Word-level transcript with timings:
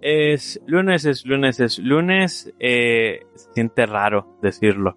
Es 0.00 0.60
lunes, 0.66 1.04
es 1.04 1.24
lunes, 1.24 1.60
es 1.60 1.78
lunes. 1.78 2.52
Eh, 2.58 3.20
se 3.34 3.52
siente 3.52 3.86
raro 3.86 4.38
decirlo. 4.42 4.96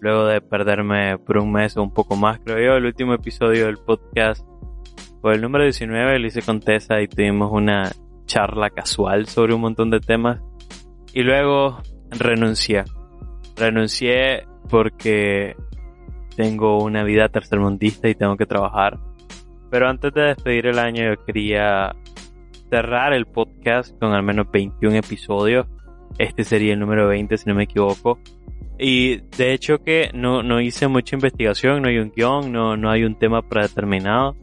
Luego 0.00 0.26
de 0.26 0.40
perderme 0.40 1.18
por 1.18 1.38
un 1.38 1.52
mes 1.52 1.76
o 1.76 1.82
un 1.82 1.92
poco 1.92 2.14
más, 2.16 2.38
creo 2.40 2.58
yo, 2.58 2.76
el 2.76 2.84
último 2.84 3.14
episodio 3.14 3.66
del 3.66 3.78
podcast 3.78 4.46
fue 5.22 5.34
el 5.34 5.40
número 5.40 5.64
19. 5.64 6.18
Lo 6.18 6.26
hice 6.26 6.42
con 6.42 6.60
Tessa 6.60 7.00
y 7.00 7.08
tuvimos 7.08 7.50
una 7.50 7.90
charla 8.26 8.68
casual 8.70 9.26
sobre 9.26 9.54
un 9.54 9.62
montón 9.62 9.90
de 9.90 10.00
temas. 10.00 10.40
Y 11.14 11.22
luego 11.22 11.80
renuncié. 12.10 12.84
Renuncié 13.56 14.46
porque 14.68 15.56
tengo 16.36 16.82
una 16.82 17.04
vida 17.04 17.28
tercermundista 17.28 18.08
y 18.08 18.14
tengo 18.14 18.36
que 18.36 18.46
trabajar. 18.46 18.98
Pero 19.70 19.88
antes 19.88 20.12
de 20.12 20.22
despedir 20.22 20.66
el 20.66 20.78
año 20.78 21.04
yo 21.04 21.24
quería 21.24 21.94
cerrar 22.74 23.12
el 23.12 23.26
podcast 23.26 23.96
con 24.00 24.14
al 24.14 24.24
menos 24.24 24.50
21 24.50 24.96
episodios. 24.96 25.68
Este 26.18 26.42
sería 26.42 26.72
el 26.72 26.80
número 26.80 27.06
20 27.06 27.36
si 27.38 27.48
no 27.48 27.54
me 27.54 27.64
equivoco. 27.64 28.18
Y 28.80 29.18
de 29.38 29.52
hecho 29.52 29.84
que 29.84 30.10
no, 30.12 30.42
no 30.42 30.60
hice 30.60 30.88
mucha 30.88 31.14
investigación, 31.14 31.82
no 31.82 31.88
hay 31.88 31.98
un 31.98 32.10
guion, 32.10 32.50
no, 32.50 32.76
no 32.76 32.90
hay 32.90 33.04
un 33.04 33.16
tema 33.16 33.48
predeterminado. 33.48 34.34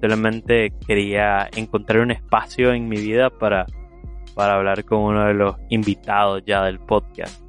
Solamente 0.00 0.72
quería 0.88 1.48
encontrar 1.54 2.00
un 2.00 2.10
espacio 2.10 2.72
en 2.72 2.88
mi 2.88 2.96
vida 2.96 3.30
para, 3.30 3.64
para 4.34 4.56
hablar 4.56 4.84
con 4.84 4.98
uno 4.98 5.26
de 5.26 5.34
los 5.34 5.54
invitados 5.68 6.42
ya 6.44 6.64
del 6.64 6.80
podcast. 6.80 7.40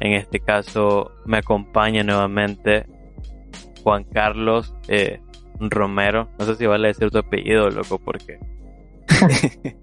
En 0.00 0.14
este 0.14 0.40
caso 0.40 1.12
me 1.26 1.36
acompaña 1.36 2.02
nuevamente 2.02 2.86
Juan 3.82 4.04
Carlos 4.04 4.74
eh, 4.88 5.20
Romero. 5.60 6.30
No 6.38 6.46
sé 6.46 6.54
si 6.54 6.64
vale 6.64 6.88
decir 6.88 7.10
tu 7.10 7.18
apellido, 7.18 7.68
loco, 7.68 7.98
porque 7.98 8.38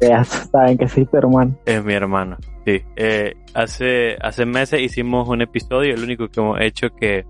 ya 0.00 0.24
saben 0.24 0.78
que 0.78 0.88
soy 0.88 1.06
tu 1.06 1.16
hermano. 1.16 1.58
Es 1.66 1.84
mi 1.84 1.94
hermano, 1.94 2.36
sí. 2.64 2.82
Eh, 2.96 3.34
hace, 3.54 4.16
hace 4.20 4.46
meses 4.46 4.80
hicimos 4.80 5.28
un 5.28 5.42
episodio, 5.42 5.94
el 5.94 6.02
único 6.02 6.28
que 6.28 6.40
hemos 6.40 6.60
hecho 6.60 6.88
que 6.90 7.24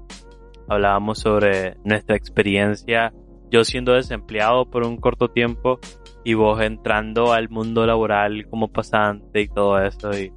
hablábamos 0.69 1.19
sobre 1.19 1.77
nuestra 1.85 2.17
experiencia, 2.17 3.13
yo 3.51 3.65
siendo 3.65 3.95
desempleado 3.95 4.71
por 4.71 4.87
un 4.87 4.97
corto 4.99 5.29
tiempo 5.29 5.81
y 6.25 6.35
vos 6.35 6.61
entrando 6.61 7.33
al 7.33 7.49
mundo 7.49 7.87
laboral 7.87 8.47
como 8.49 8.69
pasante 8.69 9.41
y 9.41 9.49
todo 9.49 9.83
eso. 9.83 10.11
Y, 10.13 10.33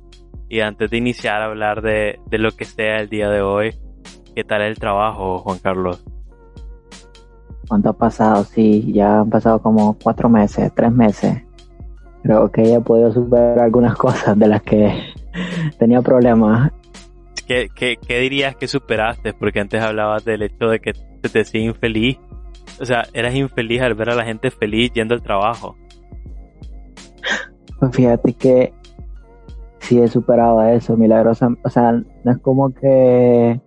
y 0.50 0.62
antes 0.62 0.90
de 0.90 0.98
iniciar 0.98 1.42
a 1.42 1.46
hablar 1.46 1.82
de, 1.82 2.20
de 2.28 2.38
lo 2.38 2.52
que 2.52 2.66
sea 2.66 2.98
el 2.98 3.10
día 3.10 3.30
de 3.30 3.42
hoy, 3.42 3.76
¿qué 4.36 4.44
tal 4.44 4.62
el 4.62 4.80
trabajo, 4.80 5.40
Juan 5.40 5.60
Carlos? 5.60 6.04
¿Cuánto 7.68 7.90
ha 7.90 7.94
pasado? 7.94 8.44
Sí, 8.44 8.92
ya 8.94 9.22
han 9.22 9.30
pasado 9.30 9.62
como 9.62 9.98
cuatro 10.02 10.30
meses, 10.30 10.72
tres 10.76 10.92
meses. 10.92 11.44
Creo 12.22 12.52
que 12.52 12.66
ya 12.66 12.78
he 12.78 12.82
podido 12.82 13.12
superar 13.12 13.60
algunas 13.60 13.96
cosas 13.98 14.38
de 14.38 14.48
las 14.48 14.62
que 14.62 14.94
tenía 15.80 16.02
problemas. 16.02 16.72
¿Qué, 17.48 17.70
qué, 17.74 17.98
qué 17.98 18.20
dirías 18.20 18.56
que 18.56 18.68
superaste? 18.68 19.34
Porque 19.34 19.60
antes 19.60 19.82
hablabas 19.82 20.24
del 20.24 20.44
hecho 20.44 20.68
de 20.68 20.80
que 20.80 20.94
te, 20.94 21.42
hacías 21.42 21.64
infeliz. 21.64 22.18
O 22.80 22.86
sea, 22.86 23.04
eras 23.14 23.36
infeliz 23.36 23.82
al 23.82 23.96
ver 23.96 24.10
a 24.10 24.16
la 24.16 24.24
gente 24.24 24.50
feliz 24.50 24.92
yendo 24.94 25.14
al 25.14 25.22
trabajo. 25.22 25.76
Pues 27.80 27.96
fíjate 27.96 28.34
que 28.34 28.74
sí 29.80 30.00
he 30.00 30.08
superado 30.08 30.62
eso, 30.64 30.96
milagrosa. 30.96 31.50
O 31.64 31.70
sea, 31.70 31.92
no 31.92 32.32
es 32.32 32.38
como 32.40 32.74
que 32.74 33.60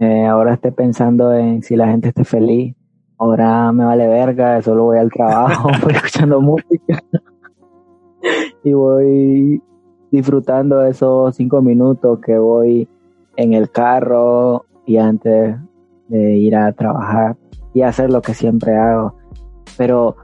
eh, 0.00 0.26
ahora 0.26 0.54
esté 0.54 0.72
pensando 0.72 1.32
en 1.34 1.62
si 1.62 1.76
la 1.76 1.88
gente 1.88 2.08
esté 2.08 2.24
feliz 2.24 2.74
ahora 3.20 3.70
me 3.70 3.84
vale 3.84 4.08
verga, 4.08 4.62
solo 4.62 4.84
voy 4.84 4.98
al 4.98 5.12
trabajo, 5.12 5.68
escuchando 5.90 6.40
música 6.40 7.02
y 8.64 8.72
voy 8.72 9.62
disfrutando 10.10 10.82
esos 10.84 11.36
cinco 11.36 11.60
minutos 11.60 12.18
que 12.24 12.38
voy 12.38 12.88
en 13.36 13.52
el 13.52 13.70
carro 13.70 14.64
y 14.86 14.96
antes 14.96 15.56
de 16.08 16.36
ir 16.36 16.56
a 16.56 16.72
trabajar 16.72 17.36
y 17.74 17.82
hacer 17.82 18.10
lo 18.10 18.22
que 18.22 18.32
siempre 18.32 18.74
hago. 18.76 19.14
Pero 19.76 20.16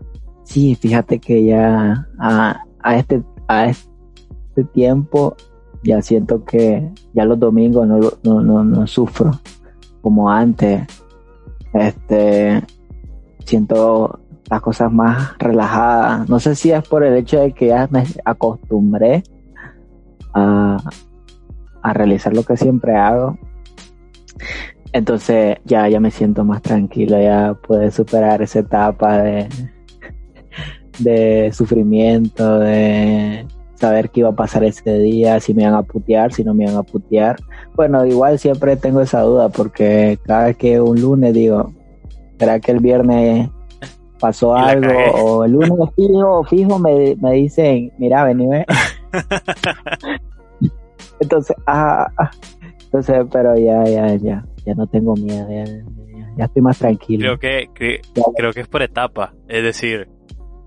sí, 0.45 0.75
fíjate 0.75 1.19
que 1.19 1.45
ya 1.45 2.09
a, 2.19 2.65
a 2.81 2.97
este 2.97 3.23
a 3.47 3.67
este 3.67 4.65
tiempo 4.73 5.37
ya 5.85 6.01
siento 6.01 6.45
que 6.45 6.91
ya 7.13 7.27
los 7.27 7.39
domingos 7.39 7.87
no, 7.87 8.01
no, 8.25 8.41
no, 8.41 8.65
no 8.65 8.87
sufro 8.87 9.33
como 10.01 10.31
antes. 10.31 10.87
Este, 11.75 12.63
siento 13.47 14.21
las 14.51 14.61
cosas 14.61 14.93
más 14.93 15.37
relajadas. 15.39 16.29
No 16.29 16.39
sé 16.39 16.55
si 16.55 16.71
es 16.73 16.87
por 16.87 17.05
el 17.05 17.15
hecho 17.17 17.41
de 17.41 17.53
que 17.53 17.69
ya 17.69 17.89
me 17.91 18.05
acostumbré 18.25 19.23
a, 20.35 20.77
a 21.83 21.93
realizar 21.93 22.35
lo 22.35 22.43
que 22.43 22.57
siempre 22.57 22.97
hago. 22.97 23.39
Entonces 24.93 25.59
ya, 25.65 25.89
ya 25.89 26.01
me 26.01 26.11
siento 26.11 26.45
más 26.45 26.63
tranquilo, 26.63 27.21
ya 27.21 27.55
puedo 27.55 27.91
superar 27.91 28.43
esa 28.43 28.61
etapa 28.61 29.19
de, 29.19 29.49
de 30.99 31.51
sufrimiento, 31.53 32.59
de 32.61 33.47
saber 33.75 34.11
qué 34.11 34.21
iba 34.21 34.31
a 34.31 34.35
pasar 34.35 34.65
ese 34.65 34.99
día, 34.99 35.39
si 35.41 35.53
me 35.55 35.63
iban 35.63 35.75
a 35.75 35.83
putear, 35.83 36.33
si 36.33 36.45
no 36.45 36.55
me 36.55 36.65
iban 36.65 36.77
a 36.77 36.83
putear. 36.83 37.37
Bueno, 37.75 38.07
igual 38.07 38.39
siempre 38.39 38.77
tengo 38.77 39.01
esa 39.01 39.21
duda 39.21 39.49
porque 39.49 40.19
cada 40.25 40.55
que 40.55 40.81
un 40.81 41.01
lunes 41.01 41.35
digo, 41.35 41.73
¿Será 42.39 42.61
que 42.61 42.73
el 42.73 42.81
viernes 42.81 43.51
pasó 44.19 44.55
algo? 44.55 44.93
O 45.15 45.45
el 45.45 45.53
lunes 45.53 45.91
fijo, 45.95 46.45
fijo 46.45 46.79
me, 46.79 47.17
me 47.21 47.33
dicen, 47.33 47.93
mira, 47.99 48.25
vení, 48.25 48.47
entonces, 51.21 51.57
ah, 51.67 52.07
ah, 52.19 52.31
entonces, 52.85 53.25
pero 53.33 53.57
ya, 53.57 53.85
ya, 53.85 54.15
ya, 54.17 54.45
ya 54.65 54.75
no 54.75 54.87
tengo 54.87 55.15
miedo, 55.15 55.47
ya, 56.37 56.45
estoy 56.45 56.63
más 56.63 56.79
tranquilo. 56.79 57.39
Creo 57.39 57.69
que, 57.73 58.01
creo 58.37 58.53
que 58.53 58.61
es 58.61 58.69
por 58.69 58.83
etapa, 58.83 59.33
es 59.49 59.63
decir, 59.63 60.09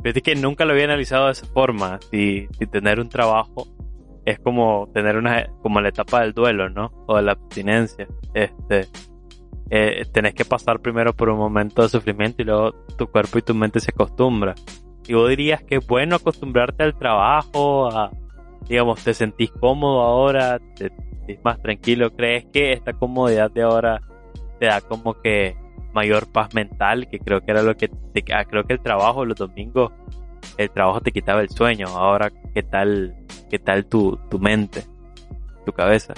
fíjate 0.03 0.21
que 0.21 0.35
nunca 0.35 0.65
lo 0.65 0.73
había 0.73 0.85
analizado 0.85 1.27
de 1.27 1.33
esa 1.33 1.45
forma, 1.47 1.99
si, 2.09 2.47
si 2.57 2.65
tener 2.65 2.99
un 2.99 3.09
trabajo 3.09 3.67
es 4.25 4.39
como 4.39 4.89
tener 4.93 5.17
una, 5.17 5.47
como 5.61 5.81
la 5.81 5.89
etapa 5.89 6.21
del 6.21 6.33
duelo, 6.33 6.69
¿no? 6.69 6.91
O 7.07 7.15
de 7.15 7.23
la 7.23 7.31
abstinencia, 7.33 8.07
este, 8.33 8.87
eh, 9.69 10.05
tenés 10.11 10.33
que 10.33 10.45
pasar 10.45 10.79
primero 10.79 11.13
por 11.13 11.29
un 11.29 11.37
momento 11.37 11.81
de 11.81 11.89
sufrimiento 11.89 12.41
y 12.41 12.45
luego 12.45 12.71
tu 12.97 13.07
cuerpo 13.07 13.37
y 13.37 13.41
tu 13.41 13.53
mente 13.53 13.79
se 13.79 13.91
acostumbran. 13.91 14.55
Y 15.07 15.13
vos 15.13 15.29
dirías 15.29 15.63
que 15.63 15.75
es 15.77 15.87
bueno 15.87 16.15
acostumbrarte 16.15 16.83
al 16.83 16.97
trabajo, 16.97 17.87
a, 17.87 18.11
digamos, 18.67 19.03
te 19.03 19.13
sentís 19.13 19.51
cómodo 19.51 20.01
ahora, 20.01 20.59
te 20.75 20.89
sentís 20.89 21.43
más 21.43 21.61
tranquilo, 21.61 22.15
crees 22.15 22.45
que 22.51 22.73
esta 22.73 22.93
comodidad 22.93 23.51
de 23.51 23.63
ahora 23.63 24.01
te 24.59 24.67
da 24.67 24.81
como 24.81 25.13
que 25.15 25.55
mayor 25.93 26.31
paz 26.31 26.53
mental, 26.53 27.07
que 27.09 27.19
creo 27.19 27.41
que 27.41 27.51
era 27.51 27.63
lo 27.63 27.75
que 27.75 27.87
te, 27.87 28.23
ah, 28.33 28.45
creo 28.45 28.63
que 28.63 28.73
el 28.73 28.81
trabajo 28.81 29.25
los 29.25 29.37
domingos 29.37 29.91
el 30.57 30.69
trabajo 30.71 31.01
te 31.01 31.11
quitaba 31.11 31.41
el 31.41 31.49
sueño. 31.49 31.87
Ahora, 31.87 32.31
¿qué 32.53 32.63
tal, 32.63 33.15
qué 33.49 33.59
tal 33.59 33.85
tu, 33.85 34.19
tu 34.29 34.39
mente, 34.39 34.83
tu 35.65 35.71
cabeza? 35.71 36.13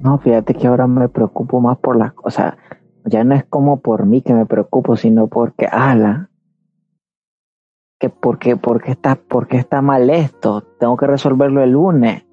No, 0.00 0.18
fíjate 0.18 0.54
que 0.54 0.66
ahora 0.66 0.86
me 0.86 1.08
preocupo 1.08 1.60
más 1.60 1.78
por 1.78 1.96
las 1.96 2.12
cosas. 2.12 2.54
Ya 3.04 3.24
no 3.24 3.34
es 3.34 3.44
como 3.44 3.80
por 3.80 4.06
mí 4.06 4.22
que 4.22 4.34
me 4.34 4.46
preocupo, 4.46 4.96
sino 4.96 5.28
porque, 5.28 5.66
ala, 5.66 6.30
que 7.98 8.10
porque, 8.10 8.56
porque 8.56 8.92
está, 8.92 9.16
porque 9.16 9.56
está 9.56 9.82
mal 9.82 10.10
esto. 10.10 10.62
Tengo 10.78 10.96
que 10.96 11.06
resolverlo 11.06 11.62
el 11.62 11.72
lunes. 11.72 12.24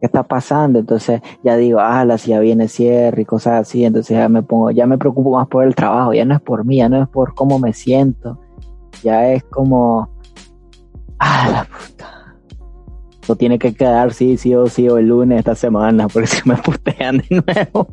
¿Qué 0.00 0.06
está 0.06 0.22
pasando? 0.22 0.78
Entonces 0.78 1.20
ya 1.44 1.56
digo, 1.56 1.80
ala, 1.80 2.16
si 2.16 2.30
ya 2.30 2.40
viene 2.40 2.68
cierre 2.68 3.22
y 3.22 3.26
cosas 3.26 3.60
así. 3.60 3.84
Entonces 3.84 4.16
ya 4.16 4.28
me 4.28 4.42
pongo, 4.42 4.70
ya 4.70 4.86
me 4.86 4.98
preocupo 4.98 5.32
más 5.32 5.46
por 5.48 5.64
el 5.64 5.74
trabajo. 5.74 6.14
Ya 6.14 6.24
no 6.24 6.34
es 6.34 6.40
por 6.40 6.64
mí, 6.64 6.76
ya 6.76 6.88
no 6.88 7.02
es 7.02 7.08
por 7.08 7.34
cómo 7.34 7.58
me 7.58 7.72
siento. 7.72 8.40
Ya 9.02 9.30
es 9.32 9.44
como, 9.44 10.08
ah, 11.18 11.48
la 11.52 11.64
puta 11.64 12.19
tiene 13.36 13.58
que 13.58 13.74
quedar 13.74 14.12
sí, 14.12 14.36
sí 14.36 14.54
o 14.54 14.66
sí 14.68 14.88
o 14.88 14.98
el 14.98 15.08
lunes 15.08 15.38
esta 15.38 15.54
semana, 15.54 16.08
porque 16.08 16.26
si 16.28 16.48
me 16.48 16.56
putean 16.56 17.18
de 17.18 17.42
nuevo. 17.46 17.88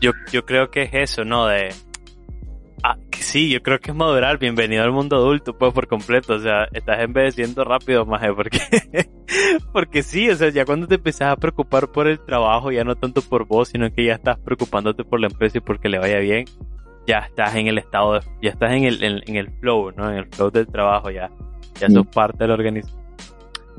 Yo, 0.00 0.12
yo 0.32 0.44
creo 0.44 0.70
que 0.70 0.82
es 0.82 0.90
eso, 0.92 1.24
¿no? 1.24 1.46
De. 1.46 1.70
Ah, 2.82 2.96
que 3.10 3.22
sí, 3.22 3.50
yo 3.50 3.62
creo 3.62 3.80
que 3.80 3.90
es 3.90 3.96
madurar. 3.96 4.38
Bienvenido 4.38 4.84
al 4.84 4.92
mundo 4.92 5.16
adulto, 5.16 5.56
pues 5.56 5.72
por 5.72 5.88
completo. 5.88 6.34
O 6.34 6.38
sea, 6.38 6.68
estás 6.72 7.00
envejeciendo 7.00 7.64
rápido, 7.64 8.04
maje, 8.06 8.32
porque. 8.32 8.60
porque 9.72 10.02
sí, 10.02 10.28
o 10.30 10.36
sea, 10.36 10.50
ya 10.50 10.64
cuando 10.64 10.86
te 10.86 10.96
empezás 10.96 11.32
a 11.32 11.36
preocupar 11.36 11.88
por 11.90 12.06
el 12.06 12.20
trabajo, 12.20 12.70
ya 12.70 12.84
no 12.84 12.96
tanto 12.96 13.22
por 13.22 13.46
vos, 13.46 13.68
sino 13.68 13.90
que 13.92 14.04
ya 14.04 14.14
estás 14.14 14.38
preocupándote 14.38 15.04
por 15.04 15.20
la 15.20 15.28
empresa 15.28 15.58
y 15.58 15.60
porque 15.62 15.88
le 15.88 15.98
vaya 15.98 16.18
bien, 16.18 16.44
ya 17.06 17.18
estás 17.18 17.54
en 17.56 17.66
el 17.66 17.78
estado, 17.78 18.14
de, 18.14 18.20
ya 18.42 18.50
estás 18.50 18.72
en 18.72 18.84
el, 18.84 19.02
en, 19.02 19.22
en 19.26 19.36
el 19.36 19.50
flow, 19.60 19.92
¿no? 19.92 20.10
En 20.10 20.18
el 20.18 20.26
flow 20.26 20.50
del 20.50 20.66
trabajo, 20.66 21.10
ya. 21.10 21.30
Ya 21.80 21.88
sos 21.88 22.06
parte 22.08 22.38
de 22.44 22.48
la 22.48 22.54
organización 22.54 23.07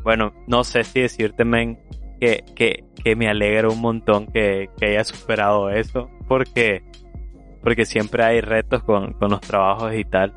bueno, 0.09 0.33
no 0.47 0.63
sé 0.63 0.83
si 0.85 1.01
decirte, 1.01 1.45
men, 1.45 1.77
que, 2.19 2.43
que, 2.55 2.83
que 3.03 3.15
me 3.15 3.29
alegra 3.29 3.69
un 3.69 3.79
montón 3.79 4.25
que, 4.25 4.71
que 4.75 4.87
haya 4.87 5.03
superado 5.03 5.69
eso, 5.69 6.09
porque, 6.27 6.81
porque 7.61 7.85
siempre 7.85 8.23
hay 8.23 8.41
retos 8.41 8.81
con, 8.81 9.13
con 9.13 9.29
los 9.29 9.39
trabajos 9.41 9.93
y 9.93 10.03
tal, 10.05 10.33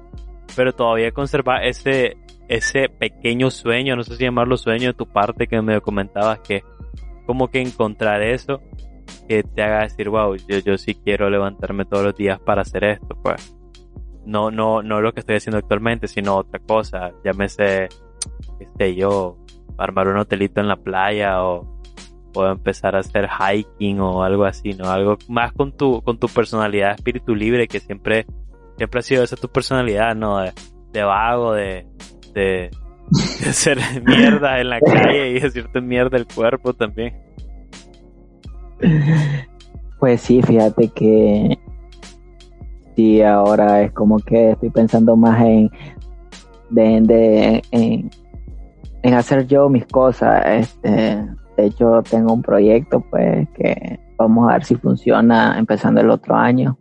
pero 0.54 0.74
todavía 0.74 1.10
conserva 1.12 1.62
ese, 1.62 2.18
ese 2.48 2.90
pequeño 2.90 3.50
sueño, 3.50 3.96
no 3.96 4.02
sé 4.02 4.16
si 4.16 4.24
llamarlo 4.24 4.58
sueño 4.58 4.88
de 4.88 4.92
tu 4.92 5.06
parte 5.06 5.46
que 5.46 5.62
me 5.62 5.80
comentabas, 5.80 6.40
que 6.40 6.62
como 7.26 7.48
que 7.48 7.62
encontrar 7.62 8.20
eso 8.20 8.60
que 9.26 9.42
te 9.42 9.62
haga 9.62 9.84
decir, 9.84 10.10
wow, 10.10 10.36
yo, 10.36 10.58
yo 10.58 10.76
sí 10.76 10.96
quiero 10.96 11.30
levantarme 11.30 11.86
todos 11.86 12.04
los 12.04 12.14
días 12.14 12.38
para 12.40 12.60
hacer 12.60 12.84
esto, 12.84 13.16
pues. 13.22 13.56
No, 14.26 14.50
no, 14.50 14.82
no 14.82 15.00
lo 15.00 15.14
que 15.14 15.20
estoy 15.20 15.36
haciendo 15.36 15.56
actualmente, 15.56 16.08
sino 16.08 16.36
otra 16.36 16.60
cosa, 16.60 17.10
llámese, 17.24 17.88
este, 18.60 18.94
yo, 18.94 19.41
armar 19.78 20.08
un 20.08 20.18
hotelito 20.18 20.60
en 20.60 20.68
la 20.68 20.76
playa 20.76 21.42
o, 21.44 21.72
o 22.34 22.46
empezar 22.46 22.96
a 22.96 23.00
hacer 23.00 23.28
hiking 23.28 24.00
o 24.00 24.22
algo 24.22 24.44
así, 24.44 24.72
¿no? 24.74 24.90
Algo 24.90 25.18
más 25.28 25.52
con 25.52 25.72
tu, 25.72 26.02
con 26.02 26.18
tu 26.18 26.28
personalidad 26.28 26.92
espíritu 26.92 27.34
libre 27.34 27.68
que 27.68 27.80
siempre, 27.80 28.26
siempre 28.76 29.00
ha 29.00 29.02
sido 29.02 29.24
esa 29.24 29.36
tu 29.36 29.48
personalidad, 29.48 30.14
¿no? 30.14 30.40
De, 30.40 31.02
vago, 31.02 31.52
de, 31.52 31.86
de, 32.34 32.70
de 33.40 33.48
hacer 33.48 33.78
mierda 34.04 34.60
en 34.60 34.70
la 34.70 34.80
calle 34.80 35.30
y 35.30 35.40
decirte 35.40 35.80
mierda 35.80 36.16
el 36.16 36.26
cuerpo 36.26 36.72
también. 36.74 37.14
Pues 39.98 40.20
sí, 40.20 40.42
fíjate 40.42 40.88
que 40.88 41.58
sí, 42.96 43.22
ahora 43.22 43.82
es 43.82 43.92
como 43.92 44.18
que 44.18 44.50
estoy 44.52 44.70
pensando 44.70 45.16
más 45.16 45.40
en, 45.42 45.70
de, 46.70 47.00
de 47.02 47.62
en, 47.70 48.10
en 49.02 49.14
hacer 49.14 49.46
yo 49.46 49.68
mis 49.68 49.86
cosas. 49.86 50.42
Este, 50.46 51.26
de 51.56 51.66
hecho, 51.66 52.02
tengo 52.08 52.32
un 52.32 52.42
proyecto 52.42 53.00
pues 53.00 53.48
que 53.50 54.00
vamos 54.16 54.48
a 54.48 54.54
ver 54.54 54.64
si 54.64 54.76
funciona 54.76 55.58
empezando 55.58 56.00
el 56.00 56.10
otro 56.10 56.34
año. 56.34 56.78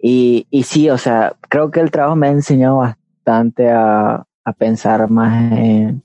Y, 0.00 0.46
y 0.50 0.64
sí, 0.64 0.90
o 0.90 0.98
sea, 0.98 1.34
creo 1.48 1.70
que 1.70 1.80
el 1.80 1.90
trabajo 1.90 2.16
me 2.16 2.28
ha 2.28 2.32
enseñado 2.32 2.78
bastante 2.78 3.70
a, 3.70 4.26
a 4.44 4.52
pensar 4.52 5.10
más 5.10 5.52
en, 5.52 6.02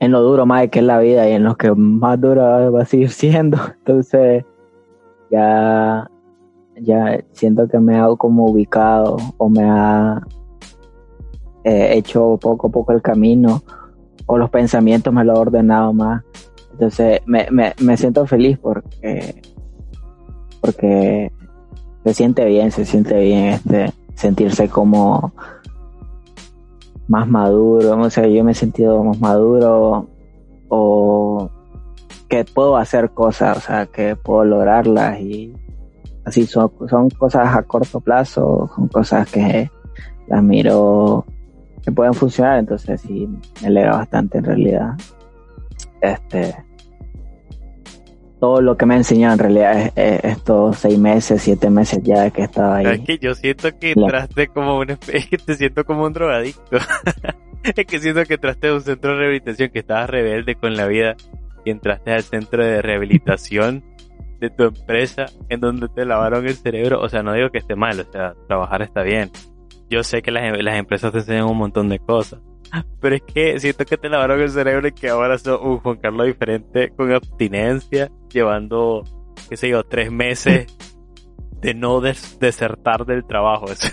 en 0.00 0.10
lo 0.10 0.20
duro 0.20 0.44
más 0.46 0.68
que 0.68 0.80
es 0.80 0.84
la 0.84 0.98
vida 0.98 1.28
y 1.28 1.32
en 1.32 1.44
lo 1.44 1.56
que 1.56 1.70
más 1.72 2.20
duro 2.20 2.72
va 2.72 2.82
a 2.82 2.84
seguir 2.84 3.10
siendo. 3.10 3.58
Entonces, 3.78 4.44
ya, 5.30 6.10
ya 6.80 7.20
siento 7.32 7.68
que 7.68 7.78
me 7.78 7.96
hago 7.96 8.16
como 8.16 8.46
ubicado 8.46 9.16
o 9.38 9.48
me 9.48 9.64
ha 9.64 10.20
he 11.64 11.96
hecho 11.96 12.38
poco 12.40 12.68
a 12.68 12.70
poco 12.70 12.92
el 12.92 13.02
camino 13.02 13.62
o 14.26 14.38
los 14.38 14.50
pensamientos 14.50 15.12
me 15.12 15.24
lo 15.24 15.34
he 15.34 15.38
ordenado 15.38 15.92
más. 15.92 16.22
Entonces 16.72 17.20
me, 17.26 17.48
me, 17.50 17.74
me 17.80 17.96
siento 17.96 18.26
feliz 18.26 18.58
porque, 18.58 19.42
porque 20.60 21.32
se 22.04 22.14
siente 22.14 22.44
bien, 22.44 22.70
se 22.70 22.84
siente 22.84 23.18
bien 23.20 23.46
este 23.46 23.92
sentirse 24.14 24.68
como 24.68 25.32
más 27.08 27.28
maduro, 27.28 27.98
o 27.98 28.10
sea, 28.10 28.26
yo 28.26 28.44
me 28.44 28.52
he 28.52 28.54
sentido 28.54 29.02
más 29.04 29.20
maduro 29.20 30.06
o 30.68 31.50
que 32.28 32.44
puedo 32.44 32.76
hacer 32.76 33.10
cosas, 33.10 33.58
o 33.58 33.60
sea, 33.60 33.86
que 33.86 34.16
puedo 34.16 34.44
lograrlas 34.44 35.20
y 35.20 35.54
así 36.24 36.46
son, 36.46 36.70
son 36.88 37.10
cosas 37.10 37.54
a 37.54 37.62
corto 37.64 38.00
plazo, 38.00 38.70
son 38.74 38.88
cosas 38.88 39.30
que 39.30 39.70
las 40.28 40.42
miro 40.42 41.26
que 41.82 41.92
pueden 41.92 42.14
funcionar, 42.14 42.58
entonces 42.58 43.00
sí 43.00 43.28
me 43.60 43.68
alegra 43.68 43.96
bastante 43.96 44.38
en 44.38 44.44
realidad. 44.44 44.94
Este 46.00 46.54
todo 48.42 48.60
lo 48.60 48.76
que 48.76 48.86
me 48.86 48.94
ha 48.94 48.96
enseñado 48.96 49.34
en 49.34 49.38
realidad 49.38 49.92
es, 49.94 50.24
estos 50.24 50.76
seis 50.76 50.98
meses, 50.98 51.40
siete 51.40 51.70
meses 51.70 52.00
ya 52.02 52.28
que 52.30 52.42
estaba 52.42 52.78
ahí. 52.78 52.86
Es 52.86 53.00
que 53.02 53.18
yo 53.18 53.36
siento 53.36 53.68
que 53.78 53.92
entraste 53.92 54.48
como 54.48 54.78
un 54.78 54.90
es 55.12 55.28
que 55.28 55.38
te 55.38 55.54
siento 55.54 55.84
como 55.84 56.04
un 56.04 56.12
drogadicto. 56.12 56.78
es 57.62 57.86
que 57.86 57.98
siento 58.00 58.24
que 58.24 58.34
entraste 58.34 58.66
a 58.66 58.74
un 58.74 58.80
centro 58.80 59.12
de 59.12 59.18
rehabilitación, 59.18 59.70
que 59.70 59.78
estabas 59.78 60.10
rebelde 60.10 60.56
con 60.56 60.76
la 60.76 60.88
vida 60.88 61.14
y 61.64 61.70
entraste 61.70 62.10
al 62.10 62.24
centro 62.24 62.64
de 62.64 62.82
rehabilitación 62.82 63.84
de 64.40 64.50
tu 64.50 64.64
empresa 64.64 65.26
en 65.48 65.60
donde 65.60 65.88
te 65.88 66.04
lavaron 66.04 66.44
el 66.44 66.54
cerebro. 66.54 67.00
O 67.00 67.08
sea, 67.08 67.22
no 67.22 67.34
digo 67.34 67.50
que 67.50 67.58
esté 67.58 67.76
mal, 67.76 68.00
o 68.00 68.10
sea, 68.10 68.34
trabajar 68.48 68.82
está 68.82 69.04
bien 69.04 69.30
yo 69.92 70.02
sé 70.02 70.22
que 70.22 70.30
las, 70.30 70.56
las 70.62 70.76
empresas 70.78 71.12
te 71.12 71.18
enseñan 71.18 71.44
un 71.44 71.58
montón 71.58 71.88
de 71.90 71.98
cosas. 71.98 72.40
Pero 73.00 73.16
es 73.16 73.22
que 73.22 73.60
siento 73.60 73.84
que 73.84 73.98
te 73.98 74.08
lavaron 74.08 74.40
el 74.40 74.48
cerebro 74.48 74.88
y 74.88 74.92
que 74.92 75.10
ahora 75.10 75.36
sos 75.36 75.60
un 75.60 75.78
Juan 75.80 75.98
Carlos 75.98 76.26
diferente 76.26 76.88
con 76.96 77.12
abstinencia, 77.12 78.10
llevando, 78.30 79.04
qué 79.50 79.58
sé 79.58 79.68
yo, 79.68 79.84
tres 79.84 80.10
meses 80.10 80.74
de 81.60 81.74
no 81.74 82.00
desertar 82.00 83.04
del 83.04 83.26
trabajo. 83.26 83.66
Eso, 83.70 83.92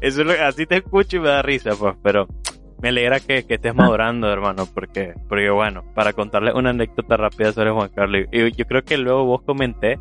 es 0.00 0.16
lo, 0.16 0.32
así 0.44 0.66
te 0.66 0.76
escucho 0.76 1.16
y 1.16 1.20
me 1.20 1.28
da 1.28 1.42
risa, 1.42 1.72
pues, 1.76 1.96
pero 2.02 2.28
me 2.80 2.90
alegra 2.90 3.18
que, 3.18 3.44
que 3.44 3.54
estés 3.54 3.74
madurando, 3.74 4.30
hermano, 4.32 4.68
porque, 4.72 5.14
porque 5.28 5.50
bueno, 5.50 5.82
para 5.94 6.12
contarle 6.12 6.52
una 6.54 6.70
anécdota 6.70 7.16
rápida 7.16 7.52
sobre 7.52 7.72
Juan 7.72 7.90
Carlos, 7.92 8.26
y 8.30 8.52
yo 8.52 8.64
creo 8.66 8.82
que 8.82 8.96
luego 8.96 9.24
vos 9.24 9.42
comenté 9.42 9.98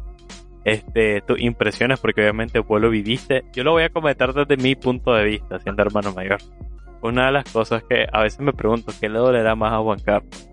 este, 0.63 1.22
tus 1.22 1.39
impresiones, 1.39 2.00
porque 2.00 2.22
obviamente 2.22 2.60
vos 2.60 2.82
lo 2.82 2.89
viviste. 2.89 3.46
Yo 3.54 3.63
lo 3.63 3.72
voy 3.72 3.84
a 3.84 3.89
comentar 3.89 4.34
desde 4.34 4.62
mi 4.62 4.75
punto 4.75 5.13
de 5.13 5.25
vista, 5.25 5.60
siendo 5.60 5.82
hermano 5.82 6.13
mayor. 6.13 6.39
Una 7.01 7.28
de 7.28 7.32
las 7.32 7.51
cosas 7.51 7.84
que 7.84 8.08
a 8.12 8.24
veces 8.24 8.39
me 8.42 8.54
pregunto, 8.54 8.92
¿qué 9.00 9.08
le 9.08 9.20
dolerá 9.20 9.56
más 9.56 9.74
a 9.74 9.80
Juan 9.80 10.00
Carlos? 10.00 10.50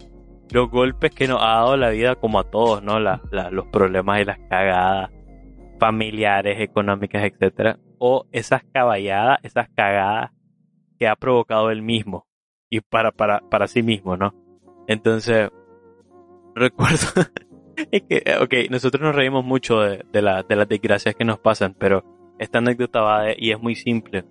Los 0.52 0.70
golpes 0.70 1.12
que 1.12 1.26
nos 1.26 1.42
ha 1.42 1.56
dado 1.56 1.76
la 1.76 1.90
vida 1.90 2.14
como 2.14 2.38
a 2.38 2.44
todos, 2.44 2.82
¿no? 2.82 3.00
La, 3.00 3.20
los 3.50 3.66
problemas 3.66 4.20
y 4.20 4.24
las 4.24 4.38
cagadas 4.48 5.10
familiares, 5.80 6.60
económicas, 6.60 7.24
etcétera, 7.24 7.78
o 7.98 8.26
esas 8.30 8.62
caballadas, 8.72 9.38
esas 9.42 9.68
cagadas 9.74 10.30
que 10.98 11.08
ha 11.08 11.16
provocado 11.16 11.70
él 11.70 11.82
mismo 11.82 12.26
y 12.70 12.80
para, 12.80 13.10
para, 13.10 13.40
para 13.40 13.66
sí 13.66 13.82
mismo, 13.82 14.16
¿no? 14.16 14.34
Entonces, 14.86 15.50
recuerdo, 16.54 17.28
es 17.90 18.02
que, 18.02 18.22
eh, 18.24 18.36
ok, 18.40 18.70
nosotros 18.70 19.02
nos 19.02 19.14
reímos 19.14 19.44
mucho 19.44 19.80
de, 19.80 20.04
de, 20.12 20.22
la, 20.22 20.42
de 20.42 20.56
las 20.56 20.68
desgracias 20.68 21.14
que 21.14 21.24
nos 21.24 21.38
pasan, 21.38 21.74
pero 21.78 22.04
esta 22.38 22.58
anécdota 22.58 23.00
va 23.00 23.22
de, 23.22 23.36
y 23.38 23.50
es 23.50 23.60
muy 23.60 23.74
simple. 23.74 24.24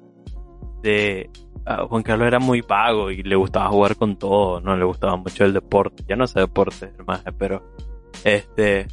De 0.81 1.29
uh, 1.65 1.87
Juan 1.87 2.03
Carlos 2.03 2.27
era 2.27 2.39
muy 2.39 2.61
vago 2.61 3.09
y 3.09 3.23
le 3.23 3.35
gustaba 3.35 3.69
jugar 3.69 3.95
con 3.95 4.17
todo, 4.17 4.61
no 4.61 4.77
le 4.77 4.85
gustaba 4.85 5.15
mucho 5.15 5.45
el 5.45 5.53
deporte. 5.53 6.03
Ya 6.07 6.15
no 6.15 6.27
sé 6.27 6.39
deporte, 6.39 6.91
hermano, 6.97 7.23
pero 7.37 7.73
este 8.23 8.87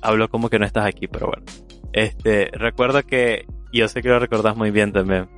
hablo 0.00 0.28
como 0.28 0.50
que 0.50 0.58
no 0.58 0.66
estás 0.66 0.84
aquí, 0.84 1.06
pero 1.06 1.28
bueno. 1.28 1.44
Este, 1.92 2.50
recuerdo 2.52 3.02
que 3.02 3.46
yo 3.72 3.88
sé 3.88 4.02
que 4.02 4.08
lo 4.08 4.18
recordás 4.18 4.56
muy 4.56 4.70
bien 4.70 4.92
también. 4.92 5.28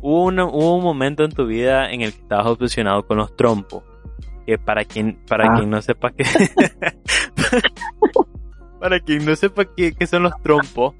Hubo 0.00 0.24
un, 0.24 0.40
hubo 0.40 0.76
un 0.76 0.84
momento 0.84 1.24
en 1.24 1.32
tu 1.32 1.46
vida 1.46 1.90
en 1.90 2.02
el 2.02 2.12
que 2.12 2.20
estabas 2.20 2.46
obsesionado 2.46 3.06
con 3.06 3.18
los 3.18 3.36
trompos 3.36 3.82
que 4.46 4.58
para 4.58 4.84
quien 4.84 5.18
para 5.26 5.52
ah. 5.52 5.56
quien 5.56 5.70
no 5.70 5.82
sepa 5.82 6.10
qué 6.10 6.24
para 8.80 9.00
quien 9.00 9.24
no 9.24 9.36
sepa 9.36 9.64
qué, 9.64 9.94
son 10.06 10.24
los 10.24 10.32
trompos 10.42 10.94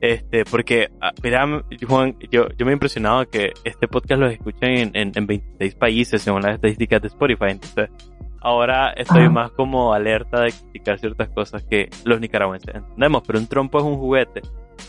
Este, 0.00 0.44
porque, 0.44 0.88
ah, 1.00 1.12
mira, 1.22 1.46
Juan, 1.86 2.16
yo, 2.28 2.48
yo 2.58 2.66
me 2.66 2.72
he 2.72 2.74
impresionado 2.74 3.24
que 3.30 3.52
este 3.62 3.86
podcast 3.86 4.20
lo 4.20 4.26
escuchan 4.26 4.70
en, 4.70 4.90
en, 4.94 5.12
en 5.14 5.26
26 5.28 5.76
países 5.76 6.22
según 6.22 6.42
las 6.42 6.56
estadísticas 6.56 7.00
de 7.00 7.06
Spotify. 7.06 7.50
Entonces, 7.50 7.88
ahora 8.42 8.92
estoy 8.92 9.28
más 9.28 9.52
como 9.52 9.94
alerta 9.94 10.40
de 10.40 10.50
criticar 10.50 10.98
ciertas 10.98 11.28
cosas 11.28 11.64
que 11.64 11.88
los 12.04 12.20
nicaragüenses 12.20 12.74
entendemos. 12.74 13.22
Pero 13.24 13.38
un 13.38 13.46
trompo 13.46 13.78
es 13.78 13.84
un 13.84 13.96
juguete, 13.96 14.42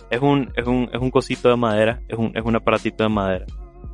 es 0.09 0.19
un, 0.19 0.51
es 0.55 0.65
un, 0.65 0.89
es 0.91 1.00
un 1.00 1.12
cosito 1.12 1.50
de 1.50 1.55
madera, 1.55 2.01
es 2.07 2.17
un, 2.17 2.35
es 2.35 2.43
un 2.43 2.55
aparatito 2.55 3.03
de 3.03 3.09
madera 3.09 3.45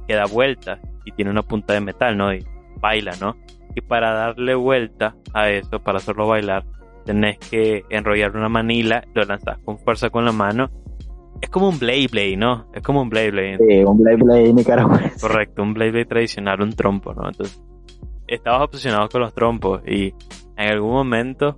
que 0.07 0.15
da 0.15 0.25
vueltas 0.25 0.79
y 1.05 1.11
tiene 1.11 1.31
una 1.31 1.43
punta 1.43 1.73
de 1.73 1.81
metal, 1.81 2.17
¿no? 2.17 2.33
Y 2.33 2.45
baila, 2.79 3.11
¿no? 3.19 3.35
Y 3.75 3.81
para 3.81 4.13
darle 4.13 4.55
vuelta 4.55 5.15
a 5.33 5.49
eso, 5.49 5.79
para 5.79 5.97
hacerlo 5.97 6.27
bailar, 6.27 6.65
tenés 7.05 7.37
que 7.37 7.83
enrollar 7.89 8.35
una 8.35 8.49
manila, 8.49 9.03
lo 9.13 9.23
lanzas 9.23 9.59
con 9.59 9.77
fuerza 9.79 10.09
con 10.09 10.25
la 10.25 10.31
mano 10.31 10.69
es 11.41 11.49
como 11.49 11.69
un 11.69 11.79
Blade 11.79 12.07
Blade, 12.11 12.37
¿no? 12.37 12.67
Es 12.73 12.81
como 12.81 13.01
un 13.01 13.09
Blade 13.09 13.31
Blade. 13.31 13.57
Sí, 13.57 13.83
un 13.83 13.97
Blade 13.97 14.17
Blade 14.17 14.53
nicaragüense. 14.53 15.19
Correcto, 15.19 15.63
un 15.63 15.73
Blade 15.73 15.91
Blade 15.91 16.05
tradicional, 16.05 16.61
un 16.61 16.73
trompo, 16.73 17.13
¿no? 17.13 17.27
Entonces, 17.27 17.61
estabas 18.27 18.63
obsesionado 18.63 19.07
con 19.09 19.21
los 19.21 19.33
trompos 19.33 19.81
y 19.87 20.13
en 20.57 20.71
algún 20.71 20.91
momento 20.91 21.57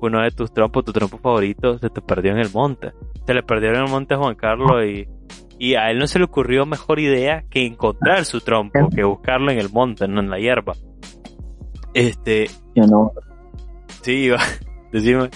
uno 0.00 0.20
de 0.22 0.32
tus 0.32 0.52
trompos, 0.52 0.84
tu 0.84 0.92
trompo 0.92 1.18
favorito, 1.18 1.78
se 1.78 1.88
te 1.88 2.00
perdió 2.00 2.32
en 2.32 2.38
el 2.38 2.50
monte. 2.52 2.92
Se 3.24 3.34
le 3.34 3.44
perdió 3.44 3.70
en 3.70 3.76
el 3.76 3.88
monte 3.88 4.14
a 4.14 4.18
Juan 4.18 4.34
Carlos 4.34 4.84
y, 4.84 5.06
y 5.58 5.76
a 5.76 5.90
él 5.90 5.98
no 5.98 6.08
se 6.08 6.18
le 6.18 6.24
ocurrió 6.24 6.66
mejor 6.66 6.98
idea 6.98 7.44
que 7.48 7.64
encontrar 7.64 8.24
su 8.24 8.40
trompo, 8.40 8.88
que 8.94 9.04
buscarlo 9.04 9.52
en 9.52 9.58
el 9.58 9.70
monte, 9.70 10.08
no 10.08 10.20
en 10.20 10.30
la 10.30 10.38
hierba. 10.38 10.74
Este. 11.94 12.48
Yo 12.74 12.86
no. 12.86 13.12
Sí, 14.02 14.30
decime. 14.92 15.30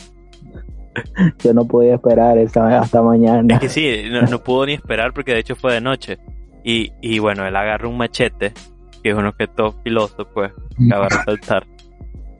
yo 1.39 1.55
no 1.55 1.67
podía 1.67 1.95
esperar 1.95 2.39
esta, 2.39 2.79
hasta 2.79 3.03
mañana. 3.03 3.55
Es 3.55 3.61
que 3.61 3.69
sí, 3.69 4.05
no, 4.11 4.39
pudo 4.43 4.67
ni 4.67 4.75
esperar 4.75 5.13
porque 5.13 5.33
de 5.33 5.41
hecho 5.41 5.57
fue 5.57 5.75
de 5.75 5.81
noche. 5.81 6.19
Y, 6.65 6.93
y 7.01 7.19
bueno, 7.19 7.47
él 7.47 7.55
agarra 7.55 7.89
un 7.89 7.97
machete, 7.97 8.53
que 9.03 9.11
es 9.11 9.15
un 9.15 9.27
objeto 9.27 9.73
filoso, 9.85 10.29
pues, 10.33 10.53
que 10.77 10.97
va 10.97 11.07
a 11.07 11.09
resaltar. 11.09 11.67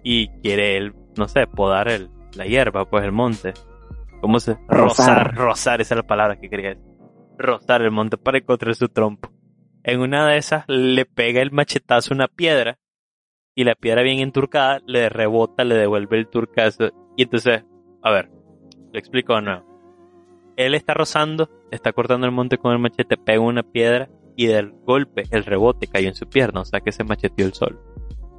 Y 0.03 0.29
quiere 0.41 0.77
él, 0.77 0.95
no 1.17 1.29
sé, 1.29 1.47
podar 1.47 1.89
el, 1.89 2.11
la 2.35 2.45
hierba, 2.47 2.89
pues, 2.89 3.05
el 3.05 3.13
monte. 3.13 3.55
¿Cómo 4.21 4.41
se? 4.41 4.57
Rozar, 4.69 5.35
rozar, 5.35 5.81
esa 5.81 5.95
es 5.95 5.99
la 5.99 6.07
palabra 6.07 6.41
que 6.41 6.49
quería 6.49 6.71
decir. 6.71 6.85
Rozar 7.39 7.83
el 7.83 7.91
monte 7.91 8.17
para 8.17 8.39
encontrar 8.39 8.75
su 8.75 8.89
trompo. 8.89 9.31
En 9.85 10.01
una 10.01 10.27
de 10.27 10.39
esas 10.39 10.65
le 10.67 11.05
pega 11.05 11.41
el 11.41 11.53
machetazo 11.53 12.13
a 12.13 12.17
una 12.17 12.29
piedra 12.29 12.79
y 13.57 13.65
la 13.65 13.75
piedra 13.75 14.03
bien 14.03 14.21
enturcada 14.21 14.81
le 14.87 15.09
rebota, 15.09 15.65
le 15.65 15.75
devuelve 15.75 16.19
el 16.19 16.29
turcazo. 16.29 16.91
Y 17.17 17.23
entonces, 17.23 17.65
a 18.03 18.11
ver, 18.13 18.31
lo 18.93 18.99
explico 18.99 19.35
de 19.35 19.43
nuevo. 19.43 20.53
Él 20.57 20.75
está 20.75 20.93
rozando, 20.93 21.49
está 21.71 21.93
cortando 21.93 22.27
el 22.27 22.33
monte 22.33 22.59
con 22.59 22.73
el 22.73 22.79
machete, 22.79 23.17
pega 23.17 23.41
una 23.41 23.63
piedra 23.63 24.11
y 24.37 24.47
del 24.47 24.73
golpe, 24.85 25.25
el 25.31 25.45
rebote 25.45 25.87
cayó 25.87 26.09
en 26.09 26.15
su 26.15 26.29
pierna, 26.29 26.61
o 26.61 26.65
sea 26.67 26.81
que 26.81 26.93
se 26.93 27.03
macheteó 27.03 27.47
el 27.47 27.55
sol. 27.55 27.81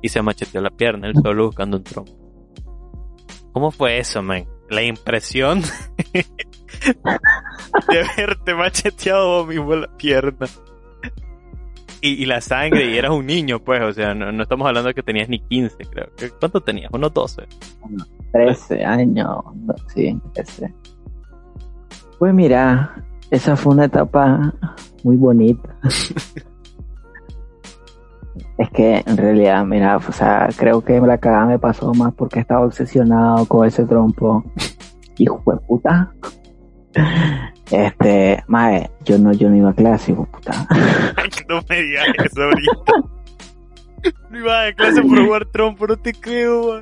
Y 0.03 0.09
se 0.09 0.21
macheteó 0.21 0.62
la 0.62 0.69
pierna, 0.69 1.07
el 1.07 1.15
solo 1.15 1.47
buscando 1.47 1.77
un 1.77 1.83
tronco. 1.83 2.15
¿Cómo 3.53 3.71
fue 3.71 3.97
eso, 3.97 4.21
man? 4.21 4.45
La 4.69 4.83
impresión 4.83 5.62
de 6.13 8.05
verte 8.15 8.53
macheteado 8.53 9.29
vos 9.29 9.47
mismo 9.47 9.75
la 9.75 9.97
pierna. 9.97 10.45
Y, 12.07 12.25
la 12.25 12.41
sangre, 12.41 12.85
y 12.85 12.97
eras 12.97 13.11
un 13.11 13.25
niño, 13.25 13.59
pues, 13.59 13.81
o 13.81 13.91
sea, 13.91 14.13
no, 14.13 14.41
estamos 14.41 14.67
hablando 14.67 14.87
de 14.89 14.93
que 14.93 15.03
tenías 15.03 15.27
ni 15.27 15.39
15, 15.39 15.75
creo. 15.89 16.07
¿Cuánto 16.39 16.61
tenías? 16.61 16.89
¿Unos 16.93 17.13
12? 17.13 17.43
13 18.31 18.85
años, 18.85 19.43
sí, 19.93 20.17
13. 20.33 20.73
Pues 22.19 22.33
mira, 22.33 23.03
esa 23.29 23.55
fue 23.55 23.73
una 23.73 23.85
etapa 23.85 24.53
muy 25.03 25.15
bonita. 25.15 25.75
es 28.57 28.69
que 28.71 29.03
en 29.05 29.17
realidad, 29.17 29.65
mira, 29.65 29.97
o 29.97 30.11
sea, 30.11 30.49
creo 30.55 30.83
que 30.83 30.99
la 30.99 31.17
cagada 31.17 31.45
me 31.45 31.59
pasó 31.59 31.93
más 31.93 32.13
porque 32.13 32.39
estaba 32.39 32.65
obsesionado 32.65 33.45
con 33.45 33.67
ese 33.67 33.85
trompo. 33.85 34.43
Hijo 35.17 35.41
de 35.51 35.57
puta. 35.57 36.13
Este, 37.71 38.43
mae, 38.47 38.89
yo 39.03 39.17
no, 39.17 39.33
yo 39.33 39.49
no 39.49 39.57
iba 39.57 39.71
a 39.71 39.73
clase, 39.73 40.11
hijo 40.13 40.21
de 40.21 40.27
puta. 40.27 40.67
no 41.50 41.62
me 41.70 41.82
digas 41.82 42.08
eso 42.25 42.44
ahorita. 42.44 42.94
No 44.30 44.39
iba 44.39 44.66
a 44.68 44.74
clase 44.74 45.01
por 45.01 45.25
jugar 45.25 45.46
trompo, 45.48 45.88
no 45.88 45.98
te 45.98 46.13
creo. 46.13 46.82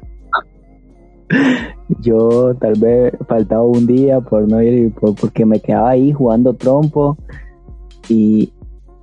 Yo 2.01 2.53
tal 2.55 2.73
vez 2.79 3.13
faltaba 3.27 3.63
un 3.63 3.87
día 3.87 4.19
por 4.19 4.47
no 4.47 4.61
ir, 4.61 4.93
porque 4.93 5.45
me 5.45 5.59
quedaba 5.59 5.91
ahí 5.91 6.11
jugando 6.11 6.53
trompo 6.53 7.17
y, 8.09 8.51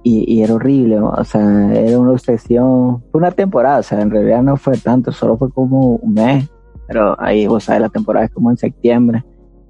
y, 0.04 0.42
era 0.42 0.54
horrible, 0.54 1.00
o 1.00 1.24
sea, 1.24 1.72
era 1.74 1.98
una 1.98 2.12
obsesión. 2.12 3.02
Fue 3.10 3.20
una 3.20 3.32
temporada, 3.32 3.78
o 3.78 3.82
sea, 3.82 4.00
en 4.00 4.10
realidad 4.10 4.42
no 4.42 4.56
fue 4.56 4.76
tanto, 4.76 5.10
solo 5.12 5.36
fue 5.36 5.50
como 5.50 5.96
un 5.96 6.14
mes, 6.14 6.48
pero 6.86 7.16
ahí, 7.20 7.46
vos 7.46 7.64
sabes, 7.64 7.82
la 7.82 7.88
temporada 7.88 8.26
es 8.26 8.32
como 8.32 8.50
en 8.50 8.56
septiembre. 8.56 9.24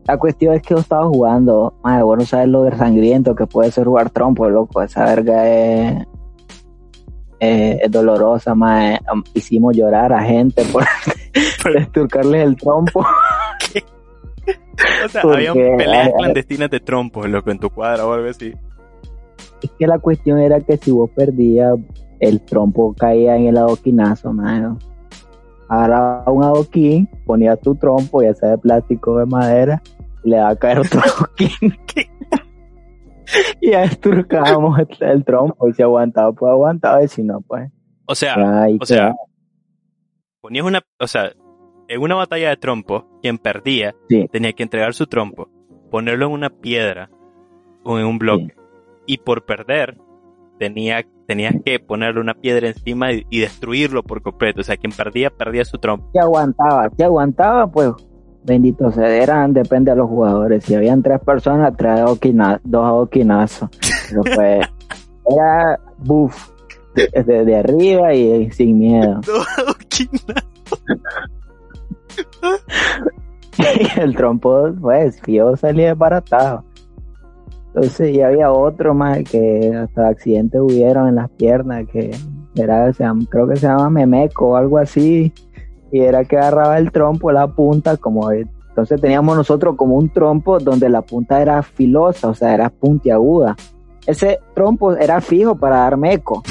La 0.06 0.18
cuestión 0.18 0.54
es 0.54 0.62
que 0.62 0.75
yo 0.75 0.80
estaba 0.80 1.06
jugando, 1.06 1.75
madre, 1.85 2.02
vos 2.02 2.18
no 2.18 2.25
sabes 2.25 2.49
lo 2.49 2.64
de 2.64 2.76
sangriento 2.76 3.37
que 3.37 3.47
puede 3.47 3.71
ser 3.71 3.87
jugar 3.87 4.11
trompo, 4.11 4.49
loco, 4.49 4.82
esa 4.82 5.04
verga 5.04 5.49
es, 5.49 6.06
es, 7.38 7.90
dolorosa, 7.90 8.54
madre. 8.54 8.99
Hicimos 9.35 9.76
llorar 9.76 10.12
a 10.12 10.23
gente 10.23 10.64
por 10.73 10.85
esturcarles 11.76 12.44
el 12.44 12.56
trompo. 12.56 13.00
o 15.04 15.09
sea, 15.09 15.23
había 15.23 15.52
peleas 15.52 16.11
clandestinas 16.16 16.71
de 16.71 16.80
trompos, 16.80 17.28
loco, 17.28 17.52
en 17.52 17.61
tu 17.61 17.71
cuadra 17.71 18.04
o 18.04 18.12
algo 18.12 18.28
así. 18.28 18.52
Es 19.62 19.71
que 19.78 19.87
la 19.87 20.00
cuestión 20.00 20.40
era 20.40 20.61
que 20.61 20.78
si 20.78 20.90
vos 20.90 21.11
perdías, 21.11 21.78
el 22.18 22.40
trompo 22.40 22.92
caía 22.94 23.37
en 23.37 23.47
el 23.47 23.56
adoquinazo, 23.56 24.32
mano. 24.32 24.78
Agarraba 25.68 26.30
un 26.30 26.42
adoquín, 26.42 27.09
ponía 27.33 27.57
tu 27.57 27.75
trompo, 27.75 28.23
ya 28.23 28.35
sea 28.35 28.51
de 28.51 28.59
plástico 28.59 29.12
o 29.12 29.19
de 29.21 29.25
madera, 29.25 29.83
y 30.23 30.29
le 30.29 30.37
daba 30.37 30.51
a 30.51 30.57
caer 30.57 30.81
otro 30.81 31.01
adoquín. 31.17 31.51
y 33.62 33.71
ya 33.71 33.85
esturcábamos 33.85 34.79
el, 35.01 35.25
trompo, 35.25 35.67
y 35.67 35.73
si 35.73 35.83
aguantaba, 35.83 36.31
pues 36.33 36.51
aguantaba, 36.51 37.03
y 37.03 37.09
si 37.09 37.23
no, 37.23 37.41
pues. 37.41 37.71
O 38.05 38.15
sea, 38.15 38.37
o 38.79 38.85
sea, 38.85 39.15
ponías 40.43 40.67
una, 40.67 40.83
o 41.01 41.07
sea, 41.07 41.33
en 41.89 42.03
una 42.03 42.17
batalla 42.17 42.51
de 42.51 42.57
trompo, 42.59 43.09
quien 43.23 43.39
perdía 43.39 43.95
tenía 44.31 44.53
que 44.53 44.62
entregar 44.62 44.93
su 44.93 45.07
trompo, 45.07 45.49
ponerlo 45.91 46.27
en 46.27 46.33
una 46.33 46.51
piedra 46.51 47.09
o 47.83 47.99
en 47.99 48.05
un 48.05 48.19
bloque. 48.19 48.55
Y 49.07 49.19
por 49.19 49.47
perder, 49.47 49.97
tenía, 50.59 51.07
tenías 51.33 51.55
que 51.65 51.81
ponerle 51.81 52.21
una 52.21 52.35
piedra 52.35 52.69
encima 52.69 53.11
y, 53.11 53.41
destruirlo 53.41 54.03
por 54.03 54.21
completo. 54.21 54.61
O 54.61 54.65
sea, 54.65 54.77
quien 54.77 54.93
perdía, 54.93 55.31
perdía 55.31 55.65
su 55.65 55.79
trompo. 55.79 56.11
Si 56.12 56.19
aguantaba, 56.19 56.91
si 56.95 57.03
aguantaba, 57.03 57.67
pues 57.67 57.93
bendito 58.45 58.93
sea, 58.93 59.09
eran, 59.09 59.55
depende 59.55 59.93
de 59.93 59.97
los 59.97 60.11
jugadores. 60.11 60.62
Si 60.62 60.75
habían 60.75 61.03
tres 61.03 61.21
personas, 61.21 61.75
tres 61.75 62.01
dos 62.65 62.85
adoquinazos. 62.85 63.71
Pero 64.11 64.23
pues, 64.35 64.69
era 65.27 65.81
buff, 65.97 66.51
desde 66.95 67.47
de 67.47 67.57
arriba 67.57 68.12
y 68.12 68.51
sin 68.51 68.79
miedo. 68.79 69.21
Dos 69.27 69.47
el 73.97 74.15
trompo, 74.17 74.71
pues, 74.79 75.19
yo 75.27 75.57
salí 75.57 75.85
desbaratado. 75.85 76.65
Entonces, 77.75 78.14
y 78.14 78.21
había 78.21 78.52
otro 78.52 78.95
más 78.95 79.19
que 79.25 79.73
hasta 79.75 80.09
accidentes 80.09 80.61
hubieron 80.61 81.09
en 81.09 81.14
las 81.17 81.31
piernas, 81.31 81.87
que 81.91 82.11
era, 82.55 82.93
creo 83.31 83.49
que 83.49 83.57
se 83.57 83.67
llama 83.67 83.88
Memeco 83.88 84.49
o 84.49 84.57
algo 84.57 84.79
así, 84.79 85.33
y 85.91 86.00
era 86.00 86.25
que 86.25 86.37
agarraba 86.37 86.79
el 86.79 86.93
trompo, 86.93 87.33
la 87.33 87.47
punta, 87.49 87.97
como 87.97 88.31
entonces 88.31 89.00
teníamos 89.00 89.37
nosotros 89.37 89.76
como 89.76 89.97
un 89.97 90.11
trompo 90.11 90.59
donde 90.59 90.88
la 90.88 91.02
punta 91.02 91.41
era 91.41 91.62
filosa, 91.62 92.29
o 92.29 92.35
sea, 92.35 92.55
era 92.55 92.71
puntiaguda. 92.71 93.57
Ese 94.07 94.41
trompo 94.55 94.93
era 94.95 95.21
fijo 95.21 95.57
para 95.57 95.79
dar 95.79 95.97
meco, 95.97 96.43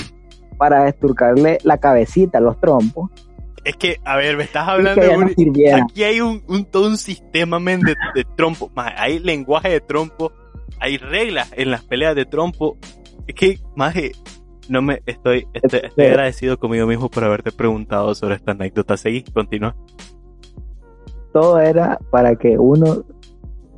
para 0.57 0.87
esturcarle 0.87 1.59
la 1.63 1.77
cabecita 1.77 2.37
a 2.37 2.41
los 2.41 2.59
trompos 2.59 3.09
es 3.63 3.75
que, 3.75 3.99
a 4.03 4.17
ver, 4.17 4.37
me 4.37 4.43
estás 4.43 4.67
hablando 4.67 5.01
de 5.01 5.09
un, 5.15 5.83
Aquí 5.83 6.03
hay 6.03 6.21
un, 6.21 6.65
todo 6.65 6.87
un 6.87 6.97
sistema 6.97 7.59
men, 7.59 7.81
de, 7.81 7.95
trompo. 8.35 8.71
hay 8.75 9.19
lenguaje 9.19 9.69
de 9.69 9.81
trompo. 9.81 10.31
Hay 10.81 10.97
reglas 10.97 11.53
en 11.55 11.71
las 11.71 11.83
peleas 11.83 12.15
de 12.15 12.25
trompo. 12.25 12.77
Es 13.27 13.35
que, 13.35 13.59
más 13.75 13.95
no 14.67 14.81
me 14.81 15.01
estoy, 15.05 15.47
estoy, 15.53 16.05
agradecido 16.05 16.57
conmigo 16.57 16.87
mismo 16.87 17.09
por 17.09 17.23
haberte 17.23 17.51
preguntado 17.51 18.15
sobre 18.15 18.35
esta 18.35 18.51
anécdota. 18.51 18.97
Seguí, 18.97 19.23
continúa. 19.23 19.75
Todo 21.31 21.59
era 21.59 21.99
para 22.09 22.35
que 22.35 22.57
uno 22.57 23.03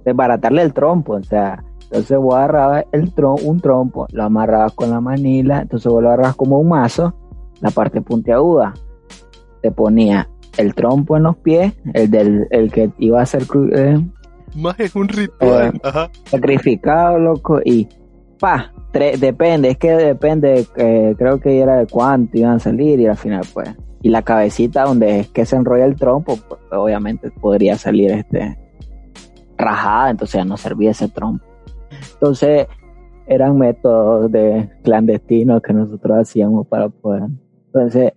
desbaratarle 0.06 0.62
el 0.62 0.74
trompo, 0.74 1.14
o 1.14 1.24
sea, 1.24 1.64
entonces 1.84 2.18
vos 2.18 2.36
agarrabas 2.36 2.86
el 2.92 3.14
trom 3.14 3.38
un 3.44 3.60
trompo, 3.60 4.08
lo 4.12 4.24
amarrabas 4.24 4.74
con 4.74 4.90
la 4.90 5.00
manila, 5.00 5.62
entonces 5.62 5.92
vos 5.92 6.02
lo 6.02 6.10
agarrabas 6.10 6.36
como 6.36 6.60
un 6.60 6.70
mazo, 6.70 7.14
la 7.62 7.70
parte 7.70 8.02
puntiaguda 8.02 8.74
te 9.62 9.72
ponía 9.72 10.28
el 10.58 10.74
trompo 10.74 11.16
en 11.16 11.24
los 11.24 11.38
pies, 11.38 11.74
el 11.94 12.10
del 12.10 12.48
el 12.50 12.72
que 12.72 12.92
iba 12.98 13.22
a 13.22 13.26
ser 13.26 13.44
eh, 13.76 14.04
Más 14.56 14.80
es 14.80 14.96
un 14.96 15.08
ritual. 15.08 15.80
Ajá. 15.84 16.10
sacrificado, 16.26 17.18
loco, 17.20 17.60
y 17.64 17.88
pa, 18.40 18.72
tre- 18.92 19.18
depende, 19.18 19.70
es 19.70 19.78
que 19.78 19.92
depende, 19.92 20.68
eh, 20.76 21.16
creo 21.18 21.40
que 21.40 21.60
era 21.60 21.78
de 21.78 21.88
cuánto 21.88 22.38
iban 22.38 22.54
a 22.56 22.60
salir 22.60 23.00
y 23.00 23.08
al 23.08 23.18
final 23.18 23.44
pues, 23.54 23.70
y 24.02 24.10
la 24.10 24.22
cabecita 24.22 24.84
donde 24.84 25.22
es 25.22 25.28
que 25.30 25.46
se 25.46 25.56
enrolla 25.56 25.86
el 25.86 25.96
trompo, 25.96 26.38
pues 26.48 26.60
obviamente 26.72 27.32
podría 27.32 27.78
salir 27.78 28.12
este 28.12 28.58
rajada, 29.58 30.10
entonces 30.10 30.36
ya 30.40 30.46
no 30.46 30.58
servía 30.58 30.92
ese 30.92 31.08
trompo. 31.08 31.46
Entonces 32.14 32.68
eran 33.28 33.58
métodos 33.58 34.30
de 34.32 34.70
clandestinos 34.84 35.62
que 35.62 35.72
nosotros 35.74 36.18
hacíamos 36.20 36.68
para 36.68 36.90
poder. 36.90 37.24
Entonces 37.68 38.12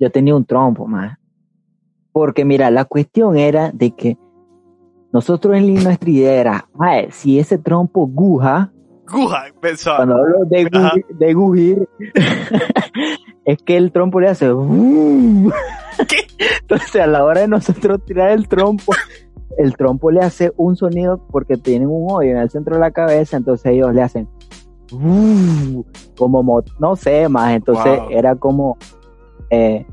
yo 0.00 0.10
tenía 0.10 0.34
un 0.34 0.44
trompo 0.44 0.86
más. 0.86 1.16
Porque 2.12 2.44
mira, 2.44 2.70
la 2.72 2.84
cuestión 2.86 3.36
era 3.36 3.70
de 3.70 3.92
que 3.92 4.16
nosotros 5.12 5.56
en 5.56 5.74
nuestra 5.82 6.10
idea 6.10 6.32
era, 6.40 6.68
"Mae, 6.74 7.10
si 7.10 7.38
ese 7.38 7.58
trompo 7.58 8.06
guja, 8.06 8.72
Guja, 9.10 9.44
pensaba. 9.60 9.96
cuando 9.98 10.16
hablo 10.16 10.44
de, 10.48 10.66
gu- 10.70 10.78
Ajá. 10.86 10.92
de 11.18 11.34
gugir, 11.34 11.88
es 13.44 13.58
que 13.62 13.76
el 13.76 13.92
trompo 13.92 14.20
le 14.20 14.28
hace. 14.28 14.52
"Uh". 14.52 15.50
¿Qué? 16.08 16.16
Entonces, 16.60 17.00
a 17.02 17.06
la 17.06 17.24
hora 17.24 17.40
de 17.42 17.48
nosotros 17.48 18.04
tirar 18.04 18.30
el 18.30 18.48
trompo, 18.48 18.92
el 19.58 19.76
trompo 19.76 20.10
le 20.10 20.20
hace 20.20 20.52
un 20.56 20.76
sonido 20.76 21.26
porque 21.30 21.56
tienen 21.56 21.88
un 21.88 22.06
hoyo 22.10 22.30
en 22.30 22.36
el 22.38 22.50
centro 22.50 22.74
de 22.76 22.80
la 22.80 22.90
cabeza, 22.92 23.36
entonces 23.36 23.66
ellos 23.72 23.92
le 23.94 24.02
hacen. 24.02 24.28
"Uh", 24.92 25.84
como, 26.16 26.42
mo- 26.42 26.62
no 26.78 26.96
sé 26.96 27.28
más, 27.28 27.52
entonces 27.54 27.98
Wow. 27.98 28.10
era 28.10 28.34
como 28.36 28.76
eh, 29.50 29.84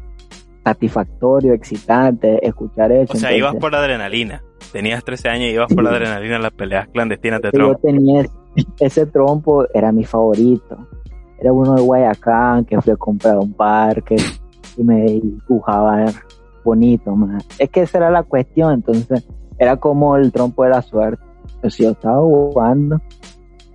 satisfactorio, 0.68 1.54
excitante 1.54 2.46
escuchar 2.46 2.92
eso. 2.92 3.14
O 3.14 3.16
sea, 3.16 3.30
entonces- 3.30 3.38
ibas 3.38 3.56
por 3.56 3.72
la 3.72 3.80
adrenalina. 3.80 4.44
Tenías 4.72 5.04
13 5.04 5.30
años 5.30 5.50
y 5.50 5.54
ibas 5.54 5.74
por 5.74 5.84
la 5.84 5.92
adrenalina 5.92 6.36
en 6.36 6.42
las 6.42 6.52
peleas 6.52 6.88
clandestinas 6.90 7.42
de 7.42 7.52
que 7.52 7.58
yo 7.58 7.76
tenía 7.76 8.22
ese, 8.22 8.32
ese 8.80 9.06
trompo, 9.06 9.66
era 9.74 9.92
mi 9.92 10.04
favorito. 10.04 10.78
Era 11.40 11.54
uno 11.54 11.76
de 11.76 11.82
Guayacán 11.82 12.66
que 12.66 12.82
fui 12.82 12.92
a 12.92 12.98
comprar 12.98 13.36
a 13.36 13.40
un 13.40 13.54
parque 13.54 14.18
y 14.76 14.84
me 14.84 15.04
dibujaba 15.04 16.06
bonito, 16.64 17.16
man. 17.16 17.38
Es 17.58 17.70
que 17.70 17.82
esa 17.82 18.00
era 18.00 18.12
la 18.12 18.24
cuestión, 18.24 18.74
entonces 18.74 19.26
era 19.58 19.78
como 19.78 20.18
el 20.18 20.32
trompo 20.32 20.64
de 20.64 20.72
la 20.72 20.82
suerte. 20.82 21.24
Entonces 21.56 21.78
yo 21.78 21.92
estaba 21.92 22.20
jugando, 22.20 23.00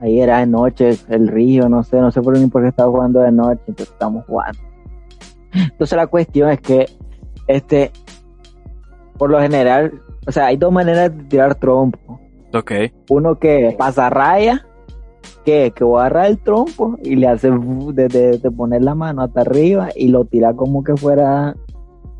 ahí 0.01 0.21
era 0.21 0.41
de 0.41 0.47
noche, 0.47 0.91
el 1.09 1.29
río, 1.29 1.69
no 1.69 1.83
sé, 1.85 2.01
no 2.01 2.11
sé 2.11 2.21
por 2.21 2.35
qué 2.35 2.47
por 2.49 2.63
qué 2.63 2.69
estaba 2.69 2.91
jugando 2.91 3.21
de 3.21 3.33
noche, 3.33 3.63
entonces 3.67 3.93
estábamos 3.93 4.27
jugando. 4.27 4.59
Entonces 5.53 5.97
la 5.97 6.07
cuestión 6.07 6.51
es 6.51 6.61
que, 6.61 6.87
este, 7.47 7.91
por 9.19 9.31
lo 9.31 9.41
general, 9.41 9.93
o 10.27 10.33
sea, 10.33 10.47
hay 10.47 10.57
dos 10.57 10.73
maneras 10.73 11.17
de 11.17 11.25
tirar 11.25 11.55
trompo 11.57 12.21
Ok. 12.55 12.73
uno 13.11 13.39
que 13.39 13.75
pasa 13.79 14.09
raya, 14.11 14.65
que, 15.45 15.73
que 15.75 15.85
agarra 15.85 16.27
el 16.29 16.39
trompo 16.39 16.97
y 17.03 17.17
le 17.17 17.27
hace 17.27 17.51
bu- 17.51 17.93
de, 17.93 18.09
de- 18.09 18.39
de 18.39 18.51
poner 18.51 18.83
la 18.85 18.95
mano 18.95 19.23
hasta 19.23 19.41
arriba 19.41 19.89
y 19.97 20.09
lo 20.09 20.25
tira 20.25 20.53
como 20.55 20.85
que 20.85 20.97
fuera 20.97 21.55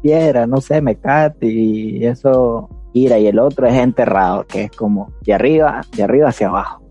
piedra, 0.03 0.47
no 0.47 0.61
sé, 0.61 0.81
mecate 0.81 1.47
y 1.47 2.05
eso 2.05 2.69
gira 2.93 3.19
y 3.19 3.29
el 3.29 3.39
otro 3.39 3.67
es 3.69 3.75
enterrado, 3.75 4.45
que 4.47 4.65
es 4.65 4.71
como 4.73 5.13
de 5.25 5.33
arriba, 5.35 5.83
de 5.97 6.03
arriba 6.03 6.29
hacia 6.31 6.49
abajo. 6.49 6.83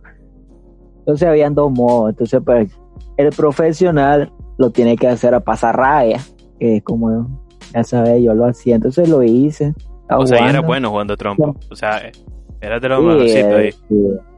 Entonces 0.99 1.27
habían 1.27 1.53
dos 1.53 1.71
modos, 1.71 2.11
entonces 2.11 2.41
pues 2.45 2.71
el 3.17 3.29
profesional 3.31 4.31
lo 4.61 4.69
tiene 4.69 4.95
que 4.95 5.07
hacer 5.07 5.33
a 5.33 5.39
pasar 5.41 5.75
raya, 5.75 6.19
que 6.59 6.77
es 6.77 6.83
como, 6.83 7.27
ya 7.73 7.83
sabes, 7.83 8.23
yo 8.23 8.33
lo 8.33 8.45
hacía, 8.45 8.75
entonces 8.75 9.09
lo 9.09 9.23
hice. 9.23 9.73
O 10.09 10.25
sea, 10.25 10.45
y 10.45 10.49
era 10.49 10.61
bueno 10.61 10.89
jugando 10.89 11.17
trompo. 11.17 11.55
O 11.69 11.75
sea, 11.75 12.01
eras 12.61 12.81
de 12.81 12.89
los 12.89 12.99
Sí, 12.99 13.05
mejorcitos 13.05 13.53
ahí. 13.53 13.71
sí, 13.71 13.79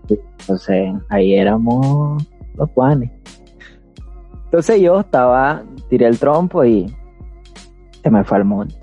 sí. 0.08 0.20
Entonces, 0.40 0.94
ahí 1.10 1.36
éramos 1.36 2.24
los 2.56 2.70
Juanes. 2.72 3.12
Entonces 4.46 4.82
yo 4.82 5.00
estaba, 5.00 5.64
tiré 5.90 6.08
el 6.08 6.20
trompo 6.20 6.64
y 6.64 6.94
se 8.04 8.10
me 8.10 8.24
fue 8.24 8.38
al 8.38 8.46
monte. 8.46 8.76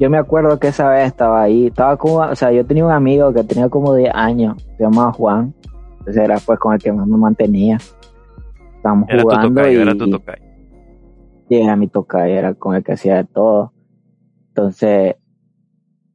Yo 0.00 0.10
me 0.10 0.18
acuerdo 0.18 0.58
que 0.58 0.68
esa 0.68 0.88
vez 0.90 1.06
estaba 1.06 1.42
ahí, 1.42 1.66
estaba 1.68 1.96
como, 1.96 2.16
o 2.16 2.34
sea, 2.34 2.50
yo 2.50 2.66
tenía 2.66 2.84
un 2.84 2.90
amigo 2.90 3.32
que 3.32 3.44
tenía 3.44 3.68
como 3.68 3.94
10 3.94 4.10
años, 4.12 4.56
se 4.76 4.82
llamaba 4.82 5.12
Juan, 5.12 5.54
entonces 6.00 6.16
era 6.24 6.38
pues 6.44 6.58
con 6.58 6.74
el 6.74 6.80
que 6.82 6.92
más 6.92 7.06
me 7.06 7.16
mantenía. 7.16 7.78
Estábamos 8.84 9.08
Era 9.08 9.22
tu 9.22 9.28
jugando 9.30 9.48
tocayo, 9.62 9.78
y, 9.78 9.82
era 9.82 9.94
tu 9.94 10.10
tocayo. 10.10 10.42
y 11.48 11.54
era 11.56 11.76
mi 11.76 11.88
tocayo, 11.88 12.34
era 12.34 12.52
con 12.52 12.74
el 12.74 12.84
que 12.84 12.92
hacía 12.92 13.16
de 13.16 13.24
todo. 13.24 13.72
Entonces, 14.48 15.16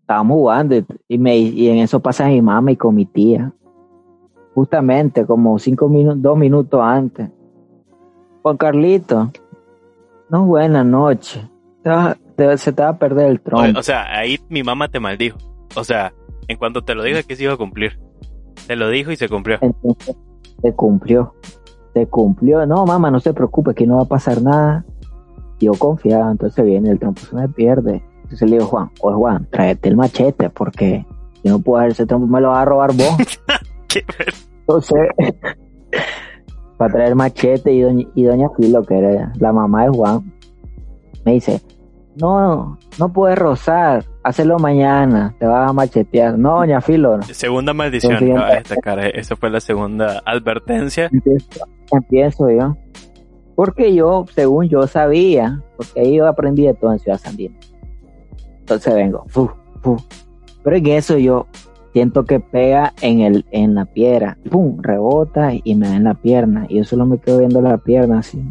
estábamos 0.02 0.36
jugando 0.36 0.76
y, 0.76 0.86
y 1.08 1.18
me, 1.18 1.36
y 1.36 1.68
en 1.70 1.78
eso 1.80 2.00
pasa 2.00 2.28
mi 2.28 2.44
mamá 2.44 2.72
y 2.72 2.76
con 2.76 2.94
mi 2.94 3.06
tía. 3.08 3.52
Justamente 4.54 5.26
como 5.26 5.58
cinco 5.58 5.90
minutos, 5.90 6.22
dos 6.22 6.38
minutos 6.38 6.80
antes. 6.84 7.30
Juan 8.44 8.58
Carlito, 8.58 9.32
no 10.30 10.46
buena 10.46 10.84
noche. 10.84 11.42
Te 11.82 11.90
vas- 11.90 12.18
te- 12.36 12.58
se 12.58 12.72
te 12.72 12.84
va 12.84 12.90
a 12.90 12.98
perder 13.00 13.32
el 13.32 13.38
O, 13.38 13.42
tronco. 13.42 13.80
o 13.80 13.84
sea, 13.84 14.16
ahí 14.16 14.38
mi 14.48 14.62
mamá 14.62 14.90
te 14.90 15.00
maldijo. 15.00 15.40
O 15.76 15.84
sea, 15.84 16.14
en 16.48 16.58
cuanto 16.58 16.84
te 16.84 16.94
lo 16.94 17.02
dijo 17.04 17.20
que 17.28 17.36
se 17.36 17.44
iba 17.46 17.54
a 17.54 17.58
cumplir. 17.58 18.00
Te 18.68 18.76
lo 18.76 18.90
dijo 18.90 19.12
y 19.12 19.16
se 19.16 19.28
cumplió. 19.28 19.58
Entonces, 19.62 20.16
se 20.62 20.74
cumplió. 20.74 21.34
Se 22.00 22.08
cumplió. 22.08 22.66
No, 22.66 22.86
mamá, 22.86 23.12
no 23.12 23.20
se 23.20 23.34
preocupe, 23.34 23.74
que 23.74 23.86
no 23.86 23.98
va 23.98 24.04
a 24.04 24.06
pasar 24.06 24.42
nada. 24.42 24.86
Yo 25.60 25.74
confiaba, 25.74 26.32
entonces 26.32 26.64
viene, 26.64 26.90
el 26.90 27.00
trompo 27.00 27.22
se 27.22 27.36
me 27.36 27.50
pierde. 27.50 28.02
Entonces 28.24 28.50
le 28.50 28.58
digo, 28.58 28.68
Juan, 28.68 28.90
oye 29.02 29.16
Juan, 29.18 29.48
tráete 29.52 29.90
el 29.90 29.98
machete, 29.98 30.50
porque 30.50 31.06
yo 31.44 31.52
no 31.52 31.60
puedo 31.60 31.80
hacer 31.80 31.92
ese 31.92 32.06
trompo, 32.06 32.28
me 32.28 32.40
lo 32.40 32.50
vas 32.50 32.62
a 32.62 32.66
robar 32.66 32.94
vos. 32.94 33.42
¿Qué? 33.90 34.06
Entonces, 34.62 35.10
para 36.78 36.94
traer 36.94 37.16
machete 37.16 37.74
y 37.74 37.82
doña, 37.82 38.06
y 38.16 38.24
doña 38.24 38.50
Filo, 38.56 38.84
que 38.84 38.98
era 38.98 39.34
la 39.38 39.52
mamá 39.52 39.84
de 39.84 39.90
Juan, 39.90 40.32
me 41.26 41.34
dice, 41.34 41.62
no, 42.16 42.78
no 42.98 43.12
puedes 43.12 43.38
rozar, 43.38 44.06
hazlo 44.30 44.60
mañana, 44.60 45.36
te 45.40 45.46
vas 45.46 45.70
a 45.70 45.74
machetear. 45.74 46.38
No, 46.38 46.58
doña 46.58 46.82
Filo, 46.82 47.18
no. 47.18 47.24
Segunda 47.24 47.74
maldición, 47.74 48.20
ti. 48.20 48.26
destacar. 48.26 49.00
Esa 49.16 49.36
fue 49.36 49.50
la 49.50 49.60
segunda 49.60 50.22
advertencia. 50.26 51.10
empiezo, 51.12 51.68
empiezo 51.92 52.50
yo. 52.50 52.78
Porque 53.56 53.94
yo, 53.94 54.26
según 54.34 54.70
yo 54.70 54.88
sabía, 54.88 55.62
porque 55.76 56.14
yo 56.14 56.28
aprendí 56.28 56.66
de 56.66 56.74
todo 56.74 56.94
en 56.94 57.00
Ciudad 57.00 57.20
Sandina. 57.20 57.56
Entonces 58.60 58.94
vengo, 58.94 59.26
fu, 59.28 59.50
fu. 59.82 59.98
pero 60.64 60.76
en 60.78 60.88
eso 60.88 61.18
yo 61.18 61.48
siento 61.92 62.24
que 62.24 62.40
pega 62.40 62.94
en 63.02 63.22
el 63.22 63.46
en 63.52 63.76
la 63.76 63.86
piedra, 63.86 64.38
pum, 64.50 64.78
rebota 64.82 65.52
y 65.64 65.76
me 65.76 65.90
da 65.90 65.96
en 65.96 66.04
la 66.04 66.14
pierna. 66.14 66.66
Y 66.70 66.78
yo 66.78 66.84
solo 66.84 67.06
me 67.06 67.18
quedo 67.18 67.40
viendo 67.40 67.62
la 67.62 67.78
pierna 67.80 68.20
así. 68.20 68.42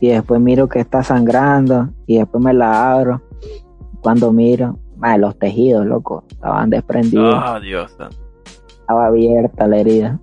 Y 0.00 0.08
después 0.08 0.40
miro 0.40 0.68
que 0.68 0.80
está 0.80 1.04
sangrando 1.04 1.90
y 2.06 2.18
después 2.18 2.42
me 2.42 2.52
la 2.52 2.92
abro. 2.92 3.22
Cuando 4.02 4.32
miro, 4.32 4.78
madre, 4.96 5.18
los 5.20 5.38
tejidos, 5.38 5.86
loco, 5.86 6.24
estaban 6.28 6.70
desprendidos 6.70 7.42
Oh, 7.46 7.60
Dios. 7.60 7.96
estaba 8.80 9.06
abierta 9.06 9.66
la 9.68 9.78
herida. 9.78 10.18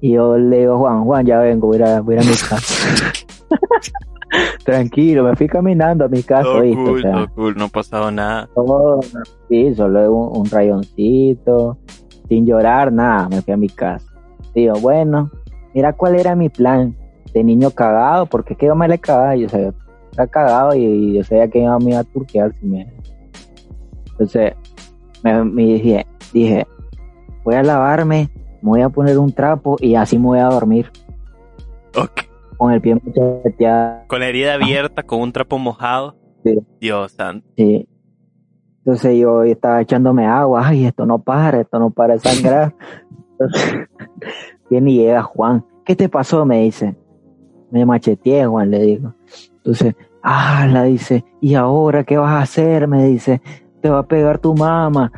Y 0.00 0.12
yo 0.14 0.36
le 0.36 0.60
digo, 0.60 0.78
Juan, 0.78 1.04
Juan, 1.04 1.26
ya 1.26 1.38
vengo, 1.38 1.68
voy 1.68 1.80
a, 1.82 2.00
voy 2.00 2.16
a, 2.16 2.20
mi 2.20 2.26
casa. 2.48 3.12
Tranquilo, 4.64 5.24
me 5.24 5.36
fui 5.36 5.46
caminando 5.46 6.06
a 6.06 6.08
mi 6.08 6.22
casa, 6.22 6.44
Todo 6.44 6.62
¿viste? 6.62 6.80
O 6.80 6.84
cool, 6.86 7.02
sea, 7.02 7.12
todo 7.12 7.28
cool. 7.34 7.54
No 7.56 7.64
ha 7.64 7.68
pasado 7.68 8.10
nada. 8.10 8.48
todo, 8.54 9.00
sí, 9.48 9.74
solo 9.74 10.10
un, 10.12 10.38
un 10.40 10.46
rayoncito, 10.50 11.78
sin 12.28 12.46
llorar, 12.46 12.92
nada, 12.92 13.28
me 13.28 13.42
fui 13.42 13.52
a 13.52 13.56
mi 13.58 13.68
casa. 13.68 14.06
Digo, 14.54 14.74
bueno, 14.80 15.30
mira 15.74 15.92
cuál 15.92 16.16
era 16.16 16.34
mi 16.34 16.48
plan 16.48 16.96
de 17.34 17.44
niño 17.44 17.70
cagado, 17.72 18.26
porque 18.26 18.54
que 18.56 18.66
yo 18.66 18.74
me 18.74 18.88
le 18.88 18.98
cagaba, 18.98 19.36
yo 19.36 19.48
era 20.12 20.26
cagado 20.26 20.74
y 20.74 21.14
yo 21.14 21.24
sabía 21.24 21.48
que 21.48 21.62
yo 21.62 21.78
me 21.78 21.90
iba 21.92 22.00
a 22.00 22.04
turquear 22.04 22.52
si 22.60 22.66
me... 22.66 22.92
Entonces, 24.12 24.52
me, 25.24 25.44
me 25.44 25.62
dije, 25.64 26.06
dije, 26.32 26.66
voy 27.44 27.54
a 27.54 27.62
lavarme, 27.62 28.28
me 28.60 28.68
voy 28.70 28.80
a 28.82 28.88
poner 28.88 29.18
un 29.18 29.32
trapo 29.32 29.76
y 29.80 29.94
así 29.94 30.18
me 30.18 30.26
voy 30.26 30.38
a 30.38 30.46
dormir 30.46 30.90
Ok. 31.96 32.22
con 32.56 32.72
el 32.72 32.80
pie 32.80 32.94
macheteado. 32.96 34.06
Con 34.06 34.20
la 34.20 34.28
herida 34.28 34.54
abierta, 34.54 35.02
con 35.02 35.20
un 35.20 35.32
trapo 35.32 35.58
mojado. 35.58 36.16
Sí. 36.44 36.58
Dios 36.80 37.12
santo. 37.12 37.48
Sí. 37.56 37.88
Entonces 38.78 39.16
yo 39.16 39.44
estaba 39.44 39.80
echándome 39.80 40.26
agua, 40.26 40.66
ay, 40.66 40.84
esto 40.86 41.06
no 41.06 41.20
para, 41.20 41.60
esto 41.60 41.78
no 41.78 41.90
para 41.90 42.14
de 42.14 42.20
sangrar. 42.20 42.74
Entonces, 43.32 43.88
viene 44.70 44.90
y 44.90 44.96
llega 44.98 45.22
Juan, 45.22 45.64
¿qué 45.84 45.94
te 45.96 46.08
pasó? 46.08 46.44
Me 46.44 46.62
dice. 46.62 46.96
Me 47.70 47.86
macheteé, 47.86 48.44
Juan, 48.44 48.70
le 48.70 48.80
digo. 48.80 49.14
Entonces, 49.64 49.94
ah, 50.22 50.66
la 50.70 50.84
dice, 50.84 51.24
¿y 51.40 51.54
ahora 51.54 52.04
qué 52.04 52.16
vas 52.16 52.32
a 52.32 52.40
hacer? 52.42 52.88
Me 52.88 53.06
dice, 53.06 53.40
te 53.80 53.88
va 53.88 54.00
a 54.00 54.06
pegar 54.06 54.38
tu 54.38 54.54
mamá. 54.54 55.12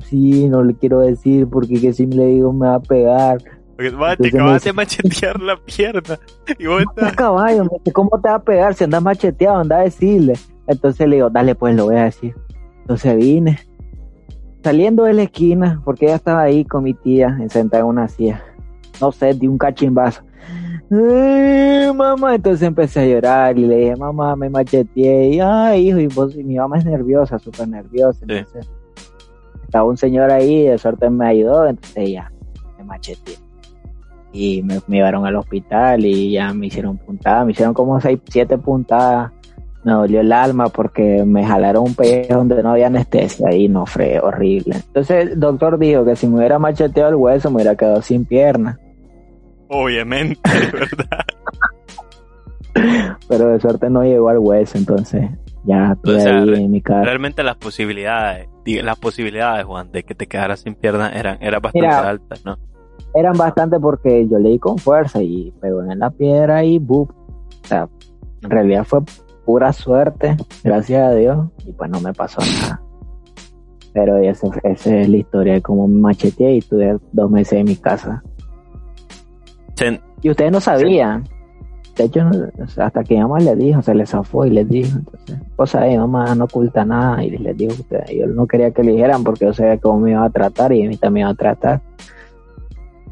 Sí, 0.00 0.48
no 0.48 0.62
le 0.62 0.74
quiero 0.74 1.00
decir 1.00 1.46
porque 1.48 1.80
que 1.80 1.92
si 1.92 2.06
le 2.06 2.26
digo 2.26 2.52
me 2.52 2.66
va 2.66 2.74
a 2.76 2.80
pegar. 2.80 3.38
Porque, 3.76 3.90
va, 3.90 4.16
te 4.16 4.28
acabas 4.28 4.54
dice- 4.54 4.68
de 4.68 4.72
machetear 4.74 5.40
la 5.40 5.56
pierna. 5.56 6.18
Y 6.58 6.66
vos 6.66 6.78
¿Qué 6.78 7.00
estás... 7.00 7.16
caballo? 7.16 7.64
¿Cómo 7.92 8.10
te 8.20 8.28
va 8.28 8.34
a 8.36 8.42
pegar 8.42 8.74
si 8.74 8.84
andas 8.84 9.02
macheteado? 9.02 9.58
Anda 9.58 9.78
a 9.78 9.82
decirle. 9.82 10.34
Entonces 10.66 11.08
le 11.08 11.16
digo, 11.16 11.30
dale, 11.30 11.54
pues 11.54 11.74
lo 11.74 11.86
voy 11.86 11.96
a 11.96 12.04
decir. 12.04 12.34
Entonces 12.80 13.16
vine 13.16 13.58
saliendo 14.62 15.04
de 15.04 15.12
la 15.12 15.22
esquina, 15.24 15.80
porque 15.84 16.06
ella 16.06 16.14
estaba 16.16 16.40
ahí 16.42 16.64
con 16.64 16.84
mi 16.84 16.94
tía, 16.94 17.38
sentada 17.50 17.82
en 17.82 17.88
una 17.88 18.08
silla. 18.08 18.42
No 19.00 19.12
sé, 19.12 19.34
di 19.34 19.46
un 19.46 19.58
cachimbazo. 19.58 20.22
Ay, 20.90 21.92
mamá, 21.94 22.34
entonces 22.34 22.62
empecé 22.62 23.00
a 23.00 23.06
llorar 23.06 23.58
y 23.58 23.66
le 23.66 23.76
dije, 23.76 23.96
mamá, 23.96 24.36
me 24.36 24.50
macheteé. 24.50 25.30
Y, 25.30 25.40
ay, 25.40 25.88
hijo, 25.88 25.98
y, 25.98 26.06
vos, 26.08 26.36
y 26.36 26.44
mi 26.44 26.56
mamá 26.56 26.78
es 26.78 26.84
nerviosa, 26.84 27.38
súper 27.38 27.68
nerviosa. 27.68 28.20
Sí. 28.26 28.34
Entonces, 28.34 28.70
estaba 29.64 29.84
un 29.84 29.96
señor 29.96 30.30
ahí, 30.30 30.66
de 30.66 30.78
suerte 30.78 31.10
me 31.10 31.26
ayudó, 31.26 31.66
entonces 31.66 32.10
ya, 32.10 32.30
me 32.78 32.84
macheteé. 32.84 33.36
Y 34.32 34.62
me, 34.62 34.80
me 34.86 34.96
llevaron 34.96 35.26
al 35.26 35.36
hospital 35.36 36.04
y 36.04 36.32
ya 36.32 36.52
me 36.52 36.66
hicieron 36.66 36.98
puntadas, 36.98 37.46
me 37.46 37.52
hicieron 37.52 37.72
como 37.72 38.00
seis, 38.00 38.20
siete 38.28 38.58
puntadas. 38.58 39.32
Me 39.84 39.92
dolió 39.92 40.20
el 40.20 40.32
alma 40.32 40.68
porque 40.68 41.24
me 41.26 41.44
jalaron 41.44 41.84
un 41.84 41.94
pellejo 41.94 42.36
donde 42.38 42.62
no 42.62 42.70
había 42.70 42.86
anestesia 42.86 43.54
y 43.54 43.68
no 43.68 43.84
fue 43.84 44.18
horrible. 44.18 44.76
Entonces 44.76 45.28
el 45.28 45.38
doctor 45.38 45.78
dijo 45.78 46.04
que 46.06 46.16
si 46.16 46.26
me 46.26 46.38
hubiera 46.38 46.58
macheteado 46.58 47.10
el 47.10 47.16
hueso 47.16 47.50
me 47.50 47.56
hubiera 47.56 47.76
quedado 47.76 48.00
sin 48.00 48.24
pierna. 48.24 48.80
Obviamente, 49.76 50.40
¿verdad? 50.72 51.24
Pero 53.28 53.48
de 53.48 53.60
suerte 53.60 53.88
no 53.90 54.02
llegó 54.02 54.28
al 54.28 54.38
hueso, 54.38 54.78
entonces 54.78 55.30
ya 55.64 55.92
estuve 55.92 56.16
O 56.16 56.20
sea, 56.20 56.38
ahí 56.38 56.44
re- 56.50 56.58
en 56.58 56.70
mi 56.70 56.80
casa. 56.82 57.02
Realmente 57.04 57.42
las 57.42 57.56
posibilidades, 57.56 58.48
las 58.66 58.98
posibilidades, 58.98 59.64
Juan, 59.64 59.90
de 59.92 60.02
que 60.02 60.14
te 60.14 60.26
quedaras 60.26 60.60
sin 60.60 60.74
piernas 60.74 61.12
eran, 61.14 61.38
eran 61.40 61.60
bastante 61.62 61.86
Mira. 61.86 62.08
altas, 62.08 62.44
¿no? 62.44 62.56
Eran 63.14 63.36
bastante 63.36 63.78
porque 63.78 64.28
yo 64.28 64.38
le 64.38 64.50
di 64.50 64.58
con 64.58 64.76
fuerza 64.78 65.22
y 65.22 65.52
pegó 65.60 65.82
en 65.84 65.98
la 65.98 66.10
piedra 66.10 66.64
y 66.64 66.78
¡buf! 66.78 67.10
O 67.10 67.66
sea, 67.66 67.88
en 68.42 68.50
realidad 68.50 68.84
fue 68.84 69.00
pura 69.44 69.72
suerte, 69.72 70.36
gracias 70.64 71.02
a 71.08 71.14
Dios, 71.14 71.46
y 71.66 71.72
pues 71.72 71.90
no 71.90 72.00
me 72.00 72.12
pasó 72.12 72.40
nada. 72.40 72.80
Pero 73.92 74.16
esa, 74.18 74.48
esa 74.64 74.96
es 74.96 75.08
la 75.08 75.16
historia 75.16 75.52
de 75.54 75.62
cómo 75.62 75.86
me 75.86 76.00
macheteé 76.00 76.54
y 76.54 76.58
estuve 76.58 76.98
dos 77.12 77.30
meses 77.30 77.60
en 77.60 77.66
mi 77.66 77.76
casa. 77.76 78.22
Y 80.22 80.30
ustedes 80.30 80.52
no 80.52 80.60
sabían. 80.60 81.28
De 81.96 82.04
hecho, 82.04 82.28
hasta 82.78 83.04
que 83.04 83.14
mi 83.14 83.20
mamá 83.20 83.38
le 83.38 83.54
dijo, 83.54 83.80
se 83.82 83.94
le 83.94 84.04
zafó 84.04 84.44
y 84.46 84.50
les 84.50 84.68
dijo. 84.68 84.98
Entonces, 84.98 85.38
cosa 85.54 85.80
de 85.82 85.90
mi 85.90 85.98
mamá 85.98 86.34
no 86.34 86.44
oculta 86.44 86.84
nada 86.84 87.22
y 87.24 87.30
les 87.30 87.56
dijo 87.56 87.72
a 87.72 87.76
ustedes. 87.76 88.10
Yo 88.18 88.26
no 88.26 88.46
quería 88.46 88.72
que 88.72 88.82
le 88.82 88.92
dijeran 88.92 89.22
porque 89.22 89.44
yo 89.44 89.52
sabía 89.52 89.78
cómo 89.78 90.00
me 90.00 90.10
iba 90.10 90.24
a 90.24 90.30
tratar 90.30 90.72
y 90.72 90.84
a 90.84 90.88
mí 90.88 90.96
también 90.96 91.12
me 91.26 91.30
iba 91.30 91.30
a 91.30 91.34
tratar. 91.34 91.82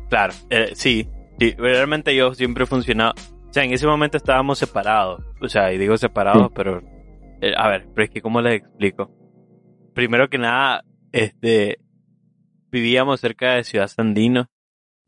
Claro, 0.08 0.32
eh, 0.50 0.72
sí, 0.74 1.08
sí, 1.38 1.54
realmente 1.56 2.14
yo 2.14 2.34
siempre 2.34 2.64
he 2.64 2.66
funcionado. 2.66 3.12
O 3.48 3.52
sea, 3.52 3.64
en 3.64 3.72
ese 3.72 3.86
momento 3.86 4.16
estábamos 4.16 4.58
separados. 4.58 5.22
O 5.40 5.48
sea, 5.48 5.72
y 5.72 5.78
digo 5.78 5.96
separados, 5.96 6.46
Sí. 6.48 6.52
pero. 6.54 6.82
eh, 7.40 7.52
a 7.56 7.68
ver, 7.68 7.86
pero 7.94 8.04
es 8.04 8.10
que, 8.10 8.20
¿cómo 8.20 8.40
les 8.40 8.56
explico? 8.62 9.10
Primero 9.94 10.28
que 10.28 10.38
nada, 10.38 10.82
este. 11.12 11.78
Vivíamos 12.70 13.20
cerca 13.20 13.52
de 13.52 13.64
Ciudad 13.64 13.86
Sandino, 13.86 14.48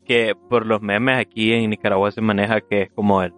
que 0.04 0.34
por 0.48 0.66
los 0.66 0.82
memes 0.82 1.18
aquí 1.18 1.52
en 1.52 1.70
Nicaragua 1.70 2.10
se 2.10 2.20
maneja 2.20 2.60
que 2.60 2.82
es 2.82 2.92
como 2.92 3.22
el, 3.22 3.32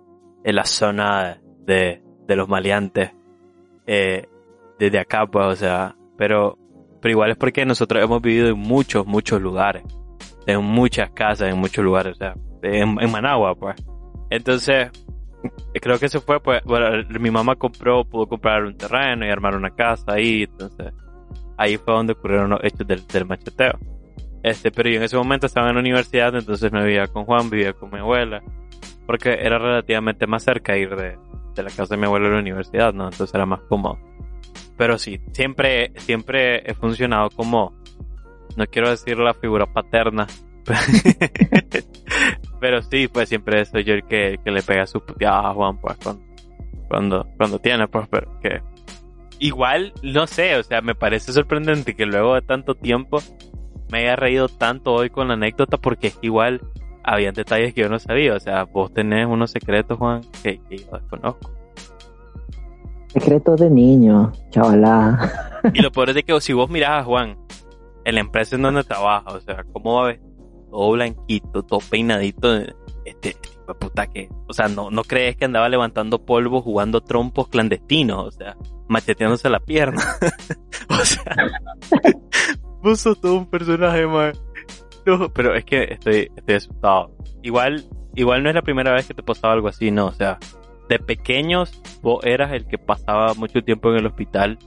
en 0.44 0.54
la 0.54 0.64
zona 0.64 1.40
de, 1.64 2.02
de 2.26 2.36
los 2.36 2.48
maleantes. 2.48 3.12
Eh, 3.86 4.26
desde 4.78 4.98
acá, 4.98 5.26
pues, 5.26 5.46
o 5.46 5.56
sea, 5.56 5.96
pero, 6.18 6.58
pero 7.00 7.12
igual 7.12 7.30
es 7.30 7.36
porque 7.36 7.64
nosotros 7.64 8.02
hemos 8.02 8.20
vivido 8.20 8.48
en 8.48 8.58
muchos, 8.58 9.06
muchos 9.06 9.40
lugares 9.40 9.84
en 10.46 10.62
muchas 10.64 11.10
casas, 11.10 11.52
en 11.52 11.58
muchos 11.58 11.84
lugares, 11.84 12.14
o 12.14 12.18
sea, 12.18 12.34
en, 12.62 13.00
en 13.00 13.12
Managua, 13.12 13.54
pues. 13.54 13.76
Entonces, 14.30 14.90
creo 15.74 15.98
que 15.98 16.06
eso 16.06 16.20
fue, 16.20 16.40
pues, 16.40 16.62
bueno, 16.64 17.04
mi 17.20 17.30
mamá 17.30 17.56
compró, 17.56 18.04
pudo 18.04 18.26
comprar 18.26 18.64
un 18.64 18.76
terreno 18.76 19.26
y 19.26 19.30
armar 19.30 19.56
una 19.56 19.70
casa 19.70 20.12
ahí, 20.12 20.44
entonces, 20.44 20.92
ahí 21.56 21.76
fue 21.76 21.94
donde 21.94 22.12
ocurrieron 22.12 22.50
los 22.50 22.60
hechos 22.62 22.86
del, 22.86 23.06
del 23.06 23.26
macheteo. 23.26 23.78
Este, 24.46 24.70
pero 24.70 24.88
yo 24.88 24.98
en 24.98 25.02
ese 25.02 25.16
momento 25.16 25.46
estaba 25.46 25.70
en 25.70 25.74
la 25.74 25.80
universidad, 25.80 26.32
entonces 26.36 26.70
no 26.70 26.84
vivía 26.84 27.08
con 27.08 27.24
Juan, 27.24 27.50
vivía 27.50 27.72
con 27.72 27.90
mi 27.90 27.98
abuela, 27.98 28.44
porque 29.04 29.30
era 29.40 29.58
relativamente 29.58 30.28
más 30.28 30.44
cerca 30.44 30.76
ir 30.76 30.94
de, 30.94 31.18
de 31.56 31.62
la 31.64 31.70
casa 31.70 31.96
de 31.96 31.96
mi 31.96 32.06
abuela 32.06 32.28
a 32.28 32.30
la 32.30 32.38
universidad, 32.38 32.94
¿no? 32.94 33.06
Entonces 33.06 33.34
era 33.34 33.44
más 33.44 33.62
cómodo. 33.62 33.98
Pero 34.76 34.98
sí, 34.98 35.20
siempre, 35.32 35.90
siempre 35.96 36.58
he 36.64 36.74
funcionado 36.74 37.28
como, 37.30 37.74
no 38.56 38.66
quiero 38.66 38.88
decir 38.88 39.18
la 39.18 39.34
figura 39.34 39.66
paterna, 39.66 40.28
pero 42.60 42.82
sí, 42.82 43.08
pues 43.08 43.28
siempre 43.28 43.64
soy 43.64 43.82
yo 43.82 43.94
el 43.94 44.04
que, 44.04 44.38
que 44.44 44.50
le 44.52 44.62
pega 44.62 44.86
su 44.86 45.04
puteada 45.04 45.50
a 45.50 45.54
Juan, 45.54 45.80
pues 45.80 45.96
cuando, 46.00 46.24
cuando, 46.86 47.28
cuando 47.36 47.58
tiene, 47.58 47.88
pues, 47.88 48.06
pero 48.08 48.38
que 48.40 48.62
igual, 49.40 49.92
no 50.04 50.28
sé, 50.28 50.54
o 50.54 50.62
sea, 50.62 50.82
me 50.82 50.94
parece 50.94 51.32
sorprendente 51.32 51.96
que 51.96 52.06
luego 52.06 52.36
de 52.36 52.42
tanto 52.42 52.76
tiempo 52.76 53.20
me 53.90 54.00
haya 54.00 54.16
reído 54.16 54.48
tanto 54.48 54.92
hoy 54.92 55.10
con 55.10 55.28
la 55.28 55.34
anécdota 55.34 55.76
porque 55.76 56.08
es 56.08 56.16
que 56.16 56.26
igual 56.26 56.60
había 57.02 57.32
detalles 57.32 57.72
que 57.72 57.82
yo 57.82 57.88
no 57.88 57.98
sabía, 57.98 58.34
o 58.34 58.40
sea, 58.40 58.64
vos 58.64 58.92
tenés 58.92 59.26
unos 59.26 59.52
secretos, 59.52 59.96
Juan, 59.98 60.22
que, 60.42 60.60
que 60.68 60.78
yo 60.78 60.90
desconozco. 60.92 61.50
Secretos 63.08 63.60
de 63.60 63.70
niño, 63.70 64.32
chavalá. 64.50 65.60
Y 65.72 65.80
lo 65.80 65.90
peor 65.90 66.10
es 66.10 66.16
de 66.16 66.22
que 66.22 66.38
si 66.40 66.52
vos 66.52 66.68
mirás 66.68 67.00
a 67.00 67.04
Juan 67.04 67.38
en 68.04 68.14
la 68.14 68.20
empresa 68.20 68.56
en 68.56 68.62
donde 68.62 68.84
trabaja, 68.84 69.30
o 69.30 69.40
sea, 69.40 69.64
cómo 69.72 69.94
va 69.94 70.02
a 70.02 70.06
ver 70.08 70.20
todo 70.70 70.92
blanquito, 70.92 71.62
todo 71.62 71.80
peinadito, 71.88 72.58
este, 73.04 73.36
puta 73.74 74.06
que, 74.06 74.28
o 74.48 74.52
sea, 74.52 74.68
no, 74.68 74.90
no 74.90 75.02
crees 75.02 75.36
que 75.36 75.44
andaba 75.44 75.68
levantando 75.68 76.24
polvo 76.24 76.60
jugando 76.60 77.00
trompos 77.00 77.48
clandestinos, 77.48 78.26
o 78.26 78.30
sea, 78.30 78.56
macheteándose 78.88 79.48
la 79.48 79.60
pierna. 79.60 80.02
o 80.90 81.04
sea, 81.04 81.36
sos 82.94 83.20
todo 83.20 83.34
un 83.34 83.46
personaje, 83.46 84.06
man. 84.06 84.32
No, 85.04 85.28
pero 85.30 85.54
es 85.54 85.64
que 85.64 85.84
estoy, 85.84 86.30
estoy 86.36 86.54
asustado. 86.54 87.10
Igual, 87.42 87.84
igual 88.14 88.42
no 88.42 88.48
es 88.50 88.54
la 88.54 88.62
primera 88.62 88.92
vez 88.92 89.06
que 89.06 89.14
te 89.14 89.22
pasaba 89.22 89.54
algo 89.54 89.68
así, 89.68 89.90
no, 89.90 90.06
o 90.06 90.12
sea, 90.12 90.38
de 90.88 90.98
pequeños 90.98 91.80
vos 92.02 92.24
eras 92.24 92.52
el 92.52 92.66
que 92.66 92.78
pasaba 92.78 93.34
mucho 93.34 93.62
tiempo 93.62 93.90
en 93.90 93.96
el 93.98 94.06
hospital 94.06 94.58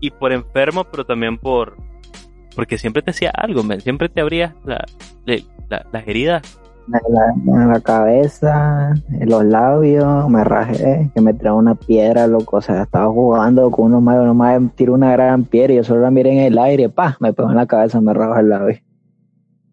y 0.00 0.10
por 0.10 0.32
enfermo, 0.32 0.84
pero 0.84 1.04
también 1.04 1.38
por 1.38 1.76
porque 2.54 2.76
siempre 2.76 3.02
te 3.02 3.12
hacía 3.12 3.30
algo, 3.30 3.62
man. 3.62 3.80
siempre 3.80 4.08
te 4.08 4.20
abrías 4.20 4.54
la, 4.64 4.84
le- 5.24 5.44
la- 5.70 5.86
las 5.90 6.06
heridas. 6.06 6.42
En 6.88 7.14
la, 7.14 7.62
en 7.62 7.68
la 7.68 7.80
cabeza, 7.80 8.92
en 9.10 9.28
los 9.28 9.44
labios, 9.44 10.28
me 10.28 10.44
rajé, 10.44 11.10
que 11.14 11.20
me 11.20 11.32
trae 11.32 11.52
una 11.52 11.74
piedra, 11.74 12.26
loco. 12.26 12.56
O 12.56 12.60
sea, 12.60 12.82
estaba 12.82 13.08
jugando 13.10 13.70
con 13.70 13.86
unos 13.86 14.02
más, 14.02 14.18
uno 14.18 14.34
más 14.34 14.60
tiró 14.74 14.94
una 14.94 15.12
gran 15.12 15.44
piedra 15.44 15.72
y 15.72 15.76
yo 15.76 15.84
solo 15.84 16.02
la 16.02 16.10
miré 16.10 16.32
en 16.32 16.38
el 16.40 16.58
aire, 16.58 16.88
pa, 16.88 17.16
me 17.20 17.32
pegó 17.32 17.50
en 17.50 17.56
la 17.56 17.66
cabeza, 17.66 18.00
me 18.00 18.12
rajó 18.12 18.38
el 18.40 18.48
labio. 18.48 18.76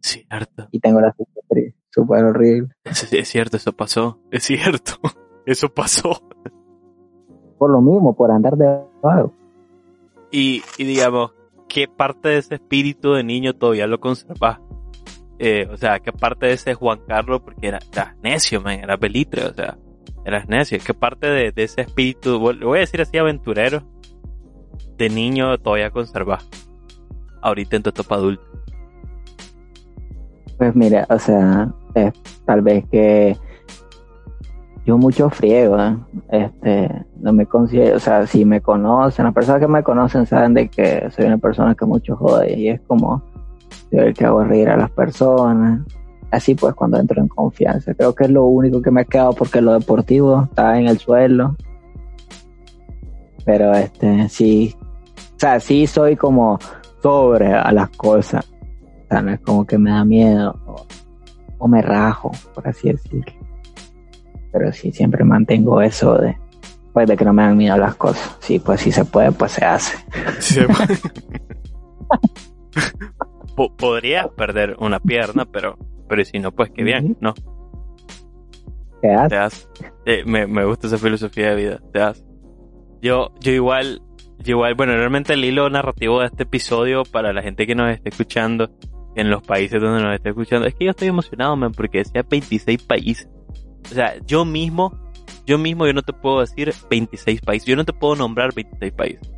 Cierto, 0.01 0.67
Y 0.71 0.79
tengo 0.79 1.01
la 1.01 1.11
cicatriz, 1.11 1.75
súper 1.89 2.23
horrible. 2.23 2.69
es, 2.85 3.11
es 3.11 3.27
cierto, 3.27 3.57
eso 3.57 3.73
pasó, 3.73 4.19
es 4.31 4.43
cierto, 4.43 4.93
eso 5.45 5.69
pasó. 5.69 6.21
Por 7.57 7.71
lo 7.71 7.81
mismo, 7.81 8.15
por 8.15 8.31
andar 8.31 8.55
de 8.55 8.79
vago. 9.01 9.33
Y, 10.31 10.61
y 10.77 10.83
digamos, 10.85 11.33
¿qué 11.67 11.87
parte 11.87 12.29
de 12.29 12.37
ese 12.37 12.55
espíritu 12.55 13.13
de 13.13 13.23
niño 13.23 13.53
todavía 13.55 13.87
lo 13.87 13.99
conservas? 13.99 14.59
Eh, 15.41 15.69
o 15.71 15.77
sea, 15.77 15.99
¿qué 15.99 16.11
parte 16.11 16.47
de 16.47 16.53
ese 16.53 16.73
Juan 16.73 16.99
Carlos? 17.07 17.41
Porque 17.41 17.69
era, 17.69 17.79
era 17.93 18.15
necio, 18.21 18.61
man, 18.61 18.79
era 18.79 18.97
belitre, 18.97 19.45
o 19.45 19.53
sea, 19.53 19.77
eras 20.25 20.49
necio. 20.49 20.77
¿Qué 20.85 20.93
parte 20.93 21.27
de, 21.27 21.53
ese 21.55 21.81
espíritu, 21.81 22.53
lo 22.53 22.67
voy 22.67 22.77
a 22.77 22.81
decir 22.81 23.01
así, 23.01 23.17
aventurero, 23.17 23.83
de 24.97 25.09
niño 25.09 25.57
todavía 25.57 25.91
conservas? 25.91 26.47
Ahorita 27.41 27.77
en 27.77 27.83
tu 27.83 27.89
etapa 27.89 28.15
adulta. 28.15 28.43
Pues 30.57 30.75
mira, 30.75 31.07
o 31.09 31.17
sea, 31.17 31.73
es 31.95 32.11
tal 32.45 32.61
vez 32.61 32.83
que 32.91 33.37
yo 34.85 34.97
mucho 34.97 35.29
friego, 35.29 35.79
¿eh? 35.79 35.95
este, 36.31 37.05
no 37.21 37.31
me 37.31 37.45
considero, 37.45 37.95
o 37.95 37.99
sea, 37.99 38.27
si 38.27 38.43
me 38.43 38.59
conocen, 38.59 39.23
las 39.23 39.33
personas 39.33 39.61
que 39.61 39.67
me 39.69 39.83
conocen 39.83 40.25
saben 40.25 40.53
de 40.53 40.67
que 40.67 41.09
soy 41.11 41.27
una 41.27 41.37
persona 41.37 41.75
que 41.75 41.85
mucho 41.85 42.17
jode 42.17 42.57
y 42.57 42.69
es 42.69 42.81
como 42.81 43.23
el 43.91 44.13
que 44.13 44.25
hago 44.25 44.43
reír 44.43 44.69
a 44.69 44.77
las 44.77 44.91
personas, 44.91 45.81
así 46.31 46.55
pues 46.55 46.73
cuando 46.75 46.99
entro 46.99 47.21
en 47.21 47.27
confianza, 47.27 47.93
creo 47.93 48.13
que 48.13 48.25
es 48.25 48.29
lo 48.29 48.45
único 48.45 48.81
que 48.81 48.91
me 48.91 49.01
ha 49.01 49.05
quedado 49.05 49.33
porque 49.33 49.61
lo 49.61 49.73
deportivo 49.73 50.43
está 50.43 50.79
en 50.79 50.87
el 50.87 50.99
suelo, 50.99 51.55
pero 53.45 53.73
este, 53.73 54.29
sí, 54.29 54.75
o 55.35 55.39
sea, 55.39 55.59
sí 55.59 55.87
soy 55.87 56.15
como 56.15 56.59
sobre 57.01 57.53
a 57.53 57.71
las 57.71 57.89
cosas, 57.89 58.45
o 58.45 59.07
sea, 59.09 59.21
no 59.21 59.31
es 59.31 59.39
como 59.39 59.65
que 59.65 59.77
me 59.77 59.91
da 59.91 60.05
miedo 60.05 60.59
o, 60.65 60.85
o 61.57 61.67
me 61.67 61.81
rajo, 61.81 62.31
por 62.53 62.67
así 62.67 62.91
decirlo. 62.91 63.33
Pero 64.51 64.71
sí, 64.73 64.91
siempre 64.91 65.23
mantengo 65.23 65.81
eso 65.81 66.17
de, 66.17 66.35
pues, 66.93 67.07
de 67.07 67.15
que 67.15 67.23
no 67.23 67.33
me 67.33 67.43
dan 67.43 67.55
miedo 67.55 67.77
las 67.77 67.95
cosas. 67.95 68.35
Sí, 68.39 68.59
pues 68.59 68.81
si 68.81 68.91
se 68.91 69.05
puede, 69.05 69.31
pues 69.31 69.53
se 69.53 69.63
hace. 69.63 69.95
Po- 73.59 73.75
Podrías 73.75 74.27
perder 74.29 74.77
una 74.79 75.01
pierna, 75.01 75.43
pero, 75.43 75.77
pero 76.07 76.23
si 76.23 76.39
no, 76.39 76.53
pues 76.53 76.71
qué 76.73 76.81
bien, 76.81 77.17
¿no? 77.19 77.33
Te 79.27 79.35
das. 79.35 79.69
Eh, 80.05 80.23
me, 80.25 80.47
me 80.47 80.63
gusta 80.63 80.87
esa 80.87 80.97
filosofía 80.97 81.49
de 81.49 81.55
vida, 81.55 81.81
te 81.91 81.99
das. 81.99 82.23
Yo, 83.01 83.33
yo 83.41 83.51
igual, 83.51 84.01
igual, 84.45 84.75
bueno, 84.75 84.93
realmente 84.93 85.33
el 85.33 85.43
hilo 85.43 85.69
narrativo 85.69 86.21
de 86.21 86.27
este 86.27 86.43
episodio 86.43 87.03
para 87.03 87.33
la 87.33 87.41
gente 87.41 87.67
que 87.67 87.75
nos 87.75 87.91
esté 87.91 88.09
escuchando 88.09 88.69
en 89.17 89.29
los 89.29 89.41
países 89.43 89.81
donde 89.81 90.03
nos 90.03 90.15
esté 90.15 90.29
escuchando, 90.29 90.65
es 90.65 90.73
que 90.75 90.85
yo 90.85 90.91
estoy 90.91 91.09
emocionado, 91.09 91.55
man, 91.57 91.73
porque 91.73 91.97
decía 91.97 92.23
26 92.29 92.83
países. 92.83 93.27
O 93.91 93.93
sea, 93.93 94.13
yo 94.25 94.45
mismo, 94.45 94.97
yo 95.45 95.57
mismo, 95.57 95.85
yo 95.85 95.91
no 95.93 96.01
te 96.01 96.13
puedo 96.13 96.39
decir 96.39 96.73
26 96.89 97.41
países, 97.41 97.67
yo 97.67 97.75
no 97.75 97.83
te 97.83 97.91
puedo 97.91 98.15
nombrar 98.15 98.53
26 98.53 98.93
países. 98.93 99.31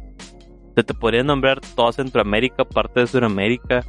O 0.78 0.84
te 0.84 0.94
podría 0.94 1.24
nombrar 1.24 1.60
toda 1.76 1.92
Centroamérica, 1.92 2.66
parte 2.66 3.00
de 3.02 3.08
Sudamérica, 3.08 3.84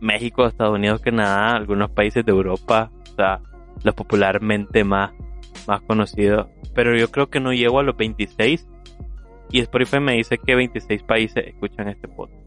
México, 0.00 0.46
Estados 0.46 0.74
Unidos, 0.74 1.00
Canadá, 1.00 1.56
algunos 1.56 1.90
países 1.90 2.24
de 2.24 2.32
Europa, 2.32 2.90
o 3.12 3.14
sea, 3.14 3.40
los 3.82 3.94
popularmente 3.94 4.84
más, 4.84 5.12
más 5.66 5.80
conocidos. 5.82 6.48
Pero 6.74 6.96
yo 6.96 7.10
creo 7.10 7.30
que 7.30 7.40
no 7.40 7.52
llego 7.52 7.78
a 7.78 7.82
los 7.82 7.96
26 7.96 8.66
y 9.50 9.60
Spotify 9.60 10.00
me 10.00 10.14
dice 10.14 10.38
que 10.38 10.54
26 10.54 11.02
países 11.04 11.46
escuchan 11.46 11.88
este 11.88 12.08
podcast. 12.08 12.44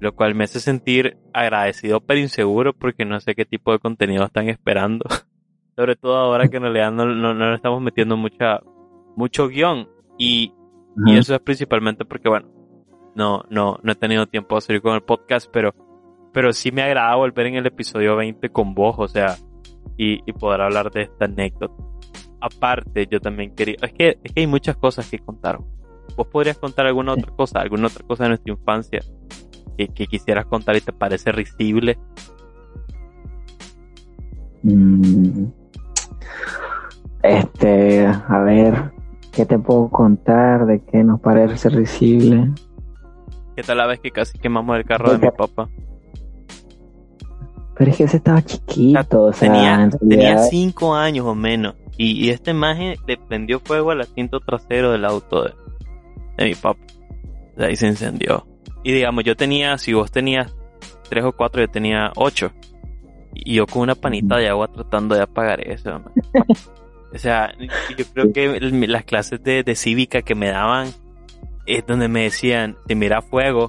Lo 0.00 0.14
cual 0.14 0.34
me 0.34 0.44
hace 0.44 0.60
sentir 0.60 1.16
agradecido 1.32 2.00
pero 2.00 2.20
inseguro 2.20 2.72
porque 2.72 3.04
no 3.04 3.20
sé 3.20 3.34
qué 3.34 3.44
tipo 3.44 3.72
de 3.72 3.78
contenido 3.78 4.24
están 4.24 4.48
esperando. 4.48 5.04
Sobre 5.76 5.96
todo 5.96 6.16
ahora 6.16 6.48
que 6.48 6.56
en 6.56 6.64
realidad 6.64 6.92
no, 6.92 7.06
no, 7.06 7.34
no 7.34 7.50
le 7.50 7.56
estamos 7.56 7.80
metiendo 7.80 8.16
mucha, 8.16 8.60
mucho 9.16 9.48
guion. 9.48 9.88
Y, 10.18 10.52
y 11.06 11.16
eso 11.16 11.34
es 11.34 11.40
principalmente 11.40 12.04
porque, 12.04 12.28
bueno, 12.28 12.48
no, 13.14 13.44
no, 13.48 13.78
no 13.82 13.92
he 13.92 13.96
tenido 13.96 14.26
tiempo 14.26 14.54
de 14.56 14.60
seguir 14.60 14.82
con 14.82 14.94
el 14.94 15.02
podcast, 15.02 15.48
pero, 15.52 15.74
pero 16.34 16.52
sí 16.52 16.72
me 16.72 16.82
agrada 16.82 17.14
volver 17.14 17.46
en 17.46 17.54
el 17.54 17.66
episodio 17.66 18.16
20 18.16 18.50
con 18.50 18.74
vos, 18.74 18.96
o 18.98 19.06
sea, 19.06 19.36
y, 19.96 20.20
y 20.28 20.32
poder 20.32 20.60
hablar 20.62 20.90
de 20.90 21.02
esta 21.02 21.26
anécdota. 21.26 21.72
Aparte, 22.40 23.06
yo 23.06 23.20
también 23.20 23.54
quería, 23.54 23.76
es 23.80 23.92
que, 23.92 24.18
es 24.22 24.32
que 24.32 24.40
hay 24.40 24.46
muchas 24.48 24.76
cosas 24.76 25.08
que 25.08 25.20
contar. 25.20 25.60
¿Vos 26.16 26.26
podrías 26.26 26.58
contar 26.58 26.86
alguna 26.86 27.12
otra 27.12 27.32
cosa, 27.34 27.60
alguna 27.60 27.86
otra 27.86 28.04
cosa 28.04 28.24
de 28.24 28.30
nuestra 28.30 28.52
infancia 28.52 29.00
que, 29.78 30.06
quisieras 30.06 30.46
contar 30.46 30.76
y 30.76 30.80
te 30.80 30.92
parece 30.92 31.30
risible? 31.30 31.98
Mm. 34.64 35.46
Este, 37.22 38.06
a 38.06 38.38
ver, 38.40 38.92
¿qué 39.30 39.46
te 39.46 39.58
puedo 39.58 39.88
contar 39.88 40.66
de 40.66 40.82
qué 40.82 41.04
nos 41.04 41.20
parece 41.20 41.68
risible? 41.68 42.50
¿Qué 43.54 43.62
tal 43.62 43.78
la 43.78 43.86
vez 43.86 44.00
que 44.00 44.10
casi 44.10 44.36
quemamos 44.36 44.76
el 44.76 44.84
carro 44.84 45.12
de 45.12 45.18
mi 45.18 45.30
papá? 45.30 45.68
Pero 47.76 47.90
es 47.90 47.96
que 47.96 48.04
ese 48.04 48.18
estaba 48.18 48.42
chiquito, 48.42 49.24
o 49.24 49.32
sea, 49.32 49.52
tenía, 49.52 49.90
tenía 50.08 50.38
cinco 50.38 50.94
años 50.94 51.26
o 51.26 51.34
menos. 51.34 51.74
Y, 51.96 52.30
este 52.30 52.50
imagen 52.50 52.96
le 53.06 53.16
prendió 53.16 53.60
fuego 53.60 53.90
al 53.90 54.00
asiento 54.00 54.40
trasero 54.40 54.92
del 54.92 55.04
auto 55.04 55.44
de, 55.44 55.54
de 56.36 56.44
mi 56.44 56.54
papá. 56.54 56.80
De 57.56 57.66
ahí 57.66 57.76
se 57.76 57.86
encendió. 57.86 58.46
Y 58.82 58.92
digamos, 58.92 59.24
yo 59.24 59.36
tenía, 59.36 59.78
si 59.78 59.92
vos 59.92 60.10
tenías 60.10 60.54
tres 61.08 61.24
o 61.24 61.32
cuatro, 61.32 61.62
yo 61.62 61.68
tenía 61.68 62.12
ocho. 62.16 62.52
Y 63.32 63.54
yo 63.54 63.66
con 63.66 63.82
una 63.82 63.94
panita 63.94 64.36
de 64.36 64.48
agua 64.48 64.68
tratando 64.68 65.14
de 65.14 65.22
apagar 65.22 65.60
eso. 65.66 66.02
o 67.12 67.18
sea, 67.18 67.52
yo 67.96 68.04
creo 68.12 68.32
que 68.32 68.60
las 68.60 69.04
clases 69.04 69.42
de, 69.42 69.62
de 69.62 69.74
cívica 69.74 70.22
que 70.22 70.34
me 70.34 70.50
daban 70.50 70.88
es 71.66 71.86
donde 71.86 72.08
me 72.08 72.24
decían, 72.24 72.76
si 72.86 72.94
mira 72.94 73.22
fuego, 73.22 73.68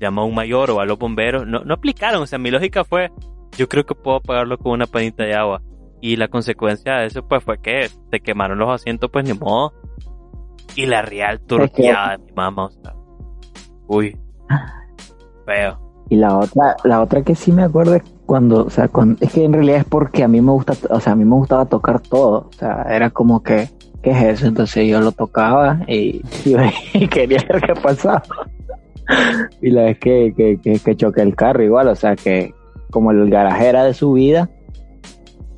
llama 0.00 0.22
a 0.22 0.24
un 0.24 0.34
mayor 0.34 0.70
o 0.70 0.80
a 0.80 0.86
los 0.86 0.98
bomberos. 0.98 1.46
No, 1.46 1.60
no 1.60 1.74
aplicaron, 1.74 2.22
o 2.22 2.26
sea, 2.26 2.38
mi 2.38 2.50
lógica 2.50 2.84
fue, 2.84 3.10
yo 3.56 3.68
creo 3.68 3.84
que 3.84 3.94
puedo 3.94 4.18
apagarlo 4.18 4.58
con 4.58 4.72
una 4.72 4.86
panita 4.86 5.24
de 5.24 5.34
agua. 5.34 5.62
Y 6.00 6.16
la 6.16 6.28
consecuencia 6.28 6.96
de 6.96 7.06
eso 7.06 7.26
pues 7.26 7.42
fue 7.42 7.58
que 7.58 7.88
se 7.88 8.20
quemaron 8.20 8.58
los 8.58 8.68
asientos, 8.68 9.10
pues 9.10 9.24
ni 9.24 9.32
modo. 9.32 9.72
Y 10.74 10.86
la 10.86 11.02
real 11.02 11.40
turqueada 11.40 12.16
de 12.16 12.18
mi 12.18 12.32
mamá, 12.32 12.66
o 12.66 12.70
sea. 12.70 12.94
Uy. 13.88 14.16
Feo. 15.46 15.86
Y 16.08 16.16
la 16.16 16.36
otra, 16.36 16.76
la 16.84 17.00
otra 17.00 17.22
que 17.22 17.34
sí 17.34 17.50
me 17.50 17.62
acuerdo 17.62 17.94
es 17.94 18.02
cuando, 18.26 18.66
o 18.66 18.70
sea, 18.70 18.88
es 19.20 19.32
que 19.32 19.44
en 19.44 19.52
realidad 19.52 19.78
es 19.78 19.84
porque 19.84 20.22
a 20.22 20.28
mí 20.28 20.40
me 20.40 20.52
gusta, 20.52 20.74
o 20.90 21.00
sea, 21.00 21.14
a 21.14 21.16
mí 21.16 21.24
me 21.24 21.34
gustaba 21.34 21.64
tocar 21.66 22.00
todo. 22.00 22.48
O 22.48 22.52
sea, 22.52 22.82
era 22.88 23.10
como 23.10 23.42
que, 23.42 23.70
¿qué 24.02 24.10
es 24.10 24.22
eso? 24.22 24.46
Entonces 24.46 24.86
yo 24.88 25.00
lo 25.00 25.12
tocaba 25.12 25.80
y, 25.88 26.20
quería 27.10 27.44
ver 27.48 27.62
qué 27.62 27.74
pasaba. 27.74 28.22
Y 29.62 29.70
la 29.70 29.84
vez 29.84 29.98
que, 29.98 30.34
que, 30.36 30.78
que, 30.78 30.96
choqué 30.96 31.22
el 31.22 31.34
carro 31.34 31.62
igual, 31.62 31.88
o 31.88 31.94
sea, 31.94 32.16
que 32.16 32.54
como 32.90 33.10
el 33.10 33.30
garaje 33.30 33.68
era 33.68 33.84
de 33.84 33.94
su 33.94 34.12
vida, 34.12 34.50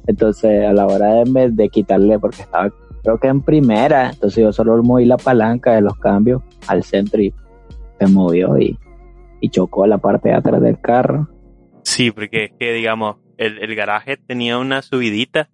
entonces 0.06 0.66
a 0.66 0.72
la 0.72 0.86
hora 0.86 1.24
de, 1.24 1.50
de 1.50 1.68
quitarle, 1.68 2.18
porque 2.18 2.42
estaba 2.42 2.70
creo 3.02 3.18
que 3.18 3.28
en 3.28 3.42
primera, 3.42 4.10
entonces 4.10 4.42
yo 4.42 4.52
solo 4.52 4.82
moví 4.82 5.04
la 5.04 5.16
palanca 5.16 5.72
de 5.72 5.80
los 5.80 5.96
cambios 5.98 6.42
al 6.66 6.82
centro 6.82 7.22
y 7.22 7.32
se 7.98 8.06
movió 8.06 8.58
y, 8.58 8.78
y 9.40 9.50
chocó 9.50 9.86
la 9.86 9.98
parte 9.98 10.28
de 10.28 10.34
atrás 10.34 10.60
del 10.60 10.80
carro. 10.80 11.28
Sí, 11.84 12.10
porque 12.10 12.44
es 12.44 12.52
que 12.58 12.72
digamos, 12.72 13.16
el, 13.36 13.58
el 13.58 13.74
garaje 13.74 14.16
tenía 14.16 14.58
una 14.58 14.82
subidita, 14.82 15.48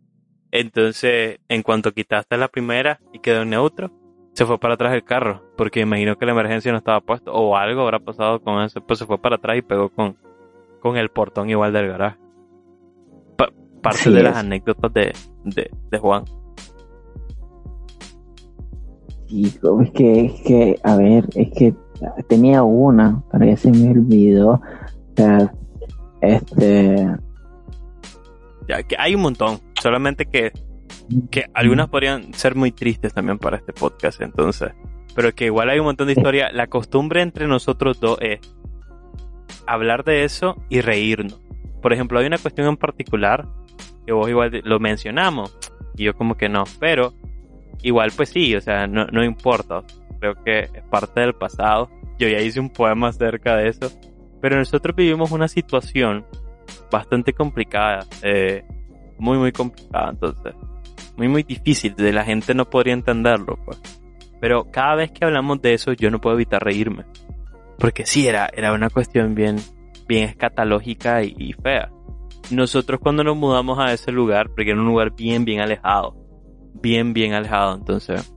entonces 0.51 1.39
en 1.49 1.63
cuanto 1.63 1.93
quitaste 1.93 2.37
la 2.37 2.49
primera 2.49 3.01
y 3.13 3.21
quedó 3.21 3.45
neutro, 3.45 3.93
se 4.35 4.45
fue 4.45 4.59
para 4.59 4.75
atrás 4.75 4.93
el 4.93 5.05
carro, 5.05 5.43
porque 5.57 5.81
imagino 5.81 6.17
que 6.17 6.27
la 6.27 6.33
emergencia 6.33 6.73
no 6.73 6.79
estaba 6.79 7.01
puesto 7.01 7.33
o 7.33 7.57
algo 7.57 7.83
habrá 7.83 8.01
pasado 8.01 8.41
con 8.41 8.63
eso, 8.63 8.81
pues 8.81 8.99
se 8.99 9.07
fue 9.07 9.19
para 9.19 9.37
atrás 9.37 9.57
y 9.57 9.63
pegó 9.63 9.89
con, 9.89 10.17
con 10.81 10.97
el 10.97 11.09
portón 11.09 11.49
igual 11.49 11.73
del 11.73 11.89
garaje. 11.89 12.19
parte 13.81 14.11
de 14.11 14.23
las 14.23 14.37
anécdotas 14.37 14.93
de, 14.93 15.13
de, 15.45 15.71
de 15.91 15.99
Juan. 15.99 16.25
Y 19.29 19.47
es 19.47 19.91
que, 19.93 20.27
es 20.27 20.41
que, 20.43 20.79
a 20.83 20.97
ver, 20.97 21.29
es 21.35 21.51
que 21.53 21.75
tenía 22.29 22.63
una, 22.63 23.23
pero 23.31 23.47
ya 23.47 23.57
se 23.57 23.71
me 23.71 23.91
olvidó. 23.91 24.51
O 24.51 24.61
sea, 25.17 25.53
este. 26.21 27.09
Ya, 28.69 28.83
que 28.83 28.97
hay 28.99 29.15
un 29.15 29.23
montón. 29.23 29.59
Solamente 29.81 30.27
que, 30.27 30.53
que 31.31 31.47
algunas 31.55 31.89
podrían 31.89 32.33
ser 32.35 32.55
muy 32.55 32.73
tristes 32.73 33.13
también 33.13 33.39
para 33.39 33.57
este 33.57 33.73
podcast, 33.73 34.21
entonces. 34.21 34.73
Pero 35.15 35.33
que 35.35 35.47
igual 35.47 35.71
hay 35.71 35.79
un 35.79 35.87
montón 35.87 36.07
de 36.07 36.15
historia. 36.15 36.51
La 36.53 36.67
costumbre 36.67 37.23
entre 37.23 37.47
nosotros 37.47 38.01
dos 38.01 38.19
es 38.21 38.41
hablar 39.67 40.05
de 40.05 40.25
eso 40.25 40.57
y 40.69 40.81
reírnos. 40.81 41.41
Por 41.81 41.93
ejemplo, 41.93 42.19
hay 42.19 42.27
una 42.27 42.39
cuestión 42.39 42.67
en 42.67 42.77
particular 42.77 43.47
que 44.07 44.13
vos 44.13 44.29
igual 44.29 44.61
lo 44.65 44.81
mencionamos 44.81 45.57
y 45.97 46.05
yo 46.05 46.15
como 46.15 46.37
que 46.37 46.49
no, 46.49 46.65
pero 46.81 47.15
igual 47.83 48.11
pues 48.17 48.31
sí, 48.31 48.55
o 48.57 48.61
sea, 48.61 48.87
no, 48.87 49.07
no 49.07 49.23
importa. 49.23 49.83
Creo 50.19 50.35
que 50.43 50.61
es 50.61 50.83
parte 50.91 51.21
del 51.21 51.35
pasado. 51.35 51.91
Yo 52.19 52.29
ya 52.29 52.41
hice 52.41 52.59
un 52.61 52.71
poema 52.71 53.09
acerca 53.09 53.57
de 53.57 53.69
eso. 53.69 53.91
Pero 54.41 54.57
nosotros 54.57 54.97
vivimos 54.97 55.31
una 55.31 55.49
situación 55.49 56.25
bastante 56.91 57.33
complicada. 57.33 58.07
Eh, 58.23 58.65
muy, 59.19 59.39
muy 59.39 59.53
complicada. 59.53 60.11
Entonces, 60.11 60.55
muy, 61.17 61.29
muy 61.29 61.43
difícil. 61.43 61.95
De 61.95 62.13
la 62.13 62.25
gente 62.25 62.55
no 62.55 62.69
podría 62.69 62.95
entenderlo, 62.95 63.59
pues. 63.65 63.81
Pero 64.41 64.71
cada 64.71 64.97
vez 64.97 65.11
que 65.13 65.25
hablamos 65.25 65.63
de 65.63 65.75
eso, 65.75 65.93
yo 65.93 66.11
no 66.11 66.21
puedo 66.21 66.37
evitar 66.37 66.63
reírme. 66.63 67.05
Porque 67.79 68.07
sí, 68.07 68.27
era, 68.27 68.51
era 68.53 68.73
una 68.73 68.91
cuestión 68.91 69.35
bien, 69.35 69.57
bien 70.07 70.29
escatológica 70.29 71.23
y, 71.23 71.35
y 71.39 71.53
fea. 71.53 71.91
Nosotros 72.51 73.01
cuando 73.01 73.25
nos 73.25 73.37
mudamos 73.37 73.79
a 73.79 73.93
ese 73.93 74.13
lugar, 74.13 74.51
porque 74.51 74.71
era 74.71 74.81
un 74.81 74.87
lugar 74.87 75.13
bien, 75.17 75.45
bien 75.45 75.61
alejado, 75.61 76.17
bien, 76.75 77.15
bien 77.15 77.33
alejado. 77.33 77.75
Entonces, 77.75 78.35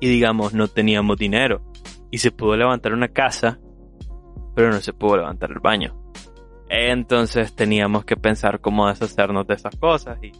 y 0.00 0.08
digamos, 0.08 0.54
no 0.54 0.68
teníamos 0.68 1.16
dinero. 1.16 1.62
Y 2.10 2.18
se 2.18 2.30
pudo 2.30 2.56
levantar 2.56 2.92
una 2.92 3.08
casa, 3.08 3.58
pero 4.54 4.70
no 4.70 4.80
se 4.80 4.92
pudo 4.92 5.16
levantar 5.16 5.50
el 5.50 5.60
baño. 5.60 6.06
Entonces 6.68 7.54
teníamos 7.54 8.04
que 8.04 8.16
pensar 8.16 8.60
cómo 8.60 8.88
deshacernos 8.88 9.46
de 9.46 9.54
esas 9.54 9.76
cosas. 9.76 10.18
Y, 10.22 10.32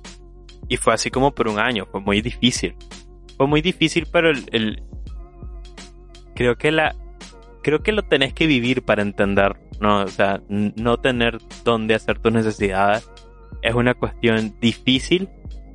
y 0.69 0.77
fue 0.77 0.95
así 0.95 1.11
como 1.11 1.35
por 1.35 1.49
un 1.49 1.59
año. 1.59 1.87
Fue 1.91 2.01
muy 2.01 2.21
difícil. 2.21 2.77
Fue 3.37 3.47
muy 3.47 3.63
difícil, 3.63 4.07
pero 4.11 4.31
el, 4.31 4.45
el 4.53 4.83
creo 6.35 6.57
que 6.57 6.71
la 6.71 6.95
creo 7.63 7.83
que 7.83 7.93
lo 7.93 8.03
tenés 8.03 8.33
que 8.33 8.47
vivir 8.47 8.85
para 8.85 9.03
entender, 9.03 9.57
¿no? 9.81 10.03
O 10.03 10.09
sea, 10.09 10.41
no 10.49 10.99
tener 10.99 11.39
dónde 11.65 11.95
hacer 11.95 12.21
tus 12.21 12.33
necesidades 12.33 13.11
es 13.63 13.75
una 13.75 13.95
cuestión 13.95 14.55
difícil, 14.61 15.29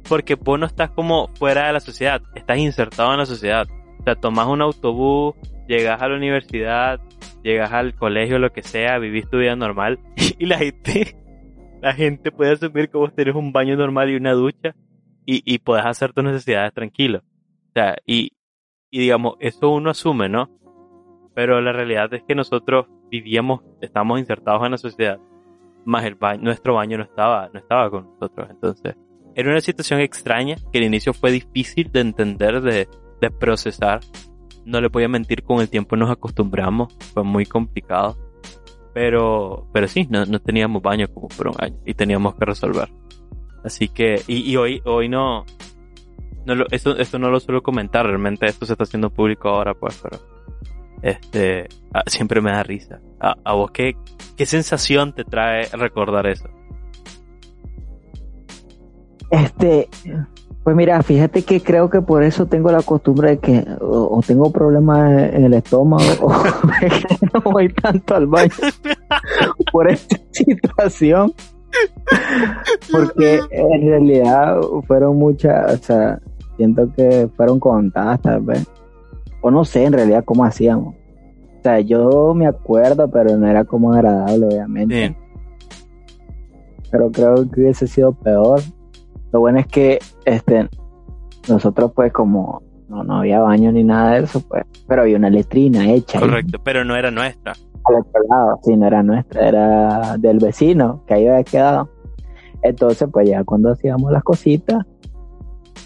porque 0.08 0.36
vos 0.36 0.58
no 0.58 0.65
estás 0.65 0.91
como 0.91 1.27
fuera 1.36 1.67
de 1.67 1.73
la 1.73 1.80
sociedad, 1.82 2.21
estás 2.36 2.58
insertado 2.58 3.12
en 3.12 3.19
la 3.19 3.25
sociedad. 3.25 3.67
O 3.99 4.04
sea, 4.04 4.15
tomas 4.15 4.47
un 4.47 4.62
autobús, 4.62 5.36
llegas 5.67 6.01
a 6.01 6.08
la 6.08 6.15
universidad, 6.15 7.01
llegas 7.43 7.71
al 7.71 7.93
colegio, 7.93 8.39
lo 8.39 8.51
que 8.51 8.63
sea, 8.63 8.97
vivís 8.97 9.30
tu 9.30 9.38
vida 9.38 9.56
normal 9.56 9.99
y 10.39 10.45
la 10.45 10.58
gente, 10.58 11.17
la 11.82 11.94
gente 11.94 12.32
puede 12.32 12.52
asumir 12.52 12.89
que 12.89 12.98
vos 12.98 13.13
tenés 13.13 13.36
un 13.36 13.52
baño 13.52 13.76
normal 13.76 14.10
y 14.10 14.15
una 14.15 14.34
ducha 14.34 14.76
y, 15.26 15.41
y 15.46 15.60
podés 15.60 15.86
hacer 15.86 16.13
tus 16.13 16.24
necesidades 16.24 16.74
tranquilo. 16.74 17.20
O 17.20 17.72
sea, 17.74 17.96
y, 18.06 18.34
y 18.89 19.00
digamos, 19.00 19.36
eso 19.39 19.70
uno 19.70 19.89
asume, 19.89 20.30
¿no? 20.30 20.50
Pero 21.34 21.60
la 21.62 21.72
realidad 21.72 22.13
es 22.13 22.24
que 22.24 22.36
nosotros 22.36 22.88
vivíamos, 23.10 23.62
estamos 23.82 24.20
insertados 24.20 24.63
en 24.63 24.72
la 24.72 24.78
sociedad, 24.78 25.20
más 25.86 26.06
el 26.06 26.15
baño, 26.15 26.44
nuestro 26.44 26.76
baño 26.76 26.98
no 26.98 27.04
estaba, 27.04 27.50
no 27.52 27.60
estaba 27.60 27.89
con 27.89 28.12
nosotros, 28.12 28.50
entonces 28.52 28.96
era 29.34 29.50
una 29.50 29.62
situación 29.62 30.00
extraña 30.02 30.56
que 30.72 30.78
al 30.78 30.84
inicio 30.84 31.13
fue 31.13 31.32
difícil 31.32 31.91
de 31.91 32.02
entender, 32.02 32.62
de, 32.62 32.88
de 33.20 33.32
procesar, 33.32 34.02
no 34.65 34.80
le 34.82 34.89
voy 34.89 35.06
a 35.06 35.10
mentir, 35.10 35.44
con 35.44 35.62
el 35.62 35.70
tiempo 35.70 35.96
nos 35.96 36.12
acostumbramos, 36.12 36.94
fue 37.13 37.24
muy 37.24 37.46
complicado. 37.46 38.17
Pero, 38.93 39.67
pero 39.71 39.88
sí, 39.88 40.08
no, 40.10 40.25
no 40.25 40.39
teníamos 40.39 40.82
baño 40.82 41.08
como 41.13 41.30
por 41.30 41.47
un 41.47 41.56
año 41.60 41.77
y 41.86 41.93
teníamos 41.93 42.36
que 42.36 42.45
resolver. 42.45 42.89
Así 43.63 43.88
que, 43.88 44.21
y, 44.27 44.51
y 44.51 44.58
hoy, 44.58 44.82
hoy 44.86 45.08
no, 45.08 45.45
no 46.45 46.56
lo, 46.56 46.65
esto, 46.71 46.97
esto 46.97 47.19
no 47.19 47.30
lo 47.30 47.39
suelo 47.39 47.62
comentar, 47.62 48.06
realmente 48.06 48.45
esto 48.47 48.65
se 48.65 48.73
está 48.73 48.84
haciendo 48.84 49.10
público 49.10 49.49
ahora, 49.49 49.73
pues, 49.73 49.99
pero 50.01 50.19
este, 51.01 51.67
ah, 51.93 52.04
siempre 52.08 52.41
me 52.41 52.51
da 52.51 52.63
risa. 52.63 52.99
¿A, 53.19 53.54
vos 53.54 53.71
qué, 53.71 53.95
qué 54.36 54.45
sensación 54.45 55.13
te 55.13 55.23
trae 55.23 55.65
recordar 55.73 56.27
eso? 56.27 56.49
Este, 59.30 59.88
pues 60.63 60.76
mira, 60.76 61.02
fíjate 61.02 61.41
que 61.41 61.62
creo 61.62 61.89
que 61.89 62.02
por 62.02 62.24
eso 62.24 62.45
tengo 62.45 62.71
la 62.71 62.84
costumbre 62.84 63.32
de 63.32 63.39
que 63.39 63.65
o, 63.80 64.17
o 64.17 64.21
tengo 64.21 64.52
problemas 64.52 65.34
en 65.34 65.45
el 65.45 65.54
estómago 65.56 66.04
o 66.21 66.32
no 67.34 67.52
voy 67.52 67.69
tanto 67.69 68.15
al 68.15 68.28
baño 68.28 68.52
por 69.71 69.89
esta 69.89 70.17
situación. 70.32 71.34
Porque 72.91 73.39
en 73.50 73.88
realidad 73.88 74.58
fueron 74.86 75.17
muchas, 75.17 75.74
o 75.74 75.84
sea, 75.84 76.19
siento 76.58 76.91
que 76.95 77.30
fueron 77.36 77.60
contadas 77.60 78.21
tal 78.21 78.41
vez. 78.41 78.67
O 79.41 79.50
no 79.50 79.65
sé 79.65 79.86
en 79.86 79.93
realidad 79.93 80.24
cómo 80.24 80.45
hacíamos. 80.45 80.95
O 80.95 81.63
sea, 81.63 81.80
yo 81.80 82.34
me 82.36 82.45
acuerdo, 82.45 83.10
pero 83.10 83.38
no 83.38 83.47
era 83.47 83.63
como 83.63 83.93
agradable, 83.93 84.47
obviamente. 84.47 85.15
Pero 86.91 87.12
creo 87.12 87.50
que 87.50 87.62
hubiese 87.62 87.88
sido 87.88 88.12
peor. 88.12 88.62
Lo 89.32 89.39
bueno 89.39 89.60
es 89.60 89.67
que 89.67 90.00
este 90.26 90.70
nosotros 91.50 91.91
pues 91.96 92.12
como 92.13 92.62
no, 92.88 93.04
no 93.04 93.17
había 93.20 93.39
baño 93.39 93.72
ni 93.72 93.84
nada 93.84 94.12
de 94.15 94.24
eso, 94.26 94.41
pues, 94.48 94.63
pero 94.88 95.04
había 95.04 95.17
una 95.17 95.30
letrina 95.30 95.89
hecha. 95.91 96.20
ahí 96.20 96.26
Correcto, 96.26 96.60
pero 96.63 96.84
no 96.84 96.96
era 96.96 97.10
nuestra. 97.10 97.54
al 97.54 97.96
otro 97.96 98.22
lado. 98.30 98.60
Sí, 98.63 98.76
no 98.76 98.86
era 98.88 99.02
nuestra, 99.02 99.48
era 99.48 100.17
del 100.17 100.39
vecino 100.39 101.04
que 101.08 101.13
ahí 101.13 101.28
había 101.28 101.44
quedado. 101.44 101.89
Entonces, 102.63 103.08
pues 103.12 103.30
ya 103.30 103.44
cuando 103.46 103.72
hacíamos 103.72 104.12
las 104.12 104.24
cositas, 104.24 104.86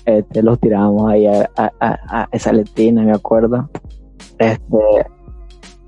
este, 0.05 0.41
los 0.43 0.59
tirábamos 0.59 1.09
ahí 1.11 1.25
a, 1.27 1.49
a- 1.55 1.71
a- 1.79 1.99
a 2.23 2.27
esa 2.31 2.51
letrina, 2.51 3.03
me 3.03 3.13
acuerdo. 3.13 3.69
Este, 4.39 4.77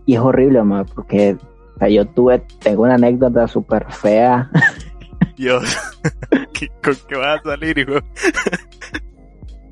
y 0.05 0.13
es 0.15 0.19
horrible, 0.21 0.61
porque 0.95 1.35
o 1.75 1.79
sea, 1.79 1.89
yo 1.89 2.05
tuve, 2.07 2.43
tengo 2.61 2.83
una 2.83 2.93
anécdota 2.95 3.47
súper 3.47 3.85
fea. 3.91 4.49
Dios, 5.35 5.63
¿Qué, 6.57 6.69
¿con 6.83 6.95
qué 7.07 7.15
vas 7.15 7.39
a 7.39 7.49
salir, 7.49 7.77
hijo? 7.77 7.99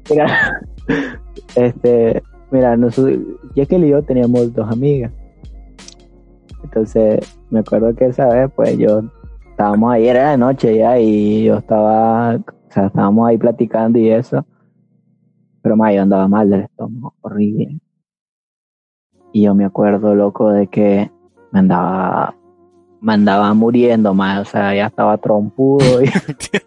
Mira, 0.09 0.61
este, 1.55 2.21
mira, 2.51 2.77
nosotros, 2.77 3.17
Jekyll 3.55 3.85
y 3.85 3.89
yo 3.89 4.03
teníamos 4.03 4.53
dos 4.53 4.71
amigas. 4.71 5.11
Entonces, 6.63 7.39
me 7.49 7.59
acuerdo 7.59 7.95
que 7.95 8.05
esa 8.05 8.27
vez, 8.27 8.51
pues 8.55 8.77
yo 8.77 9.01
estábamos 9.49 9.93
ahí, 9.93 10.07
era 10.07 10.31
de 10.31 10.37
noche 10.37 10.77
ya, 10.77 10.99
y 10.99 11.45
yo 11.45 11.57
estaba, 11.57 12.35
o 12.35 12.71
sea, 12.71 12.87
estábamos 12.87 13.27
ahí 13.27 13.37
platicando 13.37 13.97
y 13.97 14.09
eso. 14.09 14.45
Pero 15.61 15.75
más, 15.75 15.93
yo 15.93 16.01
andaba 16.01 16.27
mal 16.27 16.49
del 16.49 16.61
estómago, 16.61 17.15
horrible. 17.21 17.79
Y 19.31 19.43
yo 19.43 19.55
me 19.55 19.65
acuerdo, 19.65 20.13
loco, 20.13 20.51
de 20.51 20.67
que 20.67 21.11
me 21.51 21.59
andaba, 21.59 22.35
me 23.01 23.13
andaba 23.13 23.53
muriendo 23.53 24.13
más, 24.13 24.41
o 24.41 24.45
sea, 24.45 24.75
ya 24.75 24.87
estaba 24.87 25.17
trompudo 25.17 26.03
y 26.03 26.09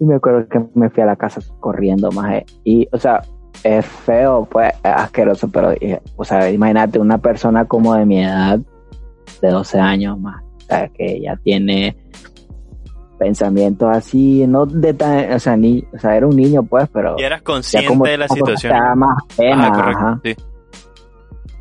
Y 0.00 0.04
me 0.04 0.14
acuerdo 0.16 0.48
que 0.48 0.64
me 0.74 0.90
fui 0.90 1.02
a 1.02 1.06
la 1.06 1.16
casa 1.16 1.40
corriendo 1.60 2.10
más. 2.12 2.42
Y, 2.64 2.88
o 2.92 2.98
sea, 2.98 3.20
es 3.64 3.84
feo, 3.84 4.46
pues, 4.50 4.72
es 4.84 4.90
asqueroso, 4.90 5.48
pero, 5.48 5.72
o 6.16 6.24
sea, 6.24 6.50
imagínate 6.50 6.98
una 6.98 7.18
persona 7.18 7.64
como 7.64 7.94
de 7.94 8.06
mi 8.06 8.22
edad, 8.22 8.60
de 9.42 9.48
12 9.50 9.78
años 9.78 10.18
más, 10.18 10.42
o 10.42 10.60
sea, 10.60 10.88
que 10.88 11.20
ya 11.20 11.36
tiene 11.36 11.96
pensamientos 13.18 13.88
así, 13.94 14.46
no 14.46 14.64
de 14.66 14.94
tan, 14.94 15.32
o 15.32 15.38
sea, 15.40 15.56
ni, 15.56 15.84
o 15.92 15.98
sea, 15.98 16.16
era 16.16 16.26
un 16.26 16.36
niño, 16.36 16.62
pues, 16.62 16.88
pero 16.92 17.16
Y 17.18 17.24
eras 17.24 17.42
consciente 17.42 17.88
como 17.88 18.04
de 18.04 18.16
la 18.18 18.28
situación. 18.28 18.74
más 18.96 19.24
pena, 19.36 19.66
Ajá, 19.68 19.72
correcto, 19.72 19.98
ajá. 19.98 20.20
sí. 20.24 20.36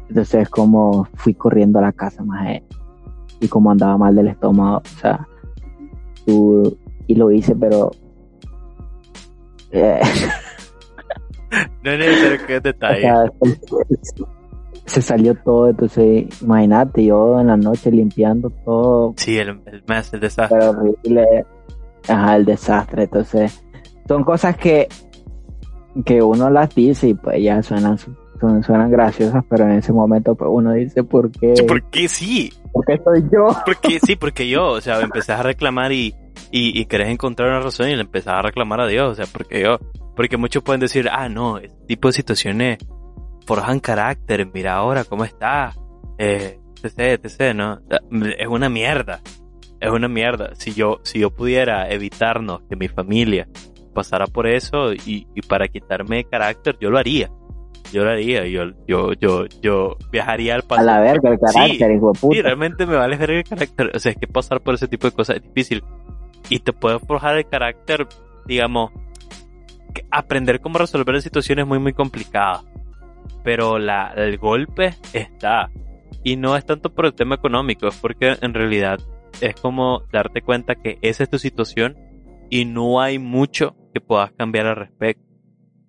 Entonces, 0.10 0.50
como 0.50 1.06
fui 1.15 1.34
corriendo 1.34 1.80
a 1.80 1.82
la 1.82 1.91
casa 1.91 2.24
más 2.24 2.62
y 3.39 3.48
como 3.48 3.72
andaba 3.72 3.98
mal 3.98 4.15
del 4.15 4.28
estómago, 4.28 4.78
o 4.78 5.00
sea, 5.00 5.28
y 7.08 7.16
lo 7.16 7.32
hice, 7.32 7.56
pero 7.56 7.92
eh, 9.72 10.00
No 11.84 11.92
es 11.92 12.00
necesario 12.00 12.46
que 12.46 12.58
o 12.58 12.62
detalle. 12.62 13.02
sea, 13.02 13.32
se, 13.42 14.24
se 14.86 15.02
salió 15.02 15.36
todo, 15.44 15.70
entonces 15.70 16.42
imagínate 16.42 17.06
yo 17.06 17.40
en 17.40 17.48
la 17.48 17.58
noche 17.58 17.92
limpiando 17.92 18.50
todo, 18.66 19.13
Sí, 19.18 19.38
el, 19.38 19.50
el 19.66 19.84
mes, 19.88 20.13
el 20.13 20.20
desastre. 20.20 20.58
pero 20.60 20.72
horrible, 20.72 21.46
ajá, 22.08 22.36
el 22.36 22.46
desastre, 22.46 23.04
entonces 23.04 23.63
son 24.08 24.24
cosas 24.24 24.58
que 24.58 24.88
que 26.06 26.22
uno 26.22 26.50
las 26.52 26.76
dice 26.76 27.08
y 27.10 27.13
pues 27.16 27.42
ya 27.42 27.62
suenan 27.63 27.98
son- 28.39 28.63
suenan 28.63 28.89
graciosas, 28.91 29.43
pero 29.50 29.65
en 29.65 29.71
ese 29.71 29.91
momento 29.93 30.36
pues 30.36 30.50
uno 30.54 30.73
dice 30.73 31.04
¿por 31.04 31.32
qué? 31.32 31.54
¿Por 31.67 31.84
qué 31.89 32.08
sí? 32.08 32.52
¿Por 32.71 32.86
qué 32.86 33.00
soy 33.04 33.23
yo? 33.32 33.47
Porque 33.65 34.00
sí, 34.00 34.15
porque 34.15 34.47
yo, 34.47 34.67
o 34.69 34.82
sea, 34.82 35.00
empezás 35.02 35.39
a 35.39 35.43
reclamar 35.43 35.91
y, 35.91 36.13
y, 36.52 36.80
y 36.80 36.86
querés 36.86 37.10
encontrar 37.10 37.50
una 37.50 37.60
razón 37.60 37.89
y 37.89 37.95
le 37.95 38.02
empezás 38.02 38.36
a 38.36 38.41
reclamar 38.41 38.82
a 38.82 38.88
Dios, 38.88 39.12
o 39.12 39.15
sea, 39.15 39.26
porque 39.32 39.62
yo, 39.62 39.78
porque 40.15 40.38
muchos 40.38 40.62
pueden 40.63 40.82
decir, 40.82 41.10
ah, 41.12 41.28
no, 41.30 41.58
este 41.58 41.86
tipo 41.88 42.08
de 42.08 42.13
situaciones 42.13 42.78
forjan 43.45 43.80
carácter, 43.80 44.47
mira 44.54 44.76
ahora 44.76 45.04
cómo 45.06 45.23
está, 45.23 45.73
eh, 46.17 46.60
etc, 46.84 47.23
etc, 47.23 47.56
¿no? 47.56 47.80
Es 48.38 48.47
una 48.47 48.69
mierda, 48.69 49.21
es 49.80 49.89
una 49.91 50.08
mierda. 50.08 50.50
Si 50.56 50.73
yo, 50.73 51.00
si 51.04 51.19
yo 51.19 51.32
pudiera 51.32 51.89
evitarnos 51.89 52.62
que 52.69 52.76
mi 52.76 52.88
familia 52.89 53.47
pasara 53.93 54.28
por 54.28 54.45
eso 54.47 54.93
y, 54.93 55.28
y 55.34 55.41
para 55.41 55.67
quitarme 55.67 56.26
carácter, 56.26 56.78
yo 56.80 56.89
lo 56.91 56.97
haría. 57.00 57.32
Yo 57.91 58.04
lo 58.04 58.12
haría, 58.12 58.45
yo, 58.47 58.65
yo, 58.88 59.13
yo, 59.13 59.45
yo 59.62 59.97
viajaría 60.12 60.56
al 60.56 60.62
A 60.62 60.67
pasado. 60.67 60.88
la 60.88 61.00
verga 61.00 61.30
el 61.30 61.39
carácter, 61.39 61.91
hijo 61.91 62.12
de 62.12 62.15
Sí, 62.19 62.21
puta. 62.28 62.41
realmente 62.41 62.86
me 62.86 62.95
vale 62.95 63.15
ver 63.17 63.32
el 63.32 63.43
carácter. 63.43 63.91
O 63.95 64.00
sea, 64.00 64.12
es 64.12 64.17
que 64.17 64.28
pasar 64.28 64.62
por 64.62 64.76
ese 64.76 64.88
tipo 64.88 65.08
de 65.08 65.13
cosas 65.13 65.38
es 65.38 65.43
difícil. 65.43 65.84
Y 66.50 66.60
te 66.60 66.73
puede 66.73 67.00
forjar 67.00 67.38
el 67.38 67.47
carácter, 67.47 68.08
digamos, 68.45 68.91
aprender 70.12 70.60
cómo 70.62 70.78
resolver 70.80 71.21
situaciones 71.21 71.65
muy, 71.67 71.80
muy 71.80 71.93
complicadas. 71.93 72.63
Pero 73.43 73.80
la, 73.80 74.13
el 74.15 74.38
golpe 74.38 74.93
está. 75.13 75.69
Y 76.23 76.36
no 76.36 76.56
es 76.56 76.65
tanto 76.65 76.93
por 76.93 77.06
el 77.06 77.13
tema 77.13 77.36
económico, 77.36 77.88
es 77.88 77.95
porque 77.97 78.36
en 78.41 78.54
realidad 78.54 79.00
es 79.41 79.56
como 79.56 80.02
darte 80.12 80.41
cuenta 80.41 80.76
que 80.76 80.97
esa 81.02 81.23
es 81.23 81.30
tu 81.30 81.38
situación 81.39 81.95
y 82.50 82.65
no 82.65 83.00
hay 83.02 83.19
mucho 83.19 83.76
que 83.93 84.02
puedas 84.02 84.32
cambiar 84.34 84.65
al 84.67 84.76
respecto. 84.78 85.23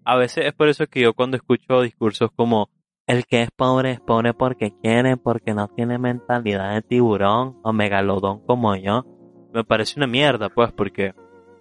A 0.09 0.17
veces 0.17 0.47
es 0.47 0.55
por 0.55 0.71
eso 0.71 0.87
que 0.87 1.03
yo 1.03 1.13
cuando 1.13 1.37
escucho 1.37 1.83
discursos 1.83 2.31
como 2.35 2.71
el 3.07 3.27
que 3.27 3.43
es 3.43 3.51
pobre 3.51 3.91
es 3.91 4.01
pobre 4.01 4.33
porque 4.33 4.73
quiere, 4.83 5.19
porque 5.19 5.53
no 5.53 5.69
tiene 5.69 5.99
mentalidad 5.99 6.73
de 6.73 6.81
tiburón 6.81 7.59
o 7.63 7.75
megalodón 7.75 8.41
como 8.47 8.75
yo. 8.75 9.05
Me 9.53 9.65
parece 9.65 10.01
una 10.01 10.07
mierda, 10.07 10.49
pues, 10.49 10.73
porque, 10.73 11.13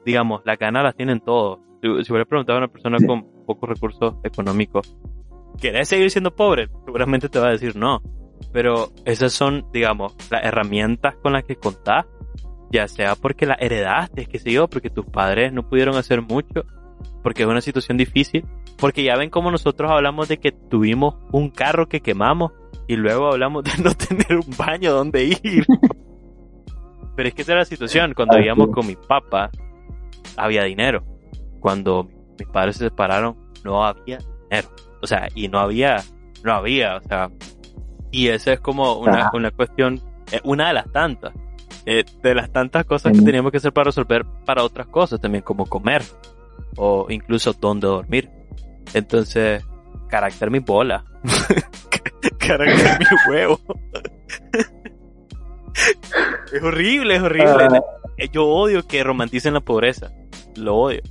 digamos, 0.06 0.44
las 0.46 0.58
ganas 0.58 0.82
las 0.82 0.96
tienen 0.96 1.20
todos. 1.20 1.60
Si, 1.82 2.06
si 2.06 2.14
hubiera 2.14 2.24
preguntado 2.24 2.56
a 2.56 2.62
una 2.62 2.68
persona 2.70 3.06
con 3.06 3.44
pocos 3.46 3.68
recursos 3.68 4.16
económicos, 4.24 4.96
¿querés 5.60 5.90
seguir 5.90 6.10
siendo 6.10 6.34
pobre? 6.34 6.70
Seguramente 6.86 7.28
te 7.28 7.40
va 7.40 7.48
a 7.48 7.52
decir 7.52 7.76
no. 7.76 8.02
Pero 8.54 8.94
esas 9.04 9.34
son, 9.34 9.66
digamos, 9.74 10.16
las 10.32 10.46
herramientas 10.46 11.16
con 11.18 11.34
las 11.34 11.44
que 11.44 11.58
contás, 11.58 12.06
ya 12.72 12.88
sea 12.88 13.16
porque 13.16 13.46
la 13.46 13.56
heredaste, 13.56 14.26
qué 14.26 14.40
sé 14.40 14.54
yo, 14.54 14.70
porque 14.70 14.90
tus 14.90 15.06
padres 15.06 15.52
no 15.52 15.68
pudieron 15.68 15.98
hacer 15.98 16.22
mucho, 16.22 16.64
porque 17.24 17.44
es 17.44 17.50
una 17.50 17.62
situación 17.62 17.98
difícil, 17.98 18.46
porque 18.78 19.04
ya 19.04 19.18
ven 19.18 19.30
como 19.30 19.52
nosotros 19.52 19.92
hablamos 19.92 20.28
de 20.28 20.38
que 20.38 20.52
tuvimos 20.52 21.16
un 21.32 21.50
carro 21.50 21.90
que 21.90 22.02
quemamos 22.02 22.54
y 22.88 22.96
luego 22.96 23.28
hablamos 23.28 23.64
de 23.64 23.72
no 23.84 23.94
tener 23.94 24.38
un 24.38 24.56
baño 24.58 24.94
donde 24.94 25.26
ir. 25.26 25.66
Pero 27.16 27.30
es 27.30 27.36
que 27.36 27.42
esa 27.42 27.54
era 27.54 27.62
la 27.62 27.66
situación. 27.66 28.14
Cuando 28.14 28.38
vivíamos 28.38 28.68
sí. 28.68 28.74
con 28.74 28.88
mi 28.88 28.96
papá, 28.96 29.50
había 30.38 30.64
dinero. 30.64 31.04
Cuando 31.60 32.08
mis 32.40 32.48
padres 32.48 32.78
se 32.78 32.86
separaron, 32.86 33.36
no 33.64 33.84
había 33.84 34.20
dinero. 34.50 34.70
O 35.02 35.08
sea, 35.08 35.28
y 35.34 35.48
no 35.48 35.60
había, 35.60 36.04
no 36.44 36.54
había, 36.54 36.98
o 36.98 37.02
sea. 37.02 37.30
Y 38.12 38.30
esa 38.30 38.54
es 38.54 38.60
como 38.60 39.00
una, 39.00 39.52
cuestión, 39.52 40.00
eh, 40.32 40.40
una 40.44 40.68
de 40.70 40.74
las 40.76 40.92
tantas. 40.92 41.34
eh, 41.86 42.06
de 42.22 42.36
las 42.36 42.52
tantas 42.52 42.86
cosas 42.86 43.12
que 43.12 43.22
teníamos 43.22 43.52
que 43.52 43.58
hacer 43.58 43.74
para 43.74 43.86
resolver 43.86 44.26
para 44.46 44.64
otras 44.64 44.88
cosas 44.88 45.20
también, 45.20 45.44
como 45.44 45.66
comer 45.66 46.04
o 46.76 47.08
incluso 47.10 47.54
dónde 47.54 47.88
dormir. 47.88 48.30
Entonces, 48.94 49.64
carácter 50.08 50.52
mi 50.52 50.60
bola. 50.60 51.04
carácter 52.40 53.00
mi 53.00 53.32
huevo. 53.32 53.60
es 56.54 56.64
horrible, 56.64 57.16
es 57.16 57.22
horrible. 57.22 57.68
Ah. 57.70 57.82
Yo 58.32 58.48
odio 58.48 58.88
que 58.88 59.04
romanticen 59.04 59.54
la 59.54 59.62
pobreza. 59.62 60.12
Lo 60.56 60.76
odio. 60.76 61.02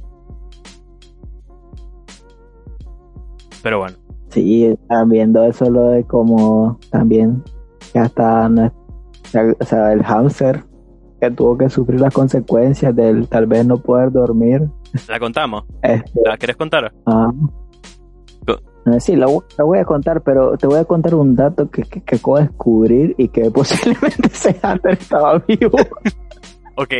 Pero 3.62 3.78
bueno. 3.80 3.96
Sí, 4.28 4.76
viendo 5.06 5.44
eso 5.44 5.70
lo 5.70 5.90
de 5.90 6.04
como 6.04 6.78
también 6.90 7.42
ya 7.94 8.04
está, 8.04 8.48
o 8.48 9.64
sea, 9.64 9.92
el 9.92 10.02
hamster 10.02 10.62
que 11.20 11.30
tuvo 11.30 11.56
que 11.56 11.70
sufrir 11.70 12.00
las 12.00 12.12
consecuencias 12.12 12.94
del 12.94 13.28
tal 13.28 13.46
vez 13.46 13.66
no 13.66 13.78
poder 13.78 14.12
dormir. 14.12 14.68
¿La 15.08 15.18
contamos? 15.18 15.64
Este, 15.82 16.20
¿La 16.24 16.36
quieres 16.36 16.56
contar? 16.56 16.92
Ah. 17.06 17.30
Sí, 19.00 19.16
la, 19.16 19.26
voy 19.26 19.78
a 19.78 19.84
contar, 19.84 20.22
pero 20.22 20.56
te 20.56 20.68
voy 20.68 20.78
a 20.78 20.84
contar 20.84 21.16
un 21.16 21.34
dato 21.34 21.68
que, 21.68 21.82
que, 21.82 22.02
que 22.02 22.16
acabo 22.16 22.36
de 22.36 22.44
descubrir 22.44 23.14
y 23.18 23.28
que 23.28 23.50
posiblemente 23.50 24.28
ese 24.28 24.54
hamster 24.54 24.92
estaba 24.92 25.38
vivo. 25.40 25.76
ok, 26.76 26.92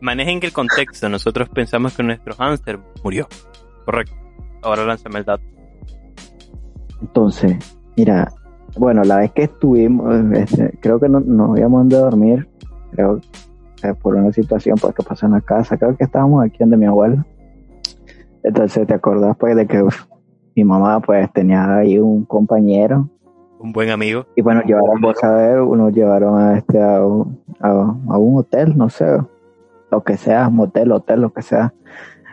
manejen 0.00 0.40
que 0.40 0.46
el 0.46 0.52
contexto. 0.52 1.08
Nosotros 1.08 1.48
pensamos 1.50 1.94
que 1.94 2.02
nuestro 2.02 2.34
hamster 2.34 2.80
murió. 3.02 3.28
Correcto. 3.84 4.14
Ahora 4.62 4.86
lánzame 4.86 5.18
el 5.18 5.24
dato. 5.26 5.44
Entonces, 7.02 7.76
mira, 7.96 8.32
bueno, 8.78 9.04
la 9.04 9.18
vez 9.18 9.32
que 9.32 9.42
estuvimos, 9.42 10.14
este, 10.32 10.78
creo 10.80 10.98
que 10.98 11.10
no, 11.10 11.20
nos 11.20 11.58
íbamos 11.58 11.92
a 11.92 11.98
dormir, 11.98 12.48
creo 12.92 13.20
por 14.02 14.16
una 14.16 14.32
situación 14.32 14.76
pues, 14.80 14.94
que 14.94 15.02
pasó 15.02 15.26
en 15.26 15.32
la 15.32 15.40
casa, 15.40 15.76
creo 15.76 15.96
que 15.96 16.04
estábamos 16.04 16.44
aquí 16.44 16.58
donde 16.60 16.76
mi 16.76 16.86
abuela. 16.86 17.26
Entonces, 18.42 18.86
¿te 18.86 18.94
acordás 18.94 19.36
pues 19.36 19.56
de 19.56 19.66
que 19.66 19.82
mi 20.54 20.64
mamá 20.64 21.00
pues 21.00 21.32
tenía 21.32 21.76
ahí 21.76 21.98
un 21.98 22.24
compañero? 22.24 23.08
Un 23.58 23.72
buen 23.72 23.90
amigo. 23.90 24.26
Y 24.36 24.42
bueno, 24.42 24.62
llevaron, 24.62 25.00
vos 25.00 25.22
a 25.24 25.30
ver, 25.32 25.58
llevaron 25.92 26.38
a 26.38 26.58
este 26.58 26.82
a 26.82 27.04
un, 27.04 27.40
a, 27.60 28.18
un 28.18 28.38
hotel, 28.38 28.76
no 28.76 28.90
sé, 28.90 29.06
lo 29.90 30.04
que 30.04 30.16
sea, 30.18 30.50
motel, 30.50 30.92
hotel, 30.92 31.22
lo 31.22 31.32
que 31.32 31.40
sea. 31.40 31.72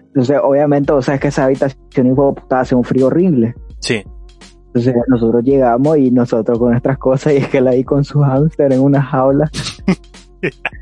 Entonces, 0.07 0.37
obviamente, 0.43 0.91
o 0.91 1.01
sea, 1.01 1.15
es 1.15 1.21
que 1.21 1.29
esa 1.29 1.45
habitación 1.45 2.07
estaba 2.07 2.61
hace 2.61 2.75
un 2.75 2.83
frío 2.83 3.07
horrible. 3.07 3.55
Sí. 3.79 4.03
Entonces 4.73 4.95
nosotros 5.07 5.43
llegamos 5.43 5.97
y 5.97 6.11
nosotros 6.11 6.57
con 6.57 6.71
nuestras 6.71 6.97
cosas 6.97 7.33
y 7.33 7.37
es 7.37 7.47
que 7.49 7.59
la 7.59 7.71
ahí 7.71 7.83
con 7.83 8.03
su 8.03 8.21
hámster 8.21 8.71
en 8.71 8.81
una 8.81 9.01
jaula. 9.01 9.49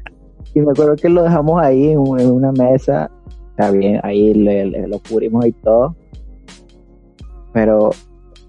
y 0.54 0.60
me 0.62 0.72
acuerdo 0.72 0.95
que 0.95 1.10
lo 1.10 1.24
dejamos 1.24 1.62
ahí 1.62 1.89
en, 1.89 2.00
una 2.00 2.52
mesa. 2.52 3.10
Está 3.52 3.72
bien, 3.72 4.00
ahí 4.04 4.34
le, 4.34 4.88
lo 4.88 5.00
cubrimos 5.00 5.45
y 5.45 5.52
todo. 5.52 5.95
Pero, 7.54 7.91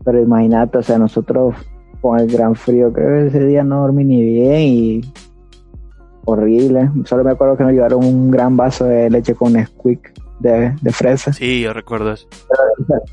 pero 0.05 0.21
imagínate, 0.21 0.79
o 0.79 0.83
sea, 0.83 0.99
nosotros 0.99 1.55
con 2.01 2.19
el 2.19 2.29
gran 2.29 2.55
frío, 2.55 2.93
creo 2.93 3.09
que 3.09 3.27
ese 3.29 3.45
día 3.45 3.65
no 3.65 3.83
dormí 3.83 4.05
ni 4.05 4.23
bien 4.23 4.63
y 4.63 5.01
horrible. 6.25 6.91
Solo 7.05 7.25
me 7.25 7.33
acuerdo 7.33 7.57
que 7.57 7.65
nos 7.65 7.73
llevaron 7.73 8.05
un 8.05 8.31
gran 8.31 8.57
vaso 8.57 8.85
de 8.85 9.11
leche 9.11 9.35
con 9.35 9.53
Squeak 9.53 10.13
de, 10.39 10.75
de 10.81 10.93
fresa. 10.93 11.33
Sí, 11.33 11.61
yo 11.61 11.73
recuerdo 11.73 12.13
eso. 12.13 12.27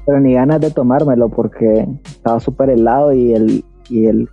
Pero, 0.06 0.20
ni 0.20 0.34
ganas 0.34 0.62
de 0.62 0.72
tomármelo 0.72 1.30
porque 1.30 1.88
estaba 2.06 2.40
súper 2.40 2.70
helado 2.70 3.14
y 3.14 3.34
el, 3.34 3.66
y 3.90 4.06
el 4.06 4.30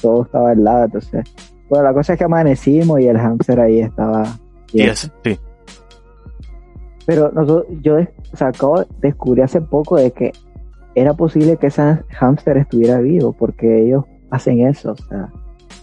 todo 0.00 0.24
estaba 0.24 0.52
helado. 0.52 0.84
Entonces, 0.84 1.24
bueno, 1.70 1.84
la 1.84 1.94
cosa 1.94 2.12
es 2.14 2.18
que 2.18 2.24
amanecimos 2.24 3.00
y 3.00 3.06
el 3.06 3.16
hamster 3.16 3.60
ahí 3.60 3.80
estaba. 3.80 4.24
Yes, 4.72 5.10
sí. 5.24 5.38
Pero 7.06 7.30
nosotros, 7.32 7.66
yo 7.80 7.96
o 7.96 8.36
sea, 8.36 8.48
acabo 8.48 8.80
de 8.80 8.86
descubrir 9.00 9.44
hace 9.44 9.60
poco 9.60 9.96
de 9.96 10.10
que 10.10 10.32
era 10.96 11.14
posible 11.14 11.56
que 11.56 11.68
ese 11.68 12.02
hamster 12.08 12.56
estuviera 12.56 12.98
vivo 13.00 13.32
porque 13.32 13.84
ellos 13.84 14.04
hacen 14.30 14.66
eso. 14.66 14.92
O 14.92 14.96
sea, 14.96 15.32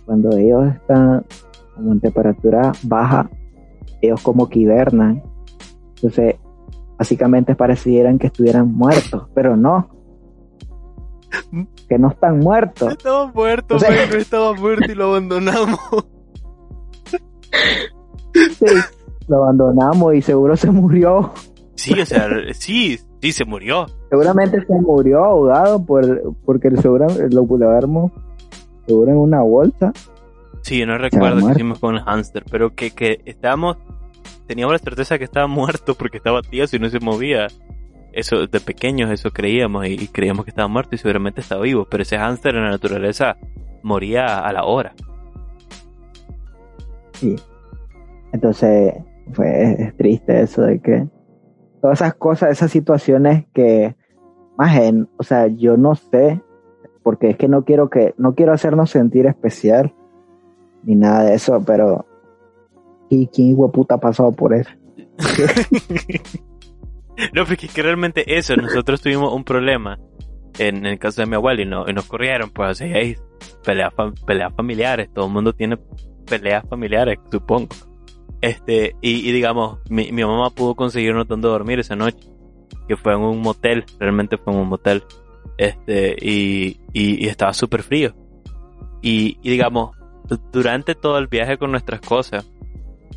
cuando 0.05 0.35
ellos 0.37 0.73
están 0.75 1.25
como 1.73 1.93
en 1.93 2.01
temperatura 2.01 2.73
baja, 2.83 3.29
ellos 4.01 4.21
como 4.21 4.49
que 4.49 4.59
hibernan. 4.59 5.23
Entonces, 5.95 6.35
básicamente 6.97 7.55
parecieran 7.55 8.19
que 8.19 8.27
estuvieran 8.27 8.73
muertos, 8.73 9.29
pero 9.33 9.55
no. 9.55 9.89
Que 11.89 11.97
no 11.97 12.09
están 12.09 12.39
muertos. 12.39 12.91
Estaba 12.91 13.27
muerto, 13.27 13.75
o 13.75 13.77
estaba 13.77 14.53
muerto 14.53 14.91
y 14.91 14.95
lo 14.95 15.05
abandonamos. 15.05 15.79
Sí, 18.59 18.65
lo 19.27 19.37
abandonamos 19.37 20.13
y 20.13 20.21
seguro 20.21 20.55
se 20.55 20.69
murió. 20.69 21.31
Sí, 21.75 21.99
o 21.99 22.05
sea, 22.05 22.27
sí, 22.53 22.99
sí 23.21 23.31
se 23.31 23.45
murió. 23.45 23.87
Seguramente 24.09 24.63
se 24.63 24.73
murió 24.73 25.23
ahogado 25.23 25.83
por, 25.83 26.35
porque 26.45 26.69
seguro 26.77 27.07
lo 27.31 27.45
pudimos 27.45 28.11
seguro 28.85 29.11
en 29.11 29.17
una 29.17 29.41
bolsa. 29.41 29.91
Sí, 30.61 30.79
yo 30.79 30.85
no 30.85 30.97
recuerdo 30.97 31.45
qué 31.45 31.51
hicimos 31.53 31.79
con 31.79 31.95
el 31.95 32.01
hámster, 32.01 32.43
pero 32.49 32.73
que, 32.73 32.91
que 32.91 33.21
estábamos, 33.25 33.77
teníamos 34.47 34.73
la 34.73 34.79
certeza 34.79 35.17
que 35.17 35.23
estaba 35.23 35.47
muerto 35.47 35.95
porque 35.95 36.17
estaba 36.17 36.41
tieso 36.41 36.75
y 36.75 36.79
no 36.79 36.89
se 36.89 36.99
movía. 36.99 37.47
Eso, 38.17 38.47
de 38.47 38.59
pequeños 38.59 39.11
eso 39.11 39.29
creíamos 39.29 39.85
y, 39.87 40.07
creíamos 40.07 40.43
que 40.43 40.49
estaba 40.49 40.67
muerto 40.67 40.95
y 40.95 40.97
seguramente 40.97 41.39
estaba 41.39 41.61
vivo, 41.61 41.85
pero 41.87 42.01
ese 42.01 42.17
hámster 42.17 42.55
en 42.55 42.63
la 42.63 42.71
naturaleza 42.71 43.37
moría 43.83 44.39
a 44.39 44.51
la 44.51 44.63
hora. 44.63 44.95
Sí. 47.13 47.35
Entonces, 48.33 48.95
fue 49.33 49.93
triste 49.99 50.41
eso 50.41 50.63
de 50.63 50.79
que 50.79 51.07
todas 51.79 52.01
esas 52.01 52.15
cosas, 52.15 52.49
esas 52.49 52.71
situaciones 52.71 53.45
que, 53.53 53.95
más 54.57 54.75
en, 54.77 55.07
o 55.17 55.23
sea, 55.23 55.45
yo 55.45 55.77
no 55.77 55.93
sé, 55.93 56.41
porque 57.03 57.29
es 57.29 57.37
que 57.37 57.47
no 57.47 57.65
quiero 57.65 57.91
que, 57.91 58.15
no 58.17 58.33
quiero 58.33 58.51
hacernos 58.51 58.89
sentir 58.89 59.27
especial, 59.27 59.93
ni 60.81 60.95
nada 60.95 61.23
de 61.23 61.35
eso, 61.35 61.63
pero 61.63 62.07
¿y 63.09 63.27
quién 63.27 63.55
puta 63.71 63.93
ha 63.93 63.99
pasado 63.99 64.31
por 64.31 64.55
eso? 64.55 64.71
no, 67.33 67.45
porque 67.45 67.65
es 67.65 67.73
que 67.73 67.81
realmente 67.81 68.37
eso, 68.37 68.55
nosotros 68.55 69.01
tuvimos 69.01 69.33
un 69.33 69.43
problema 69.43 69.97
en 70.59 70.85
el 70.85 70.97
caso 70.99 71.21
de 71.21 71.27
mi 71.27 71.35
abuelo 71.35 71.61
y, 71.61 71.65
no, 71.65 71.85
y 71.87 71.93
nos 71.93 72.05
corrieron, 72.05 72.49
pues 72.49 72.71
así, 72.71 72.85
hay 72.85 73.15
peleas, 73.63 73.93
peleas 74.25 74.53
familiares, 74.55 75.09
todo 75.13 75.27
el 75.27 75.31
mundo 75.31 75.53
tiene 75.53 75.77
peleas 76.25 76.67
familiares, 76.67 77.19
supongo. 77.31 77.75
Este, 78.41 78.95
y, 79.01 79.31
digamos, 79.31 79.79
mi, 79.89 80.11
mi, 80.11 80.23
mamá 80.23 80.51
pudo 80.51 80.75
conseguir 80.75 81.15
un 81.15 81.27
donde 81.27 81.47
dormir 81.47 81.79
esa 81.79 81.95
noche, 81.95 82.29
que 82.87 82.95
fue 82.95 83.13
en 83.13 83.21
un 83.21 83.41
motel, 83.41 83.83
realmente 83.99 84.37
fue 84.37 84.53
en 84.53 84.59
un 84.59 84.69
motel, 84.69 85.03
este, 85.57 86.15
y, 86.21 86.79
y, 86.93 87.27
estaba 87.27 87.53
súper 87.53 87.81
frío. 87.83 88.15
Y 89.01 89.37
digamos, 89.43 89.95
durante 90.51 90.93
todo 90.95 91.17
el 91.17 91.27
viaje 91.27 91.57
con 91.57 91.71
nuestras 91.71 92.01
cosas, 92.01 92.49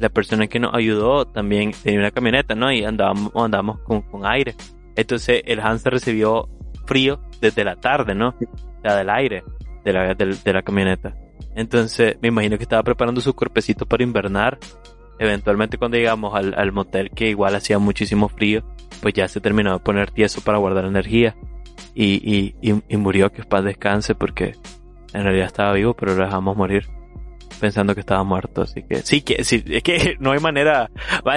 la 0.01 0.09
persona 0.09 0.46
que 0.46 0.59
nos 0.59 0.74
ayudó 0.74 1.26
también 1.26 1.72
tenía 1.82 2.01
una 2.01 2.11
camioneta, 2.11 2.55
¿no? 2.55 2.72
Y 2.72 2.84
andábamos, 2.84 3.32
andábamos 3.34 3.80
con, 3.80 4.01
con 4.01 4.26
aire. 4.26 4.55
Entonces 4.96 5.42
el 5.44 5.61
Hansa 5.61 5.90
recibió 5.90 6.48
frío 6.86 7.20
desde 7.40 7.64
la 7.64 7.76
tarde, 7.76 8.14
¿no? 8.14 8.28
O 8.30 8.80
sea, 8.82 8.96
del 8.96 9.11
aire 9.11 9.44
de 9.84 9.92
la, 9.92 10.14
de, 10.14 10.53
la 10.53 10.62
camioneta. 10.62 11.14
Entonces 11.55 12.16
me 12.22 12.28
imagino 12.28 12.57
que 12.57 12.62
estaba 12.62 12.82
preparando 12.82 13.20
su 13.20 13.34
cuerpecito 13.34 13.84
para 13.84 14.03
invernar. 14.03 14.59
Eventualmente 15.18 15.76
cuando 15.76 15.98
llegamos 15.98 16.34
al, 16.34 16.55
al 16.57 16.72
motel, 16.72 17.11
que 17.11 17.28
igual 17.28 17.55
hacía 17.55 17.78
muchísimo 17.78 18.30
frío, 18.30 18.64
pues 19.03 19.12
ya 19.12 19.28
se 19.28 19.42
terminó 19.42 19.74
de 19.74 19.80
poner 19.80 20.11
tieso 20.11 20.40
para 20.40 20.57
guardar 20.57 20.86
energía. 20.86 21.36
Y, 21.94 22.55
y, 22.62 22.82
y, 22.88 22.96
murió, 22.96 23.30
que 23.30 23.42
paz 23.42 23.64
descanse, 23.64 24.14
porque 24.14 24.55
en 25.12 25.24
realidad 25.24 25.46
estaba 25.46 25.74
vivo, 25.74 25.92
pero 25.92 26.14
lo 26.14 26.24
dejamos 26.24 26.57
morir 26.57 26.86
pensando 27.59 27.94
que 27.94 28.01
estaba 28.01 28.22
muerto, 28.24 28.62
así 28.62 28.82
que 28.82 28.96
sí, 29.03 29.22
que 29.22 29.44
sí, 29.44 29.64
es 29.66 29.82
que 29.82 30.16
no 30.20 30.32
hay 30.32 30.40
manera. 30.40 30.90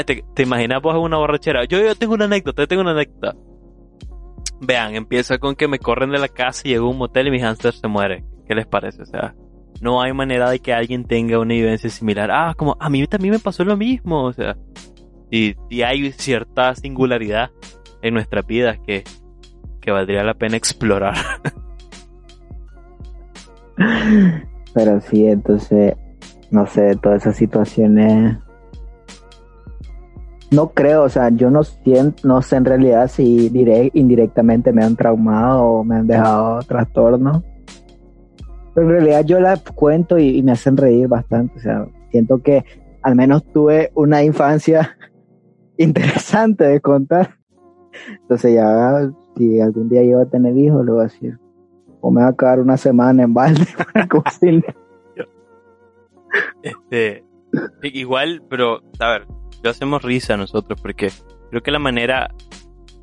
Te, 0.05 0.23
te 0.33 0.43
imaginas 0.43 0.81
vos 0.81 0.95
en 0.95 1.01
una 1.01 1.17
borrachera. 1.17 1.65
Yo, 1.65 1.79
yo 1.79 1.95
tengo 1.95 2.13
una 2.13 2.25
anécdota, 2.25 2.63
yo 2.63 2.67
tengo 2.67 2.81
una 2.81 2.91
anécdota. 2.91 3.35
Vean, 4.61 4.95
empieza 4.95 5.37
con 5.39 5.55
que 5.55 5.67
me 5.67 5.79
corren 5.79 6.11
de 6.11 6.19
la 6.19 6.29
casa 6.29 6.61
y 6.65 6.69
llego 6.69 6.87
a 6.87 6.91
un 6.91 6.97
motel 6.97 7.27
y 7.27 7.31
mi 7.31 7.39
hamster 7.39 7.73
se 7.73 7.87
muere. 7.87 8.23
¿Qué 8.47 8.55
les 8.55 8.65
parece? 8.65 9.01
O 9.01 9.05
sea, 9.05 9.35
no 9.81 10.01
hay 10.01 10.13
manera 10.13 10.49
de 10.49 10.59
que 10.59 10.73
alguien 10.73 11.05
tenga 11.05 11.39
una 11.39 11.53
vivencia 11.53 11.89
similar. 11.89 12.29
Ah, 12.31 12.53
como 12.57 12.77
a 12.79 12.89
mí 12.89 13.05
también 13.07 13.33
me 13.33 13.39
pasó 13.39 13.65
lo 13.65 13.75
mismo, 13.75 14.23
o 14.23 14.33
sea, 14.33 14.55
y, 15.29 15.55
y 15.69 15.81
hay 15.81 16.11
cierta 16.11 16.75
singularidad 16.75 17.51
en 18.01 18.13
nuestras 18.13 18.45
vidas 18.45 18.77
que, 18.85 19.03
que 19.81 19.91
valdría 19.91 20.23
la 20.23 20.35
pena 20.35 20.55
explorar. 20.55 21.15
Pero 24.73 25.01
sí, 25.01 25.27
entonces 25.27 25.95
no 26.53 26.67
sé, 26.67 26.95
todas 26.97 27.23
esas 27.23 27.35
situaciones. 27.35 28.37
No 30.51 30.69
creo, 30.69 31.01
o 31.01 31.09
sea, 31.09 31.29
yo 31.29 31.49
no 31.49 31.63
siento, 31.63 32.27
no 32.27 32.43
sé 32.43 32.57
en 32.57 32.65
realidad 32.65 33.07
si 33.07 33.51
indirectamente 33.93 34.71
me 34.71 34.83
han 34.83 34.95
traumado 34.95 35.63
o 35.63 35.83
me 35.83 35.95
han 35.95 36.05
dejado 36.05 36.59
trastorno. 36.59 37.43
Pero 38.75 38.87
en 38.87 38.93
realidad 38.93 39.25
yo 39.25 39.39
las 39.39 39.63
cuento 39.63 40.19
y, 40.19 40.43
me 40.43 40.51
hacen 40.51 40.77
reír 40.77 41.07
bastante. 41.07 41.57
O 41.57 41.59
sea, 41.59 41.87
siento 42.11 42.43
que 42.43 42.63
al 43.01 43.15
menos 43.15 43.43
tuve 43.51 43.91
una 43.95 44.23
infancia 44.23 44.95
interesante 45.77 46.65
de 46.65 46.79
contar. 46.81 47.35
Entonces 48.21 48.53
ya, 48.53 49.09
si 49.35 49.59
algún 49.59 49.89
día 49.89 50.03
yo 50.03 50.17
voy 50.17 50.27
a 50.27 50.29
tener 50.29 50.55
hijos, 50.55 50.85
le 50.85 50.91
voy 50.91 51.01
a 51.01 51.03
decir, 51.05 51.39
o 51.99 52.11
me 52.11 52.21
va 52.21 52.27
a 52.27 52.35
quedar 52.35 52.59
una 52.59 52.77
semana 52.77 53.23
en 53.23 53.33
balde 53.33 53.65
para 53.91 54.07
cocinar. 54.07 54.82
Este, 56.63 57.23
igual, 57.83 58.41
pero, 58.49 58.81
a 58.99 59.09
ver, 59.09 59.27
lo 59.61 59.69
hacemos 59.69 60.01
risa 60.01 60.37
nosotros 60.37 60.81
porque 60.81 61.11
creo 61.49 61.61
que 61.61 61.71
la 61.71 61.79
manera 61.79 62.33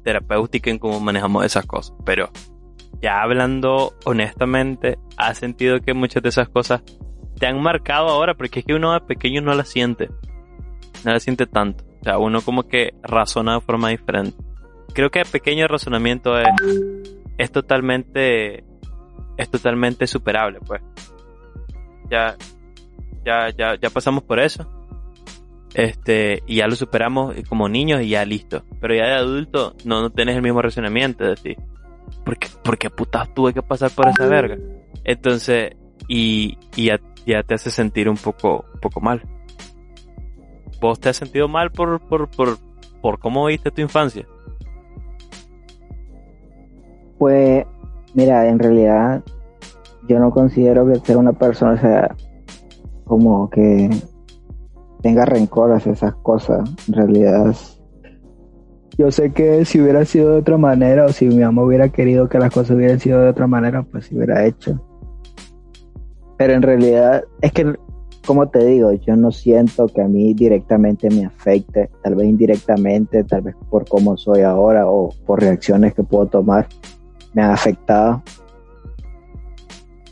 terapéutica 0.02 0.70
en 0.70 0.78
cómo 0.78 0.98
manejamos 0.98 1.44
esas 1.44 1.66
cosas, 1.66 1.94
pero 2.04 2.30
ya 3.02 3.22
hablando 3.22 3.94
honestamente, 4.04 4.98
¿has 5.16 5.38
sentido 5.38 5.80
que 5.80 5.94
muchas 5.94 6.22
de 6.22 6.30
esas 6.30 6.48
cosas 6.48 6.82
te 7.38 7.46
han 7.46 7.60
marcado 7.60 8.08
ahora? 8.08 8.34
Porque 8.34 8.60
es 8.60 8.66
que 8.66 8.74
uno 8.74 8.92
de 8.92 9.00
pequeño 9.00 9.40
no 9.40 9.54
las 9.54 9.68
siente. 9.68 10.10
No 11.04 11.12
las 11.12 11.22
siente 11.22 11.46
tanto. 11.46 11.84
O 12.00 12.04
sea, 12.04 12.18
uno 12.18 12.42
como 12.42 12.64
que 12.64 12.94
razona 13.02 13.54
de 13.54 13.60
forma 13.60 13.88
diferente. 13.88 14.36
Creo 14.92 15.10
que 15.10 15.20
el 15.20 15.26
pequeño 15.26 15.66
razonamiento 15.68 16.38
es, 16.38 16.48
es 17.38 17.52
totalmente, 17.52 18.64
es 19.36 19.50
totalmente 19.50 20.06
superable, 20.06 20.58
pues. 20.60 20.82
Ya, 22.10 22.36
ya, 23.24 23.50
ya, 23.56 23.74
ya 23.80 23.90
pasamos 23.90 24.22
por 24.24 24.40
eso. 24.40 24.66
Este, 25.74 26.42
y 26.46 26.56
ya 26.56 26.66
lo 26.66 26.74
superamos 26.74 27.34
como 27.48 27.68
niños 27.68 28.02
y 28.02 28.10
ya 28.10 28.24
listo. 28.24 28.64
Pero 28.80 28.94
ya 28.94 29.06
de 29.06 29.14
adulto 29.14 29.74
no, 29.84 30.00
no 30.00 30.10
tenés 30.10 30.36
el 30.36 30.42
mismo 30.42 30.60
razonamiento 30.60 31.24
de 31.24 31.30
decir, 31.30 31.56
¿por 32.24 32.38
qué, 32.38 32.48
por 32.62 32.78
qué 32.78 32.90
putas 32.90 33.32
tuve 33.34 33.52
que 33.52 33.62
pasar 33.62 33.90
por 33.90 34.08
esa 34.08 34.26
verga? 34.26 34.56
Entonces, 35.04 35.76
y, 36.08 36.58
y 36.76 36.86
ya, 36.86 37.00
ya, 37.26 37.42
te 37.42 37.54
hace 37.54 37.70
sentir 37.70 38.08
un 38.08 38.16
poco, 38.16 38.64
un 38.74 38.80
poco 38.80 39.00
mal. 39.00 39.22
¿Vos 40.80 40.98
te 40.98 41.10
has 41.10 41.16
sentido 41.16 41.46
mal 41.46 41.70
por, 41.70 42.00
por, 42.00 42.28
por, 42.30 42.58
por 43.00 43.18
cómo 43.18 43.46
viste 43.46 43.70
tu 43.70 43.80
infancia? 43.80 44.26
Pues, 47.18 47.66
mira, 48.14 48.48
en 48.48 48.58
realidad 48.58 49.22
yo 50.08 50.18
no 50.18 50.30
considero 50.30 50.86
que 50.86 50.98
ser 51.00 51.18
una 51.18 51.32
persona 51.32 51.78
sea 51.80 52.16
como 53.10 53.50
que 53.50 53.90
tenga 55.02 55.24
rencor 55.24 55.72
hacia 55.72 55.90
esas 55.90 56.14
cosas. 56.14 56.60
En 56.86 56.94
realidad, 56.94 57.56
yo 58.96 59.10
sé 59.10 59.32
que 59.32 59.64
si 59.64 59.80
hubiera 59.80 60.04
sido 60.04 60.30
de 60.30 60.38
otra 60.38 60.56
manera 60.58 61.06
o 61.06 61.08
si 61.08 61.26
mi 61.26 61.42
mamá 61.42 61.64
hubiera 61.64 61.88
querido 61.88 62.28
que 62.28 62.38
las 62.38 62.54
cosas 62.54 62.76
hubieran 62.76 63.00
sido 63.00 63.20
de 63.20 63.30
otra 63.30 63.48
manera, 63.48 63.82
pues 63.82 64.06
se 64.06 64.14
hubiera 64.14 64.46
hecho. 64.46 64.80
Pero 66.38 66.52
en 66.52 66.62
realidad, 66.62 67.24
es 67.40 67.50
que, 67.50 67.74
como 68.24 68.48
te 68.48 68.64
digo, 68.64 68.92
yo 68.92 69.16
no 69.16 69.32
siento 69.32 69.88
que 69.88 70.02
a 70.02 70.06
mí 70.06 70.32
directamente 70.32 71.10
me 71.10 71.24
afecte, 71.24 71.90
tal 72.04 72.14
vez 72.14 72.28
indirectamente, 72.28 73.24
tal 73.24 73.42
vez 73.42 73.56
por 73.70 73.88
cómo 73.88 74.16
soy 74.16 74.42
ahora 74.42 74.88
o 74.88 75.12
por 75.26 75.40
reacciones 75.40 75.94
que 75.94 76.04
puedo 76.04 76.26
tomar, 76.26 76.68
me 77.34 77.42
han 77.42 77.50
afectado. 77.50 78.22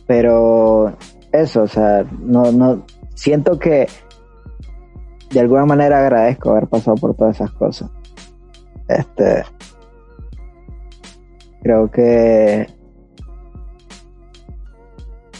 Pero 0.09 0.97
eso, 1.33 1.63
o 1.63 1.67
sea, 1.67 2.05
no, 2.21 2.53
no, 2.53 2.85
siento 3.15 3.59
que 3.59 3.87
de 5.31 5.41
alguna 5.41 5.67
manera 5.67 5.99
agradezco 5.99 6.51
haber 6.51 6.69
pasado 6.69 6.97
por 6.97 7.15
todas 7.15 7.37
esas 7.37 7.51
cosas. 7.53 7.91
Este, 8.89 9.45
creo 11.63 11.91
que 11.91 12.67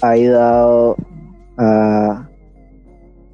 ha 0.03 0.09
ayudado 0.11 0.97
a, 1.57 2.29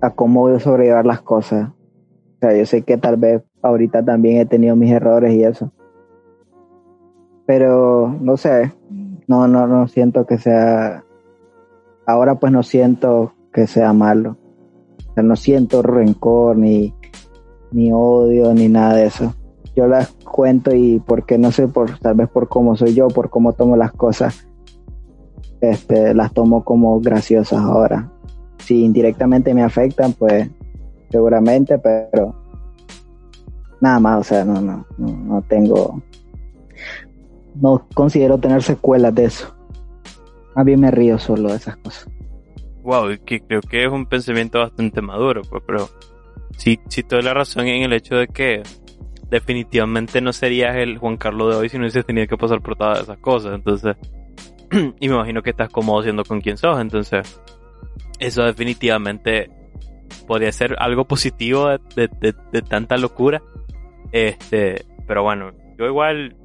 a 0.01 0.11
cómo 0.11 0.41
voy 0.43 0.57
a 0.57 0.61
sobrellevar 0.61 1.07
las 1.07 1.23
cosas. 1.23 1.71
O 1.71 2.39
sea, 2.41 2.57
yo 2.57 2.67
sé 2.67 2.83
que 2.83 2.97
tal 2.97 3.17
vez 3.17 3.43
ahorita 3.63 4.05
también 4.05 4.39
he 4.39 4.47
tenido 4.47 4.77
mis 4.77 4.93
errores 4.93 5.35
y 5.35 5.45
eso. 5.45 5.73
Pero 7.47 8.17
no 8.21 8.37
sé, 8.37 8.73
no, 9.27 9.49
no, 9.49 9.67
no 9.67 9.89
siento 9.89 10.27
que 10.27 10.39
sea. 10.39 11.05
Ahora 12.07 12.37
pues 12.37 12.53
no 12.53 12.63
siento 12.63 13.33
que 13.53 13.67
sea 13.67 13.93
malo. 13.93 14.37
O 15.11 15.15
sea, 15.15 15.23
no 15.23 15.37
siento 15.37 15.83
rencor 15.83 16.57
ni, 16.57 16.95
ni 17.73 17.93
odio 17.93 18.53
ni 18.55 18.69
nada 18.69 18.95
de 18.95 19.07
eso. 19.07 19.35
Yo 19.77 19.87
las 19.87 20.13
cuento 20.25 20.75
y 20.75 21.01
porque 21.01 21.39
no 21.39 21.51
sé, 21.51 21.69
por 21.69 21.99
tal 21.99 22.15
vez 22.15 22.29
por 22.29 22.49
cómo 22.49 22.77
soy 22.77 22.95
yo, 22.95 23.09
por 23.09 23.31
cómo 23.31 23.53
tomo 23.53 23.77
las 23.77 23.93
cosas, 23.93 24.47
este, 25.61 26.15
las 26.15 26.33
tomo 26.33 26.65
como 26.65 27.01
graciosas 27.01 27.61
ahora. 27.61 28.11
Si 28.59 28.85
indirectamente 28.85 29.53
me 29.55 29.63
afectan, 29.63 30.13
pues 30.13 30.49
seguramente, 31.11 31.79
pero 31.79 32.35
nada 33.81 34.01
más, 34.01 34.21
o 34.21 34.25
sea, 34.25 34.45
no, 34.45 34.61
no, 34.61 34.87
no, 34.99 35.09
no 35.09 35.43
tengo, 35.43 36.03
no 37.55 37.87
considero 37.95 38.39
tener 38.39 38.63
secuelas 38.63 39.15
de 39.15 39.25
eso. 39.27 39.54
A 40.55 40.65
mí 40.65 40.77
me 40.77 40.91
río 40.91 41.19
solo 41.19 41.51
de 41.51 41.57
esas 41.57 41.77
cosas. 41.79 42.09
Wow, 42.83 43.09
que 43.25 43.41
creo 43.41 43.61
que 43.61 43.85
es 43.85 43.91
un 43.91 44.07
pensamiento 44.07 44.59
bastante 44.59 45.01
maduro, 45.01 45.43
pues, 45.49 45.63
pero 45.67 45.89
sí, 46.57 46.79
sí 46.89 47.03
toda 47.03 47.23
la 47.23 47.35
razón 47.35 47.67
en 47.67 47.83
el 47.83 47.93
hecho 47.93 48.17
de 48.17 48.29
que 48.29 48.63
definitivamente 49.31 50.21
no 50.21 50.33
serías 50.33 50.77
el 50.77 50.99
Juan 50.99 51.17
Carlos 51.17 51.55
de 51.55 51.61
hoy 51.61 51.69
si 51.69 51.79
no 51.79 51.85
hubieses 51.85 52.05
tenido 52.05 52.27
que 52.27 52.37
pasar 52.37 52.61
por 52.61 52.77
todas 52.77 53.01
esas 53.01 53.19
cosas, 53.19 53.55
entonces, 53.55 53.97
y 55.01 55.09
me 55.09 55.15
imagino 55.15 55.43
que 55.43 55.51
estás 55.51 55.71
cómodo 55.71 56.03
siendo 56.03 56.25
con 56.25 56.41
quien 56.41 56.57
sos, 56.57 56.79
entonces, 56.79 57.41
eso 58.19 58.43
definitivamente 58.43 59.51
podría 60.27 60.53
ser 60.53 60.77
algo 60.79 61.07
positivo 61.07 61.69
de, 61.69 62.09
de, 62.53 62.63
tanta 62.63 62.97
locura, 62.97 63.43
este, 64.13 64.85
pero 65.07 65.23
bueno, 65.23 65.53
yo 65.79 65.87
igual, 65.87 66.37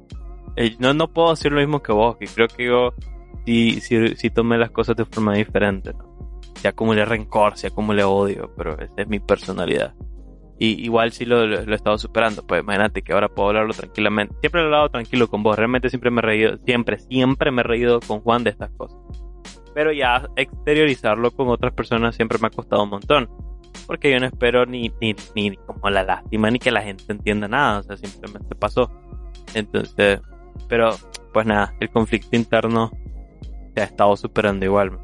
eh, 0.56 0.74
no, 0.78 0.94
no 0.94 1.12
puedo 1.12 1.30
decir 1.30 1.52
lo 1.52 1.60
mismo 1.60 1.82
que 1.82 1.92
vos, 1.92 2.16
que 2.16 2.26
creo 2.26 2.48
que 2.48 2.66
yo 2.66 2.94
sí, 3.44 3.80
sí, 3.80 4.16
sí 4.16 4.30
tomé 4.30 4.58
las 4.58 4.70
cosas 4.70 4.96
de 4.96 5.04
forma 5.04 5.34
diferente, 5.34 5.92
¿no? 5.92 6.10
se 6.60 6.68
acumule 6.68 7.04
rencor, 7.06 7.56
se 7.56 7.68
acumule 7.68 8.04
odio, 8.04 8.52
pero 8.56 8.78
esa 8.78 8.94
es 8.98 9.08
mi 9.08 9.18
personalidad. 9.18 9.94
Y 10.58 10.84
igual 10.84 11.10
si 11.10 11.24
lo, 11.24 11.46
lo, 11.46 11.58
he 11.58 11.74
estado 11.74 11.96
superando, 11.96 12.46
pues 12.46 12.62
imagínate 12.62 13.00
que 13.00 13.14
ahora 13.14 13.30
puedo 13.30 13.48
hablarlo 13.48 13.72
tranquilamente. 13.72 14.34
Siempre 14.40 14.60
he 14.60 14.64
hablado 14.64 14.90
tranquilo 14.90 15.26
con 15.28 15.42
vos, 15.42 15.56
realmente 15.56 15.88
siempre 15.88 16.10
me 16.10 16.18
he 16.18 16.22
reído, 16.22 16.58
siempre, 16.66 16.98
siempre 16.98 17.50
me 17.50 17.62
he 17.62 17.64
reído 17.64 18.00
con 18.00 18.20
Juan 18.20 18.44
de 18.44 18.50
estas 18.50 18.70
cosas. 18.72 18.98
Pero 19.72 19.90
ya 19.90 20.28
exteriorizarlo 20.36 21.30
con 21.30 21.48
otras 21.48 21.72
personas 21.72 22.14
siempre 22.14 22.38
me 22.38 22.48
ha 22.48 22.50
costado 22.50 22.82
un 22.82 22.90
montón. 22.90 23.30
Porque 23.86 24.10
yo 24.10 24.20
no 24.20 24.26
espero 24.26 24.66
ni, 24.66 24.92
ni, 25.00 25.16
ni 25.34 25.56
como 25.56 25.88
la 25.88 26.02
lástima 26.02 26.50
ni 26.50 26.58
que 26.58 26.70
la 26.70 26.82
gente 26.82 27.04
entienda 27.08 27.48
nada, 27.48 27.78
o 27.78 27.82
sea, 27.82 27.96
simplemente 27.96 28.54
pasó. 28.54 28.90
Entonces, 29.54 30.20
pero 30.68 30.90
pues 31.32 31.46
nada, 31.46 31.74
el 31.80 31.88
conflicto 31.88 32.36
interno 32.36 32.90
se 33.74 33.80
ha 33.80 33.84
estado 33.84 34.16
superando 34.16 34.64
igual 34.64 34.98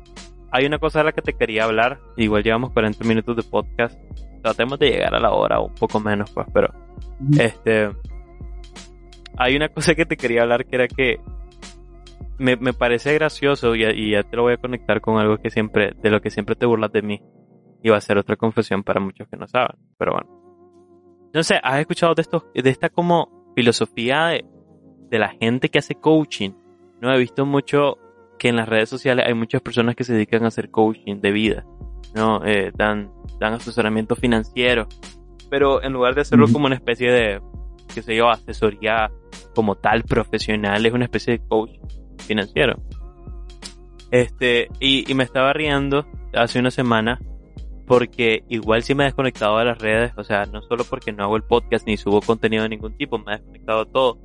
hay 0.56 0.64
una 0.64 0.78
cosa 0.78 1.00
de 1.00 1.04
la 1.04 1.12
que 1.12 1.20
te 1.20 1.34
quería 1.34 1.64
hablar. 1.64 2.00
Igual 2.16 2.42
llevamos 2.42 2.72
40 2.72 3.04
minutos 3.04 3.36
de 3.36 3.42
podcast. 3.42 3.98
Tratemos 4.42 4.78
de 4.78 4.90
llegar 4.90 5.14
a 5.14 5.20
la 5.20 5.32
hora, 5.32 5.60
un 5.60 5.74
poco 5.74 6.00
menos, 6.00 6.30
pues, 6.30 6.46
pero. 6.52 6.72
Este. 7.38 7.90
Hay 9.36 9.54
una 9.54 9.68
cosa 9.68 9.94
que 9.94 10.06
te 10.06 10.16
quería 10.16 10.42
hablar 10.42 10.64
que 10.64 10.76
era 10.76 10.88
que. 10.88 11.20
Me, 12.38 12.56
parece 12.72 13.12
gracioso 13.14 13.74
y, 13.74 14.10
ya 14.10 14.22
te 14.22 14.36
lo 14.36 14.42
voy 14.42 14.54
a 14.54 14.56
conectar 14.58 15.02
con 15.02 15.18
algo 15.18 15.36
que 15.36 15.50
siempre. 15.50 15.92
De 16.02 16.08
lo 16.08 16.22
que 16.22 16.30
siempre 16.30 16.54
te 16.54 16.64
burlas 16.64 16.92
de 16.92 17.02
mí. 17.02 17.22
Y 17.82 17.90
va 17.90 17.98
a 17.98 18.00
ser 18.00 18.16
otra 18.16 18.36
confesión 18.36 18.82
para 18.82 18.98
muchos 18.98 19.28
que 19.28 19.36
no 19.36 19.46
saben. 19.46 19.76
Pero 19.98 20.12
bueno. 20.12 21.28
No 21.34 21.42
sé, 21.42 21.60
¿has 21.62 21.80
escuchado 21.80 22.14
de 22.14 22.22
esto? 22.22 22.50
De 22.54 22.70
esta 22.70 22.88
como 22.88 23.52
filosofía 23.54 24.28
de, 24.28 24.46
de 25.10 25.18
la 25.18 25.28
gente 25.28 25.68
que 25.68 25.80
hace 25.80 25.96
coaching. 25.96 26.52
No 27.02 27.12
he 27.12 27.18
visto 27.18 27.44
mucho 27.44 27.98
que 28.39 28.49
en 28.49 28.57
las 28.57 28.68
redes 28.68 28.89
sociales 28.89 29.24
hay 29.26 29.34
muchas 29.34 29.62
personas 29.62 29.97
que 29.97 30.05
se 30.05 30.12
dedican 30.12 30.45
a 30.45 30.49
hacer 30.49 30.70
coaching 30.70 31.20
de 31.20 31.30
vida, 31.30 31.64
¿no? 32.14 32.45
Eh, 32.45 32.72
dan, 32.76 33.11
dan 33.39 33.55
asesoramiento 33.55 34.16
financiero, 34.16 34.89
pero 35.51 35.82
en 35.82 35.93
lugar 35.93 36.14
de 36.14 36.22
hacerlo 36.22 36.47
como 36.53 36.66
una 36.66 36.74
especie 36.74 37.11
de, 37.11 37.41
qué 37.95 38.03
sé 38.03 38.16
yo, 38.16 38.28
asesoría 38.28 39.11
como 39.55 39.76
tal 39.76 40.05
profesional, 40.05 40.84
es 40.84 40.93
una 40.93 41.05
especie 41.05 41.39
de 41.39 41.47
coach 41.47 41.70
financiero. 42.26 42.80
Este, 44.11 44.68
y, 44.80 45.11
y 45.11 45.14
me 45.14 45.24
estaba 45.24 45.53
riendo 45.53 46.07
hace 46.32 46.59
una 46.59 46.70
semana 46.70 47.18
porque 47.87 48.45
igual 48.49 48.82
si 48.82 48.95
me 48.95 49.05
he 49.05 49.07
desconectado 49.07 49.59
de 49.59 49.64
las 49.64 49.78
redes, 49.78 50.12
o 50.16 50.24
sea, 50.24 50.45
no 50.47 50.61
solo 50.62 50.84
porque 50.84 51.12
no 51.12 51.22
hago 51.24 51.37
el 51.37 51.45
podcast 51.45 51.87
ni 51.87 51.97
subo 51.97 52.20
contenido 52.20 52.64
de 52.64 52.70
ningún 52.70 52.97
tipo, 52.97 53.18
me 53.18 53.32
he 53.32 53.37
desconectado 53.37 53.84
de 53.84 53.91
todo, 53.93 54.18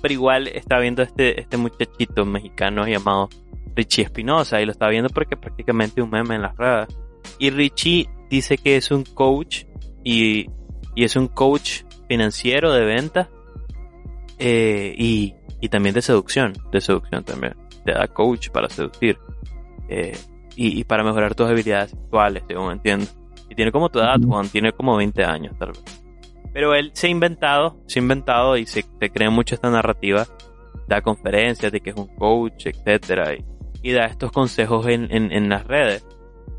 pero 0.00 0.14
igual 0.14 0.48
estaba 0.48 0.82
viendo 0.82 1.02
este, 1.02 1.40
este 1.40 1.56
muchachito 1.56 2.24
mexicano 2.24 2.86
llamado 2.86 3.28
Richie 3.74 4.04
Espinosa 4.04 4.60
y 4.60 4.66
lo 4.66 4.72
estaba 4.72 4.90
viendo 4.90 5.10
porque 5.10 5.36
prácticamente 5.36 6.02
un 6.02 6.10
meme 6.10 6.36
en 6.36 6.42
las 6.42 6.56
redes. 6.56 6.88
Y 7.38 7.50
Richie 7.50 8.08
dice 8.30 8.58
que 8.58 8.76
es 8.76 8.90
un 8.90 9.04
coach 9.04 9.64
y, 10.02 10.46
y 10.94 11.04
es 11.04 11.16
un 11.16 11.28
coach 11.28 11.82
financiero 12.08 12.72
de 12.72 12.84
venta 12.84 13.28
eh, 14.38 14.94
y, 14.96 15.34
y, 15.60 15.68
también 15.68 15.94
de 15.94 16.02
seducción, 16.02 16.52
de 16.72 16.80
seducción 16.80 17.24
también. 17.24 17.54
Te 17.84 17.92
da 17.92 18.06
coach 18.08 18.50
para 18.50 18.68
seducir 18.68 19.18
eh, 19.88 20.16
y, 20.56 20.80
y, 20.80 20.84
para 20.84 21.04
mejorar 21.04 21.34
tus 21.34 21.48
habilidades 21.48 21.90
sexuales, 21.90 22.42
según 22.48 22.72
entiendo. 22.72 23.06
Y 23.48 23.54
tiene 23.54 23.70
como 23.70 23.88
tu 23.90 23.98
edad, 23.98 24.16
Juan, 24.26 24.48
tiene 24.48 24.72
como 24.72 24.96
20 24.96 25.24
años 25.24 25.56
tal 25.58 25.72
vez. 25.72 26.05
Pero 26.56 26.74
él 26.74 26.90
se 26.94 27.08
ha 27.08 27.10
inventado, 27.10 27.82
se 27.86 27.98
ha 27.98 28.02
inventado 28.02 28.56
y 28.56 28.64
se, 28.64 28.82
cree 29.12 29.28
mucho 29.28 29.54
esta 29.54 29.68
narrativa. 29.68 30.26
Da 30.88 31.02
conferencias 31.02 31.70
de 31.70 31.82
que 31.82 31.90
es 31.90 31.96
un 31.96 32.06
coach, 32.16 32.68
etcétera, 32.68 33.34
y, 33.82 33.92
da 33.92 34.06
estos 34.06 34.32
consejos 34.32 34.86
en, 34.86 35.12
en, 35.12 35.48
las 35.50 35.66
redes, 35.66 36.06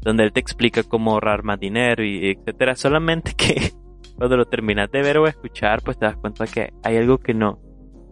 donde 0.01 0.25
él 0.25 0.33
te 0.33 0.39
explica 0.39 0.83
cómo 0.83 1.13
ahorrar 1.13 1.41
más 1.41 1.59
dinero 1.59 2.05
y 2.05 2.29
etcétera. 2.29 2.75
Solamente 2.75 3.33
que 3.33 3.71
cuando 4.17 4.37
lo 4.37 4.45
terminas 4.45 4.91
de 4.91 5.01
ver 5.01 5.17
o 5.17 5.25
escuchar, 5.25 5.81
pues 5.81 5.97
te 5.97 6.05
das 6.05 6.17
cuenta 6.17 6.45
que 6.45 6.71
hay 6.83 6.97
algo 6.97 7.17
que 7.17 7.33
no, 7.33 7.59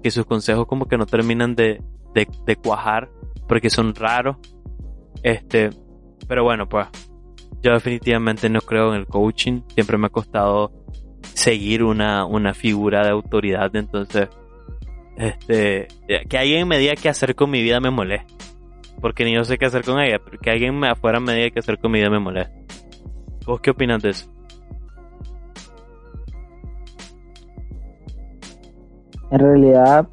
que 0.01 0.09
sus 0.09 0.25
consejos 0.25 0.65
como 0.65 0.87
que 0.87 0.97
no 0.97 1.05
terminan 1.05 1.53
de, 1.53 1.83
de, 2.15 2.27
de 2.47 2.55
cuajar 2.55 3.11
porque 3.47 3.69
son 3.69 3.93
raros. 3.93 4.37
Este, 5.21 5.69
pero 6.27 6.43
bueno, 6.43 6.67
pues 6.67 6.87
yo 7.61 7.73
definitivamente 7.73 8.49
no 8.49 8.61
creo 8.61 8.95
en 8.95 9.01
el 9.01 9.05
coaching. 9.05 9.61
Siempre 9.75 9.99
me 9.99 10.07
ha 10.07 10.09
costado 10.09 10.71
seguir 11.33 11.83
una, 11.83 12.25
una 12.25 12.53
figura 12.53 13.03
de 13.03 13.09
autoridad. 13.09 13.75
Entonces, 13.75 14.29
este, 15.17 15.87
que 16.29 16.37
alguien 16.37 16.67
me 16.67 16.77
diga 16.77 16.95
qué 16.95 17.09
hacer 17.09 17.35
con 17.35 17.49
mi 17.49 17.61
vida 17.61 17.79
me 17.79 17.91
molesta. 17.91 18.33
Porque 19.01 19.25
ni 19.25 19.33
yo 19.33 19.43
sé 19.43 19.57
qué 19.57 19.65
hacer 19.65 19.83
con 19.83 19.99
ella, 19.99 20.19
pero 20.23 20.39
que 20.39 20.49
alguien 20.49 20.77
me 20.79 20.89
afuera 20.89 21.19
me 21.19 21.35
diga 21.35 21.49
qué 21.51 21.59
hacer 21.59 21.77
con 21.79 21.91
mi 21.91 21.99
vida 21.99 22.09
me 22.09 22.19
molesta. 22.19 22.53
¿Vos 23.45 23.59
qué 23.61 23.71
opinas 23.71 24.01
de 24.01 24.09
eso? 24.09 24.31
En 29.31 29.39
realidad, 29.39 30.07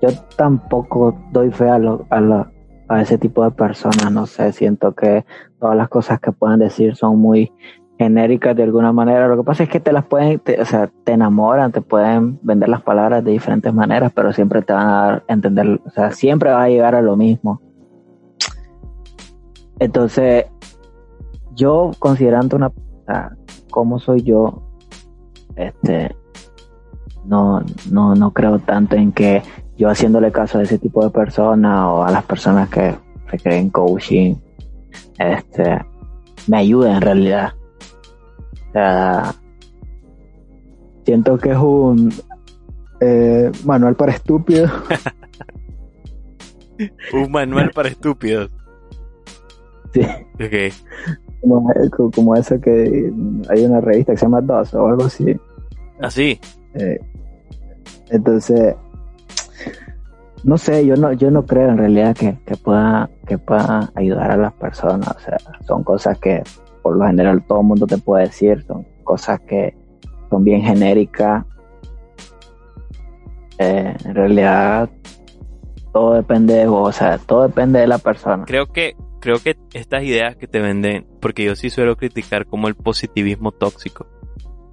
yo 0.00 0.08
tampoco 0.36 1.18
doy 1.32 1.50
fe 1.50 1.68
a, 1.68 1.78
lo, 1.78 2.06
a, 2.10 2.50
a 2.88 3.02
ese 3.02 3.18
tipo 3.18 3.44
de 3.44 3.50
personas. 3.50 4.10
No 4.12 4.26
sé, 4.26 4.52
siento 4.52 4.94
que 4.94 5.24
todas 5.58 5.76
las 5.76 5.88
cosas 5.88 6.20
que 6.20 6.32
puedan 6.32 6.60
decir 6.60 6.94
son 6.96 7.18
muy 7.18 7.52
genéricas 7.98 8.56
de 8.56 8.62
alguna 8.62 8.92
manera. 8.92 9.28
Lo 9.28 9.36
que 9.36 9.44
pasa 9.44 9.62
es 9.62 9.68
que 9.68 9.80
te 9.80 9.92
las 9.92 10.04
pueden, 10.04 10.40
o 10.60 10.64
sea, 10.64 10.90
te 11.04 11.12
enamoran, 11.12 11.72
te 11.72 11.80
pueden 11.80 12.38
vender 12.42 12.68
las 12.68 12.82
palabras 12.82 13.24
de 13.24 13.32
diferentes 13.32 13.72
maneras, 13.72 14.12
pero 14.14 14.32
siempre 14.32 14.62
te 14.62 14.72
van 14.72 14.88
a 14.88 15.02
dar 15.02 15.24
entender, 15.28 15.80
o 15.84 15.90
sea, 15.90 16.10
siempre 16.12 16.50
va 16.50 16.64
a 16.64 16.68
llegar 16.68 16.94
a 16.94 17.02
lo 17.02 17.16
mismo. 17.16 17.60
Entonces, 19.78 20.46
yo 21.54 21.92
considerando 21.98 22.56
una, 22.56 22.68
o 22.68 22.72
cómo 23.70 23.98
soy 23.98 24.22
yo, 24.22 24.62
este, 25.56 26.14
no, 27.24 27.60
no, 27.90 28.14
no 28.14 28.32
creo 28.32 28.58
tanto 28.58 28.96
en 28.96 29.12
que 29.12 29.42
yo 29.76 29.88
haciéndole 29.88 30.30
caso 30.30 30.58
a 30.58 30.62
ese 30.62 30.78
tipo 30.78 31.02
de 31.04 31.10
personas 31.10 31.86
o 31.86 32.04
a 32.04 32.10
las 32.10 32.24
personas 32.24 32.68
que 32.68 32.94
se 33.30 33.38
creen 33.38 33.70
coaching, 33.70 34.36
este, 35.18 35.84
me 36.46 36.58
ayuden 36.58 36.96
en 36.96 37.00
realidad. 37.00 37.52
Sea, 38.74 39.32
siento 41.04 41.38
que 41.38 41.52
es 41.52 41.56
un 41.56 42.12
eh, 42.98 43.52
manual 43.64 43.94
para 43.94 44.12
estúpidos. 44.12 44.68
un 47.12 47.30
manual 47.30 47.70
para 47.70 47.88
estúpidos. 47.88 48.50
Sí. 49.94 50.02
Como, 51.40 51.72
como, 52.12 52.34
eso 52.34 52.60
que 52.60 53.12
hay 53.48 53.64
una 53.64 53.80
revista 53.80 54.10
que 54.10 54.18
se 54.18 54.26
llama 54.26 54.40
DOS 54.40 54.74
o 54.74 54.88
algo 54.88 55.04
así. 55.04 55.36
Así. 56.00 56.40
¿Ah, 56.42 56.78
eh, 56.80 56.98
entonces, 58.10 58.74
no 60.42 60.58
sé, 60.58 60.84
yo 60.84 60.96
no, 60.96 61.12
yo 61.12 61.30
no 61.30 61.46
creo 61.46 61.68
en 61.68 61.78
realidad 61.78 62.16
que, 62.16 62.36
pueda, 62.56 63.08
que 63.24 63.38
pueda 63.38 63.92
ayudar 63.94 64.32
a 64.32 64.36
las 64.36 64.52
personas. 64.54 65.14
O 65.16 65.20
sea, 65.20 65.36
son 65.64 65.84
cosas 65.84 66.18
que 66.18 66.42
por 66.84 66.98
lo 66.98 67.06
general 67.06 67.42
todo 67.48 67.62
el 67.62 67.66
mundo 67.66 67.86
te 67.86 67.96
puede 67.96 68.26
decir, 68.26 68.62
son 68.66 68.86
cosas 69.04 69.40
que 69.40 69.74
son 70.28 70.44
bien 70.44 70.60
genéricas. 70.60 71.46
Eh, 73.58 73.96
en 74.04 74.14
realidad, 74.14 74.90
todo 75.94 76.12
depende 76.12 76.52
de 76.52 76.66
vos, 76.66 76.90
o 76.90 76.92
sea, 76.92 77.16
todo 77.16 77.48
depende 77.48 77.80
de 77.80 77.86
la 77.86 77.96
persona. 77.96 78.44
Creo 78.44 78.66
que, 78.66 78.96
creo 79.18 79.36
que 79.42 79.56
estas 79.72 80.02
ideas 80.02 80.36
que 80.36 80.46
te 80.46 80.60
venden, 80.60 81.06
porque 81.22 81.44
yo 81.44 81.56
sí 81.56 81.70
suelo 81.70 81.96
criticar 81.96 82.44
como 82.44 82.68
el 82.68 82.74
positivismo 82.74 83.50
tóxico. 83.50 84.06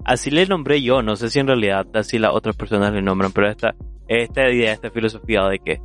Así 0.04 0.30
le 0.30 0.44
nombré 0.46 0.82
yo, 0.82 1.00
no 1.00 1.16
sé 1.16 1.30
si 1.30 1.40
en 1.40 1.46
realidad 1.46 1.86
así 1.94 2.18
las 2.18 2.34
otras 2.34 2.56
personas 2.56 2.92
le 2.92 3.00
nombran, 3.00 3.32
pero 3.32 3.48
esta, 3.48 3.74
esta 4.06 4.50
idea, 4.50 4.74
esta 4.74 4.90
filosofía 4.90 5.44
de 5.44 5.60
que 5.60 5.80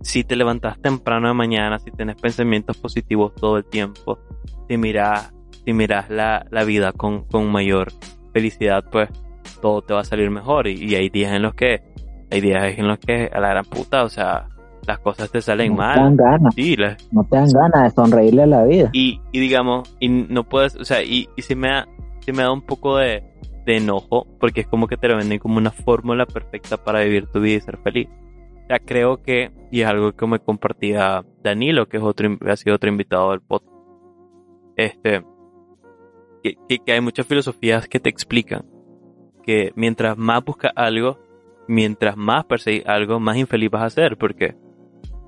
si 0.00 0.24
te 0.24 0.34
levantas 0.34 0.80
temprano 0.80 1.28
de 1.28 1.34
mañana, 1.34 1.78
si 1.78 1.92
tienes 1.92 2.16
pensamientos 2.16 2.76
positivos 2.78 3.32
todo 3.36 3.58
el 3.58 3.64
tiempo, 3.64 4.18
si 4.68 4.76
miras, 4.76 5.32
si 5.66 5.72
miras 5.72 6.08
la, 6.08 6.46
la 6.50 6.64
vida 6.64 6.92
con, 6.92 7.24
con, 7.24 7.50
mayor 7.50 7.88
felicidad, 8.32 8.84
pues 8.90 9.10
todo 9.60 9.82
te 9.82 9.92
va 9.92 10.00
a 10.00 10.04
salir 10.04 10.30
mejor. 10.30 10.68
Y, 10.68 10.94
hay 10.94 11.08
días 11.08 11.32
en 11.32 11.42
los 11.42 11.54
que, 11.54 11.82
hay 12.30 12.40
días 12.40 12.78
en 12.78 12.86
los 12.86 12.98
que 12.98 13.28
a 13.32 13.40
la 13.40 13.48
gran 13.48 13.64
puta, 13.64 14.04
o 14.04 14.08
sea, 14.08 14.48
las 14.86 15.00
cosas 15.00 15.28
te 15.30 15.42
salen 15.42 15.72
no 15.72 15.78
mal. 15.78 15.94
Te 15.94 16.00
dan 16.00 16.16
ganas. 16.16 16.54
Sí, 16.54 16.76
no 17.10 17.24
te 17.24 17.36
dan 17.36 17.50
ganas 17.50 17.82
de 17.82 17.90
sonreírle 17.90 18.42
a 18.44 18.46
la 18.46 18.62
vida. 18.62 18.90
Y, 18.92 19.20
y 19.32 19.40
digamos, 19.40 19.92
y 19.98 20.08
no 20.08 20.44
puedes, 20.44 20.76
o 20.76 20.84
sea, 20.84 21.02
y, 21.02 21.28
y 21.36 21.42
si 21.42 21.56
me 21.56 21.68
da, 21.68 21.88
si 22.20 22.32
me 22.32 22.44
da 22.44 22.52
un 22.52 22.62
poco 22.62 22.98
de, 22.98 23.24
de 23.64 23.78
enojo, 23.78 24.28
porque 24.38 24.60
es 24.60 24.68
como 24.68 24.86
que 24.86 24.96
te 24.96 25.08
lo 25.08 25.16
venden 25.16 25.40
como 25.40 25.58
una 25.58 25.72
fórmula 25.72 26.26
perfecta 26.26 26.76
para 26.76 27.00
vivir 27.00 27.26
tu 27.26 27.40
vida 27.40 27.56
y 27.56 27.60
ser 27.60 27.78
feliz. 27.78 28.08
Ya 28.70 28.78
creo 28.78 29.20
que, 29.20 29.50
y 29.72 29.80
es 29.80 29.88
algo 29.88 30.12
que 30.12 30.26
me 30.28 30.38
compartía 30.38 31.24
Danilo, 31.42 31.88
que 31.88 31.96
es 31.96 32.02
otro, 32.04 32.38
ha 32.46 32.56
sido 32.56 32.76
otro 32.76 32.88
invitado 32.88 33.32
del 33.32 33.40
podcast, 33.40 33.72
este, 34.76 35.24
que, 36.54 36.92
hay 36.92 37.00
muchas 37.00 37.26
filosofías 37.26 37.88
que 37.88 38.00
te 38.00 38.10
explican 38.10 38.64
que 39.44 39.72
mientras 39.76 40.18
más 40.18 40.44
buscas 40.44 40.72
algo, 40.74 41.18
mientras 41.68 42.16
más 42.16 42.44
perseguís 42.44 42.86
algo, 42.86 43.20
más 43.20 43.36
infeliz 43.36 43.70
vas 43.70 43.84
a 43.84 43.90
ser, 43.90 44.16
porque 44.16 44.56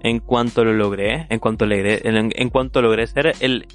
en 0.02 0.20
cuanto 0.20 0.64
lo 0.64 0.72
logré, 0.72 1.26
en 1.30 1.38
cuanto 1.38 1.66
logré, 1.66 2.00
en, 2.04 2.50
cuanto 2.50 2.82
logré 2.82 3.06
ser 3.06 3.32
el, 3.40 3.66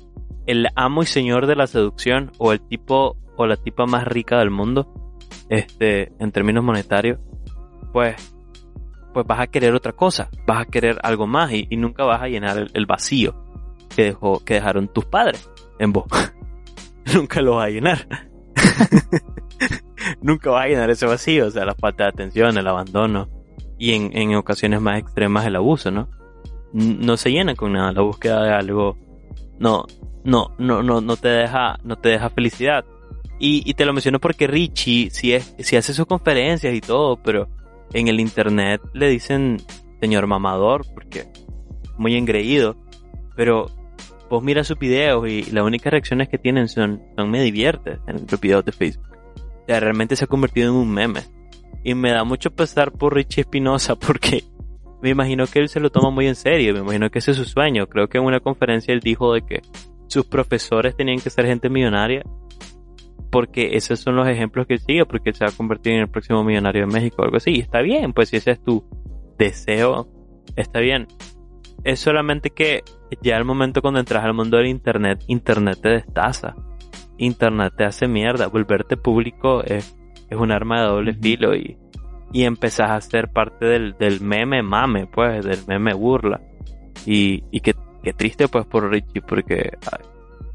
el 0.46 0.68
amo 0.76 1.04
y 1.04 1.06
señor 1.06 1.48
de 1.48 1.56
la 1.56 1.68
seducción 1.68 2.32
o 2.38 2.52
el 2.52 2.62
tipo 2.62 3.18
o 3.36 3.46
la 3.48 3.56
tipa 3.56 3.86
más 3.86 4.06
rica 4.06 4.38
del 4.40 4.52
mundo, 4.52 4.94
este, 5.50 6.12
en 6.20 6.32
términos 6.32 6.64
monetarios, 6.64 7.20
pues, 7.92 8.16
pues 9.14 9.26
vas 9.26 9.40
a 9.40 9.48
querer 9.48 9.74
otra 9.74 9.94
cosa, 9.94 10.30
vas 10.48 10.62
a 10.62 10.66
querer 10.66 10.98
algo 11.04 11.28
más 11.28 11.52
y, 11.52 11.68
nunca 11.78 12.04
vas 12.04 12.22
a 12.22 12.28
llenar 12.28 12.68
el, 12.74 12.86
vacío 12.86 13.36
que 13.96 14.06
dejó, 14.06 14.44
que 14.44 14.56
dejaron 14.56 14.88
tus 14.88 15.06
padres 15.06 15.50
en 15.80 15.94
vos. 15.94 16.06
nunca 17.14 17.42
lo 17.42 17.56
vas 17.56 17.68
a 17.68 17.70
llenar. 17.70 18.08
nunca 20.22 20.52
vas 20.52 20.66
a 20.66 20.68
llenar 20.68 20.90
ese 20.90 21.06
vacío, 21.06 21.48
o 21.48 21.52
sea, 21.52 21.66
la 21.66 21.76
falta 21.76 22.04
de 22.04 22.10
atención, 22.10 22.58
el 22.58 22.68
abandono 22.68 23.30
y 23.78 23.94
en, 23.94 24.16
en 24.16 24.36
ocasiones 24.36 24.82
más 24.82 25.00
extremas 25.00 25.46
el 25.46 25.56
abuso, 25.56 25.92
¿no? 25.92 26.10
No 26.74 27.18
se 27.18 27.32
llena 27.32 27.56
con 27.56 27.74
nada, 27.74 27.92
la 27.92 28.02
búsqueda 28.02 28.44
de 28.44 28.52
algo 28.52 28.98
no, 29.60 29.86
no, 30.24 30.54
no, 30.58 30.84
no, 30.84 31.02
no 31.02 31.18
te 31.18 31.30
deja, 31.30 31.78
no 31.84 31.98
te 31.98 32.10
deja 32.10 32.30
felicidad. 32.30 32.86
Y, 33.40 33.74
te 33.74 33.86
lo 33.86 33.92
menciono 33.92 34.20
porque 34.20 34.48
Richie, 34.48 35.10
si, 35.10 35.34
es, 35.34 35.54
si 35.60 35.76
hace 35.76 35.94
sus 35.94 36.06
conferencias 36.06 36.74
y 36.74 36.80
todo, 36.80 37.18
pero 37.22 37.50
en 37.92 38.08
el 38.08 38.22
internet 38.22 38.82
le 38.94 39.10
dicen 39.10 39.58
señor 40.00 40.28
mamador, 40.28 40.86
porque 40.94 41.28
muy 41.98 42.16
engreído. 42.16 42.78
Pero 43.36 43.68
vos 44.34 44.42
miras 44.42 44.66
sus 44.66 44.80
videos 44.80 45.30
y 45.30 45.44
las 45.52 45.64
únicas 45.64 45.92
reacciones 45.92 46.28
que 46.28 46.40
tienen 46.40 46.68
son, 46.68 47.04
me 47.28 47.44
diviertes 47.44 48.00
en 48.08 48.26
los 48.28 48.42
videos 48.42 48.66
de 48.66 48.72
Facebook. 48.72 49.16
O 49.38 49.66
sea, 49.68 49.80
realmente 49.80 50.16
se 50.16 50.24
ha 50.24 50.28
convertido 50.28 50.72
en 50.72 50.76
un 50.76 50.92
meme. 50.92 51.22
Y 51.84 51.94
me 51.94 52.12
da 52.12 52.24
mucho 52.24 52.50
pesar 52.50 52.92
por 52.92 53.14
Richie 53.14 53.42
Espinosa 53.42 53.96
porque 54.00 54.44
me 55.04 55.12
imagino 55.12 55.46
que 55.46 55.60
él 55.60 55.70
se 55.70 55.80
lo 55.80 55.92
toma 55.92 56.10
muy 56.10 56.26
en 56.26 56.34
serio, 56.34 56.74
me 56.74 56.80
imagino 56.80 57.12
que 57.12 57.20
ese 57.20 57.30
es 57.30 57.38
su 57.38 57.46
sueño. 57.46 57.86
Creo 57.86 58.08
que 58.08 58.18
en 58.18 58.24
una 58.24 58.40
conferencia 58.40 58.92
él 58.92 59.02
dijo 59.02 59.34
de 59.34 59.46
que 59.46 59.62
sus 60.08 60.26
profesores 60.26 60.98
tenían 60.98 61.20
que 61.20 61.30
ser 61.30 61.46
gente 61.46 61.70
millonaria 61.70 62.24
porque 63.30 63.76
esos 63.76 64.00
son 64.00 64.16
los 64.16 64.28
ejemplos 64.28 64.66
que 64.66 64.74
él 64.74 64.80
sigue, 64.80 65.06
porque 65.06 65.30
él 65.30 65.36
se 65.36 65.46
va 65.46 65.52
a 65.52 65.56
convertir 65.56 65.94
en 65.94 66.00
el 66.00 66.10
próximo 66.10 66.44
millonario 66.44 66.88
de 66.88 66.92
México 66.92 67.18
o 67.22 67.26
algo 67.26 67.38
así. 67.38 67.52
Y 67.52 67.60
está 67.60 67.82
bien, 67.82 68.14
pues 68.14 68.30
si 68.30 68.38
ese 68.38 68.50
es 68.50 68.64
tu 68.64 68.84
deseo, 69.38 70.08
está 70.56 70.80
bien. 70.80 71.06
Es 71.84 72.00
solamente 72.00 72.50
que 72.50 72.84
ya 73.22 73.38
el 73.38 73.46
momento 73.46 73.82
cuando 73.82 74.00
entras 74.00 74.24
al 74.24 74.34
mundo 74.34 74.58
del 74.58 74.68
internet, 74.68 75.24
internet 75.28 75.80
te 75.82 75.90
destaza. 75.90 76.56
Internet 77.18 77.74
te 77.78 77.86
hace 77.86 78.08
mierda. 78.08 78.48
Volverte 78.48 78.98
público 78.98 79.64
es, 79.64 79.96
es 80.30 80.38
un 80.38 80.52
arma 80.52 80.82
de 80.82 80.88
doble 80.88 81.14
filo 81.14 81.56
y, 81.56 81.78
y 82.32 82.44
empezás 82.44 82.92
a 82.92 83.02
ser 83.02 83.32
parte 83.32 83.66
del, 83.66 83.96
del 83.98 84.22
meme 84.22 84.64
mame, 84.64 85.08
pues, 85.08 85.46
del 85.46 85.60
meme 85.68 85.94
burla. 85.94 86.42
Y, 87.06 87.44
y 87.52 87.60
qué, 87.60 87.76
qué 88.04 88.14
triste 88.14 88.48
pues 88.48 88.66
por 88.66 88.90
Richie, 88.90 89.22
porque 89.22 89.78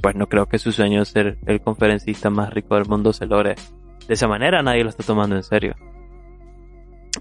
pues 0.00 0.14
no 0.14 0.28
creo 0.28 0.46
que 0.46 0.58
su 0.58 0.72
sueño 0.72 1.00
de 1.00 1.04
ser 1.06 1.38
el 1.46 1.60
conferencista 1.60 2.30
más 2.30 2.52
rico 2.52 2.76
del 2.76 2.86
mundo 2.86 3.12
se 3.12 3.26
logre 3.26 3.56
de 4.06 4.14
esa 4.14 4.26
manera, 4.26 4.62
nadie 4.62 4.82
lo 4.82 4.90
está 4.90 5.02
tomando 5.02 5.36
en 5.36 5.42
serio. 5.42 5.74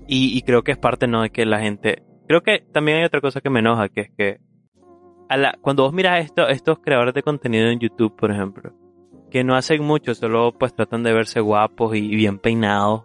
Y, 0.07 0.41
creo 0.43 0.63
que 0.63 0.71
es 0.71 0.77
parte, 0.77 1.05
¿no? 1.07 1.21
De 1.21 1.31
que 1.31 1.45
la 1.45 1.59
gente... 1.59 2.03
Creo 2.27 2.41
que 2.41 2.59
también 2.71 2.99
hay 2.99 3.03
otra 3.03 3.19
cosa 3.19 3.41
que 3.41 3.49
me 3.49 3.59
enoja, 3.59 3.89
que 3.89 4.01
es 4.01 4.09
que 4.17 4.39
cuando 5.61 5.83
vos 5.83 5.93
miras 5.93 6.25
esto, 6.25 6.47
estos 6.47 6.79
creadores 6.79 7.13
de 7.13 7.23
contenido 7.23 7.67
en 7.67 7.79
YouTube, 7.79 8.15
por 8.15 8.31
ejemplo, 8.31 8.73
que 9.29 9.43
no 9.43 9.55
hacen 9.55 9.83
mucho, 9.83 10.15
solo 10.15 10.53
pues 10.57 10.73
tratan 10.73 11.03
de 11.03 11.13
verse 11.13 11.39
guapos 11.39 11.95
y 11.95 12.15
bien 12.15 12.39
peinados 12.39 13.03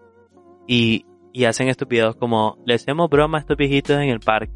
y, 0.66 1.04
y 1.32 1.44
hacen 1.44 1.68
estos 1.68 1.88
videos 1.88 2.16
como, 2.16 2.58
le 2.64 2.74
hacemos 2.74 3.10
broma 3.10 3.38
a 3.38 3.40
estos 3.40 3.56
viejitos 3.56 3.96
en 3.96 4.08
el 4.08 4.20
parque. 4.20 4.52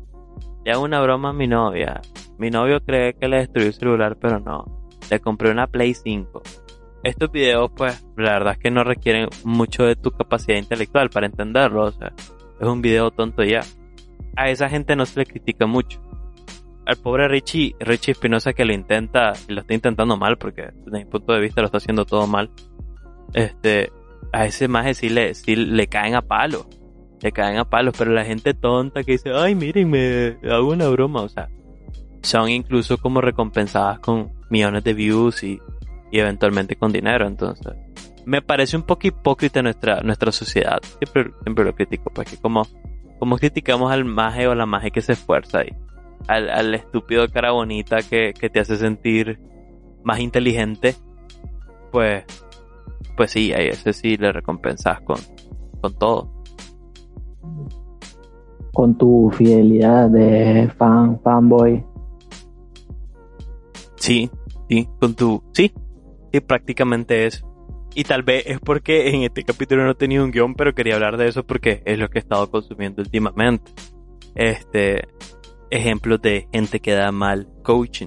Le 0.65 0.73
hago 0.73 0.85
una 0.85 1.01
broma 1.01 1.31
a 1.31 1.33
mi 1.33 1.47
novia. 1.47 2.01
Mi 2.39 2.51
novio 2.51 2.81
cree 2.85 3.15
que 3.15 3.29
le 3.29 3.39
destruyó 3.39 3.69
el 3.69 3.75
celular, 3.75 4.17
pero 4.21 4.41
no 4.41 4.77
le 5.11 5.21
compré 5.21 5.51
una 5.51 5.67
Play 5.67 5.95
5. 5.95 6.43
Estos 7.03 7.31
videos, 7.31 7.71
pues, 7.77 8.05
la 8.17 8.33
verdad 8.33 8.55
es 8.55 8.59
que 8.59 8.71
no 8.71 8.83
requieren 8.83 9.29
mucho 9.45 9.85
de 9.85 9.97
tu 9.97 10.11
capacidad 10.11 10.59
intelectual 10.59 11.11
para 11.11 11.27
entenderlo. 11.27 11.85
O 11.85 11.93
sea, 11.93 12.13
es 12.61 12.67
un 12.67 12.83
video 12.83 13.11
tonto 13.11 13.45
ya. 13.45 13.61
a 14.37 14.51
esa 14.51 14.69
gente 14.69 14.97
no 14.97 15.07
se 15.07 15.21
le 15.21 15.27
critica 15.27 15.67
mucho. 15.67 16.01
Al 16.87 16.97
pobre 16.97 17.29
Richie, 17.29 17.75
Richie 17.81 18.13
Espinosa 18.13 18.53
que 18.53 18.65
lo 18.65 18.73
intenta, 18.73 19.33
y 19.49 19.53
lo 19.53 19.61
está 19.63 19.75
intentando 19.75 20.17
mal, 20.17 20.39
porque 20.39 20.71
desde 20.85 20.99
mi 20.99 21.05
punto 21.05 21.33
de 21.33 21.41
vista 21.41 21.61
lo 21.61 21.67
está 21.67 21.79
haciendo 21.79 22.05
todo 22.05 22.27
mal. 22.27 22.51
Este, 23.35 23.91
a 24.33 24.47
ese 24.47 24.69
maje 24.69 24.95
sí 24.95 25.09
le, 25.09 25.35
sí 25.35 25.57
le 25.57 25.89
caen 25.89 26.15
a 26.15 26.23
palos. 26.23 26.67
Le 27.21 27.33
caen 27.33 27.59
a 27.59 27.69
palos, 27.69 27.95
pero 27.99 28.13
la 28.13 28.25
gente 28.25 28.55
tonta 28.55 29.03
que 29.03 29.13
dice, 29.13 29.33
ay, 29.35 29.55
miren, 29.55 29.91
me 29.91 30.39
hago 30.49 30.71
una 30.71 30.89
broma, 30.89 31.23
o 31.23 31.29
sea, 31.29 31.49
son 32.23 32.49
incluso 32.51 32.99
como 32.99 33.21
recompensadas 33.21 33.99
con 33.99 34.33
millones 34.49 34.85
de 34.85 34.95
views 34.95 35.43
y, 35.43 35.61
y 36.13 36.21
eventualmente 36.21 36.77
con 36.77 36.93
dinero, 36.93 37.27
entonces 37.27 37.75
me 38.27 38.43
parece 38.43 38.77
un 38.77 38.83
poco 38.83 39.07
hipócrita 39.07 39.63
nuestra, 39.63 40.01
nuestra 40.03 40.33
sociedad. 40.33 40.81
Siempre, 40.99 41.33
siempre 41.45 41.65
lo 41.65 41.75
critico, 41.75 42.11
pues 42.13 42.29
que 42.29 42.37
como, 42.37 42.67
como 43.21 43.39
criticamos 43.39 43.91
al 43.93 44.05
maje 44.05 44.49
o 44.49 44.55
la 44.55 44.67
maje 44.67 44.91
que 44.91 45.01
se 45.01 45.13
esfuerza 45.13 45.61
ahí. 45.61 45.71
Al, 46.29 46.51
al 46.51 46.75
estúpido 46.75 47.29
cara 47.29 47.53
bonita 47.53 47.99
que, 48.03 48.35
que 48.39 48.51
te 48.51 48.61
hace 48.61 48.77
sentir 48.77 49.39
más 50.03 50.21
inteligente, 50.21 50.95
pues, 51.91 52.25
pues 53.17 53.31
sí, 53.31 53.53
a 53.53 53.59
ese 53.59 53.93
sí 53.93 54.17
le 54.17 54.33
recompensas 54.33 55.01
con, 55.01 55.19
con 55.81 55.95
todo. 55.99 56.31
Con 58.73 58.97
tu 58.97 59.31
fidelidad 59.33 60.11
de 60.11 60.71
fan, 60.77 61.21
fanboy. 61.23 61.85
Sí, 63.97 64.31
sí, 64.69 64.89
con 65.01 65.15
tu, 65.15 65.43
sí, 65.53 65.73
sí, 66.33 66.41
prácticamente 66.41 67.27
eso. 67.27 67.47
Y 67.97 68.05
tal 68.05 68.23
vez 68.23 68.45
es 68.47 68.61
porque 68.61 69.09
en 69.09 69.23
este 69.23 69.43
capítulo 69.43 69.85
no 69.85 69.95
tenido 69.95 70.23
un 70.23 70.31
guion, 70.31 70.55
pero 70.55 70.75
quería 70.75 70.95
hablar 70.95 71.17
de 71.17 71.29
eso 71.29 71.45
porque 71.45 71.83
es 71.87 71.99
lo 71.99 72.11
que 72.11 72.19
he 72.19 72.21
estado 72.21 72.51
consumiendo 72.51 73.01
últimamente. 73.01 73.73
Este, 74.35 75.09
ejemplos 75.71 76.21
de 76.23 76.49
gente 76.53 76.81
que 76.81 76.93
da 76.93 77.13
mal 77.13 77.49
coaching. 77.63 78.07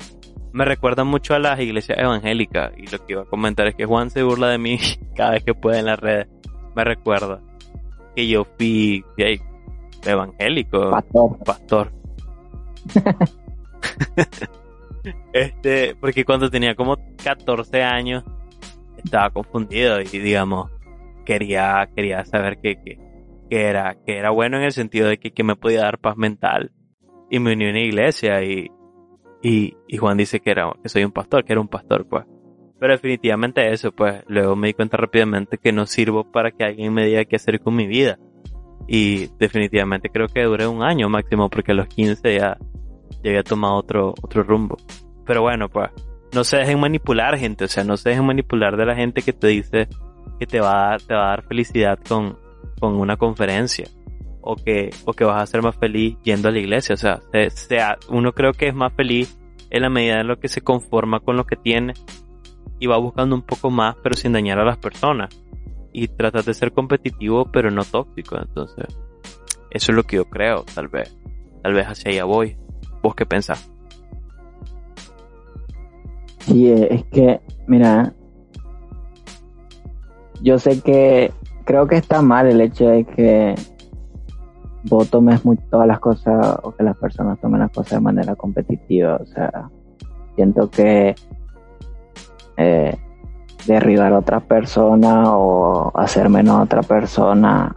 Me 0.51 0.65
recuerda 0.65 1.03
mucho 1.03 1.35
a 1.35 1.39
las 1.39 1.59
iglesias 1.59 1.97
evangélicas 1.99 2.71
y 2.77 2.87
lo 2.87 3.05
que 3.05 3.13
iba 3.13 3.21
a 3.21 3.25
comentar 3.25 3.67
es 3.67 3.75
que 3.75 3.85
Juan 3.85 4.09
se 4.09 4.23
burla 4.23 4.49
de 4.49 4.57
mí 4.57 4.79
cada 5.15 5.31
vez 5.31 5.43
que 5.43 5.53
puede 5.53 5.79
en 5.79 5.85
las 5.85 5.99
redes. 5.99 6.27
Me 6.75 6.83
recuerda 6.83 7.41
que 8.15 8.27
yo 8.27 8.45
fui 8.57 9.03
evangélico, 10.05 10.91
Pastor. 10.91 11.37
pastor. 11.43 11.91
este, 15.33 15.95
porque 15.95 16.25
cuando 16.25 16.49
tenía 16.49 16.75
como 16.75 16.97
14 17.23 17.83
años 17.83 18.23
estaba 19.03 19.29
confundido 19.29 20.01
y 20.01 20.05
digamos 20.05 20.71
quería 21.25 21.89
quería 21.95 22.25
saber 22.25 22.59
que, 22.59 22.81
que, 22.81 22.97
que 23.49 23.61
era 23.61 23.95
que 24.05 24.17
era 24.17 24.31
bueno 24.31 24.57
en 24.57 24.63
el 24.63 24.71
sentido 24.71 25.07
de 25.07 25.17
que, 25.19 25.31
que 25.31 25.43
me 25.43 25.55
podía 25.55 25.81
dar 25.81 25.99
paz 25.99 26.17
mental 26.17 26.71
y 27.29 27.39
me 27.39 27.53
uní 27.53 27.67
a 27.67 27.69
una 27.69 27.81
iglesia 27.81 28.43
y, 28.43 28.69
y, 29.41 29.75
y 29.87 29.97
Juan 29.97 30.17
dice 30.17 30.39
que 30.39 30.51
era 30.51 30.71
que 30.81 30.89
soy 30.89 31.03
un 31.03 31.11
pastor, 31.11 31.43
que 31.45 31.53
era 31.53 31.61
un 31.61 31.67
pastor 31.67 32.07
pues. 32.07 32.25
Pero 32.79 32.93
definitivamente 32.93 33.71
eso, 33.73 33.91
pues 33.91 34.23
luego 34.27 34.55
me 34.55 34.67
di 34.67 34.73
cuenta 34.73 34.95
rápidamente 34.95 35.57
que 35.57 35.73
no 35.73 35.85
sirvo 35.85 36.31
para 36.31 36.51
que 36.51 36.63
alguien 36.63 36.93
me 36.93 37.05
diga 37.05 37.25
qué 37.25 37.35
hacer 37.35 37.59
con 37.59 37.75
mi 37.75 37.87
vida. 37.87 38.17
Y 38.87 39.27
definitivamente 39.37 40.09
creo 40.09 40.27
que 40.27 40.43
duré 40.43 40.65
un 40.65 40.81
año 40.81 41.09
máximo 41.09 41.49
porque 41.49 41.73
a 41.73 41.75
los 41.75 41.87
15 41.87 42.33
ya, 42.33 42.57
ya 43.21 43.29
había 43.29 43.43
tomado 43.43 43.75
otro, 43.75 44.13
otro 44.21 44.43
rumbo. 44.43 44.77
Pero 45.25 45.41
bueno, 45.41 45.67
pues 45.67 45.89
no 46.33 46.43
se 46.45 46.57
dejen 46.57 46.79
manipular 46.79 47.37
gente, 47.37 47.65
o 47.65 47.67
sea, 47.67 47.83
no 47.83 47.97
se 47.97 48.09
dejen 48.09 48.25
manipular 48.25 48.77
de 48.77 48.85
la 48.85 48.95
gente 48.95 49.21
que 49.21 49.33
te 49.33 49.47
dice 49.47 49.87
que 50.39 50.47
te 50.47 50.61
va 50.61 50.71
a 50.71 50.89
dar, 50.91 51.01
te 51.01 51.13
va 51.13 51.25
a 51.25 51.29
dar 51.31 51.43
felicidad 51.43 51.99
con, 52.07 52.37
con 52.79 52.95
una 52.95 53.17
conferencia 53.17 53.87
o 54.49 54.55
que, 54.55 54.89
o 55.05 55.13
que 55.13 55.25
vas 55.25 55.43
a 55.43 55.45
ser 55.45 55.61
más 55.61 55.75
feliz 55.75 56.17
yendo 56.23 56.49
a 56.49 56.51
la 56.51 56.57
iglesia. 56.57 56.95
O 56.95 56.97
sea, 56.97 57.21
sea, 57.49 57.99
uno 58.09 58.31
creo 58.31 58.51
que 58.51 58.67
es 58.67 58.73
más 58.73 58.91
feliz 58.93 59.37
en 59.69 59.83
la 59.83 59.89
medida 59.89 60.21
en 60.21 60.27
lo 60.27 60.39
que 60.39 60.47
se 60.47 60.61
conforma 60.61 61.19
con 61.19 61.37
lo 61.37 61.45
que 61.45 61.55
tiene 61.55 61.93
y 62.79 62.87
va 62.87 62.97
buscando 62.97 63.35
un 63.35 63.43
poco 63.43 63.69
más, 63.69 63.95
pero 64.01 64.15
sin 64.15 64.33
dañar 64.33 64.57
a 64.57 64.65
las 64.65 64.77
personas. 64.77 65.29
Y 65.93 66.07
tratas 66.07 66.47
de 66.47 66.55
ser 66.55 66.71
competitivo, 66.71 67.45
pero 67.51 67.69
no 67.69 67.83
tóxico. 67.83 68.39
Entonces, 68.39 68.87
eso 69.69 69.91
es 69.91 69.95
lo 69.95 70.01
que 70.01 70.15
yo 70.15 70.25
creo, 70.25 70.65
tal 70.73 70.87
vez. 70.87 71.15
Tal 71.61 71.73
vez 71.73 71.85
hacia 71.85 72.09
allá 72.09 72.23
voy. 72.23 72.57
¿Vos 73.03 73.13
qué 73.13 73.27
pensás? 73.27 73.69
Sí, 76.39 76.71
es 76.71 77.03
que, 77.11 77.39
mira, 77.67 78.15
yo 80.41 80.57
sé 80.57 80.81
que 80.81 81.31
creo 81.65 81.85
que 81.85 81.97
está 81.97 82.23
mal 82.23 82.47
el 82.47 82.61
hecho 82.61 82.87
de 82.87 83.05
que 83.05 83.55
vos 84.83 85.09
tomes 85.09 85.43
muy, 85.45 85.57
todas 85.57 85.87
las 85.87 85.99
cosas 85.99 86.57
o 86.63 86.71
que 86.71 86.83
las 86.83 86.97
personas 86.97 87.39
tomen 87.39 87.59
las 87.59 87.71
cosas 87.71 87.99
de 87.99 88.01
manera 88.01 88.35
competitiva. 88.35 89.17
O 89.21 89.25
sea, 89.25 89.69
siento 90.35 90.69
que 90.69 91.15
eh, 92.57 92.97
derribar 93.65 94.13
a 94.13 94.19
otra 94.19 94.39
persona 94.39 95.35
o 95.35 95.91
hacer 95.97 96.29
menos 96.29 96.59
a 96.59 96.63
otra 96.63 96.81
persona 96.81 97.75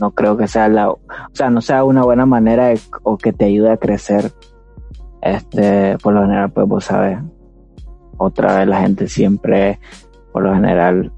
no 0.00 0.10
creo 0.10 0.36
que 0.36 0.48
sea 0.48 0.68
la, 0.68 0.90
o 0.90 1.00
sea, 1.32 1.50
no 1.50 1.60
sea 1.60 1.84
una 1.84 2.02
buena 2.02 2.26
manera 2.26 2.72
o 3.02 3.16
que 3.16 3.32
te 3.32 3.46
ayude 3.46 3.70
a 3.70 3.76
crecer. 3.76 4.32
Este, 5.22 5.98
por 5.98 6.14
lo 6.14 6.22
general, 6.22 6.50
pues 6.50 6.68
vos 6.68 6.84
sabes, 6.84 7.18
otra 8.16 8.58
vez 8.58 8.68
la 8.68 8.80
gente 8.80 9.08
siempre, 9.08 9.80
por 10.32 10.42
lo 10.42 10.54
general, 10.54 11.12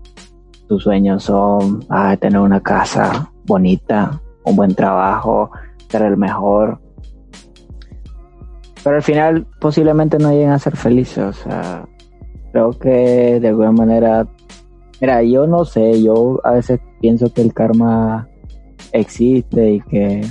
tus 0.69 0.83
sueños 0.83 1.25
son 1.25 1.85
ah, 1.89 2.17
tener 2.17 2.41
una 2.41 2.61
casa 2.61 3.31
bonita, 3.49 4.21
un 4.45 4.55
buen 4.55 4.75
trabajo, 4.75 5.51
ser 5.89 6.03
el 6.03 6.17
mejor. 6.17 6.81
Pero 8.85 8.97
al 8.97 9.03
final 9.03 9.47
posiblemente 9.61 10.19
no 10.19 10.31
lleguen 10.31 10.51
a 10.51 10.59
ser 10.59 10.77
felices. 10.77 11.25
O 11.25 11.33
sea, 11.33 11.89
creo 12.53 12.71
que 12.71 13.41
de 13.41 13.49
alguna 13.49 13.73
manera, 13.73 14.29
mira, 15.01 15.23
yo 15.23 15.47
no 15.47 15.65
sé, 15.65 16.01
yo 16.03 16.41
a 16.45 16.53
veces 16.53 16.79
pienso 17.01 17.33
que 17.33 17.43
el 17.43 17.53
karma 17.53 18.29
existe 18.93 19.73
y 19.73 19.81
que 19.81 20.23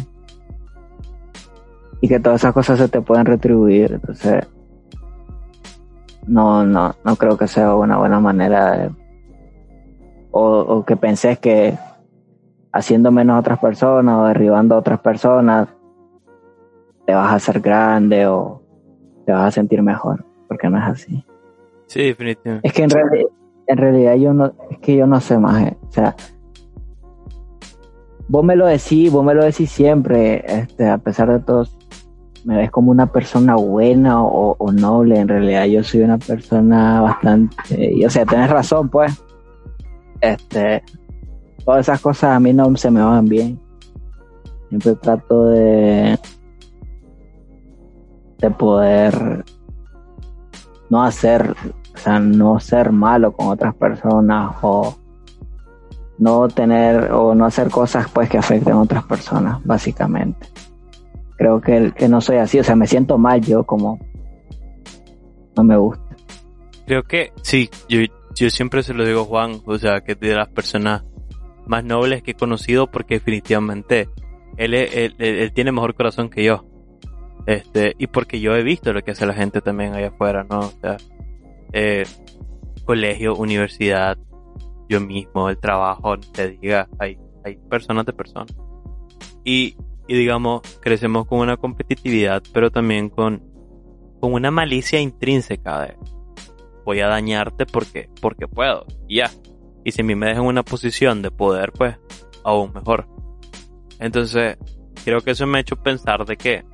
y 1.99 2.07
que 2.07 2.19
todas 2.19 2.41
esas 2.41 2.53
cosas 2.53 2.77
se 2.79 2.87
te 2.87 3.01
pueden 3.01 3.25
retribuir. 3.25 3.93
Entonces, 3.93 4.45
no, 6.27 6.65
no, 6.65 6.95
no 7.03 7.15
creo 7.15 7.37
que 7.37 7.47
sea 7.47 7.75
una 7.75 7.97
buena 7.97 8.19
manera 8.19 8.77
de, 8.77 8.91
o, 10.31 10.83
que 10.85 10.95
penses 10.95 11.39
que 11.39 11.77
haciendo 12.71 13.11
menos 13.11 13.35
a 13.35 13.39
otras 13.39 13.59
personas 13.59 14.17
o 14.19 14.25
derribando 14.25 14.75
a 14.75 14.79
otras 14.79 14.99
personas 14.99 15.67
te 17.05 17.13
vas 17.13 17.31
a 17.31 17.35
hacer 17.35 17.61
grande 17.61 18.27
o 18.27 18.61
te 19.25 19.31
vas 19.31 19.47
a 19.47 19.51
sentir 19.51 19.81
mejor, 19.81 20.25
porque 20.47 20.69
no 20.69 20.77
es 20.77 20.83
así. 20.83 21.25
Sí, 21.87 22.03
definitivamente. 22.03 22.67
Es 22.67 22.73
que 22.73 22.83
en, 22.83 22.89
reali- 22.89 23.29
en 23.67 23.77
realidad 23.77 24.15
yo 24.15 24.33
no, 24.33 24.53
es 24.69 24.77
que 24.79 24.95
yo 24.97 25.07
no 25.07 25.19
sé 25.21 25.37
más, 25.39 25.67
eh. 25.67 25.77
o 25.87 25.91
sea, 25.91 26.15
vos 28.27 28.43
me 28.43 28.57
lo 28.57 28.65
decís, 28.65 29.09
vos 29.11 29.23
me 29.23 29.33
lo 29.33 29.45
decís 29.45 29.71
siempre, 29.71 30.43
este, 30.45 30.89
a 30.89 30.97
pesar 30.97 31.31
de 31.31 31.39
todo, 31.39 31.65
me 32.43 32.57
ves 32.57 32.71
como 32.71 32.91
una 32.91 33.07
persona 33.07 33.55
buena 33.55 34.21
o, 34.23 34.55
o 34.57 34.71
noble, 34.73 35.17
en 35.17 35.29
realidad 35.29 35.65
yo 35.65 35.83
soy 35.83 36.01
una 36.01 36.17
persona 36.17 37.01
bastante, 37.01 37.55
y, 37.93 38.03
o 38.03 38.09
sea, 38.09 38.25
tenés 38.25 38.49
razón, 38.49 38.89
pues, 38.89 39.23
este, 40.19 40.83
todas 41.67 41.81
esas 41.81 41.99
cosas 41.99 42.31
a 42.31 42.39
mí 42.39 42.53
no 42.53 42.73
se 42.77 42.89
me 42.89 43.01
van 43.01 43.25
bien, 43.25 43.59
siempre 44.69 44.95
trato 44.95 45.47
de, 45.47 46.17
de 48.37 48.51
poder 48.51 49.43
no 50.89 51.03
hacer, 51.03 51.53
o 51.93 51.97
sea, 51.97 52.21
no 52.21 52.57
ser 52.61 52.93
malo 52.93 53.33
con 53.33 53.47
otras 53.47 53.75
personas 53.75 54.55
o 54.61 54.95
no 56.17 56.47
tener 56.47 57.11
o 57.11 57.35
no 57.35 57.43
hacer 57.43 57.69
cosas 57.69 58.09
pues 58.13 58.29
que 58.29 58.37
afecten 58.37 58.71
a 58.71 58.81
otras 58.83 59.03
personas, 59.03 59.61
básicamente. 59.65 60.47
Creo 61.35 61.59
que, 61.59 61.91
que 61.91 62.07
no 62.07 62.21
soy 62.21 62.37
así, 62.37 62.59
o 62.59 62.63
sea, 62.63 62.77
me 62.77 62.87
siento 62.87 63.17
mal 63.17 63.41
yo 63.41 63.65
como 63.65 63.99
no 65.57 65.65
me 65.65 65.75
gusta. 65.75 66.15
Creo 66.85 67.03
que 67.03 67.33
sí, 67.41 67.69
yo, 67.89 67.99
yo 68.33 68.49
siempre 68.49 68.83
se 68.83 68.93
lo 68.93 69.05
digo 69.05 69.23
a 69.23 69.25
Juan, 69.25 69.61
o 69.65 69.77
sea, 69.77 69.99
que 69.99 70.13
es 70.13 70.19
de 70.21 70.33
las 70.33 70.47
personas 70.47 71.03
más 71.67 71.83
nobles 71.83 72.23
que 72.23 72.31
he 72.31 72.35
conocido 72.35 72.89
porque 72.89 73.15
definitivamente 73.15 74.09
él, 74.57 74.73
él- 74.73 75.15
él 75.19 75.51
tiene 75.53 75.71
mejor 75.71 75.93
corazón 75.95 76.29
que 76.29 76.43
yo. 76.43 76.65
Este, 77.45 77.95
y 77.97 78.07
porque 78.07 78.39
yo 78.41 78.55
he 78.55 78.63
visto 78.63 78.91
lo 78.91 79.01
que 79.03 79.11
hace 79.11 79.25
la 79.25 79.33
gente 79.33 79.61
también 79.61 79.93
allá 79.93 80.09
afuera, 80.09 80.45
¿no? 80.49 80.59
O 80.59 80.71
sea, 80.81 80.97
eh, 81.71 82.03
colegio, 82.83 83.35
universidad, 83.35 84.17
yo 84.89 84.99
mismo, 84.99 85.49
el 85.49 85.57
trabajo, 85.57 86.17
te 86.17 86.49
diga, 86.49 86.89
hay, 86.99 87.17
hay 87.45 87.55
personas 87.69 88.05
de 88.05 88.13
personas. 88.13 88.53
Y, 89.45 89.77
y 90.07 90.17
digamos, 90.17 90.61
crecemos 90.81 91.25
con 91.25 91.39
una 91.39 91.55
competitividad, 91.57 92.43
pero 92.53 92.69
también 92.69 93.09
con, 93.09 93.41
con 94.19 94.33
una 94.33 94.51
malicia 94.51 94.99
intrínseca 94.99 95.81
de 95.81 95.95
voy 96.85 96.99
a 97.01 97.07
dañarte 97.07 97.65
porque, 97.65 98.09
porque 98.21 98.47
puedo, 98.47 98.85
y 99.07 99.17
ya. 99.17 99.31
Y 99.87 99.93
si 99.93 100.01
a 100.01 100.03
mí 100.03 100.15
me 100.15 100.25
dejan 100.25 100.43
una 100.43 100.63
posición 100.63 101.21
de 101.21 101.31
poder, 101.31 101.71
pues, 101.71 101.95
aún 102.43 102.73
mejor. 102.73 103.07
Entonces, 103.99 104.57
creo 105.05 105.21
que 105.21 105.31
eso 105.31 105.47
me 105.47 105.59
ha 105.59 105.61
hecho 105.61 105.77
pensar 105.77 106.25
de 106.25 106.35
que, 106.35 106.65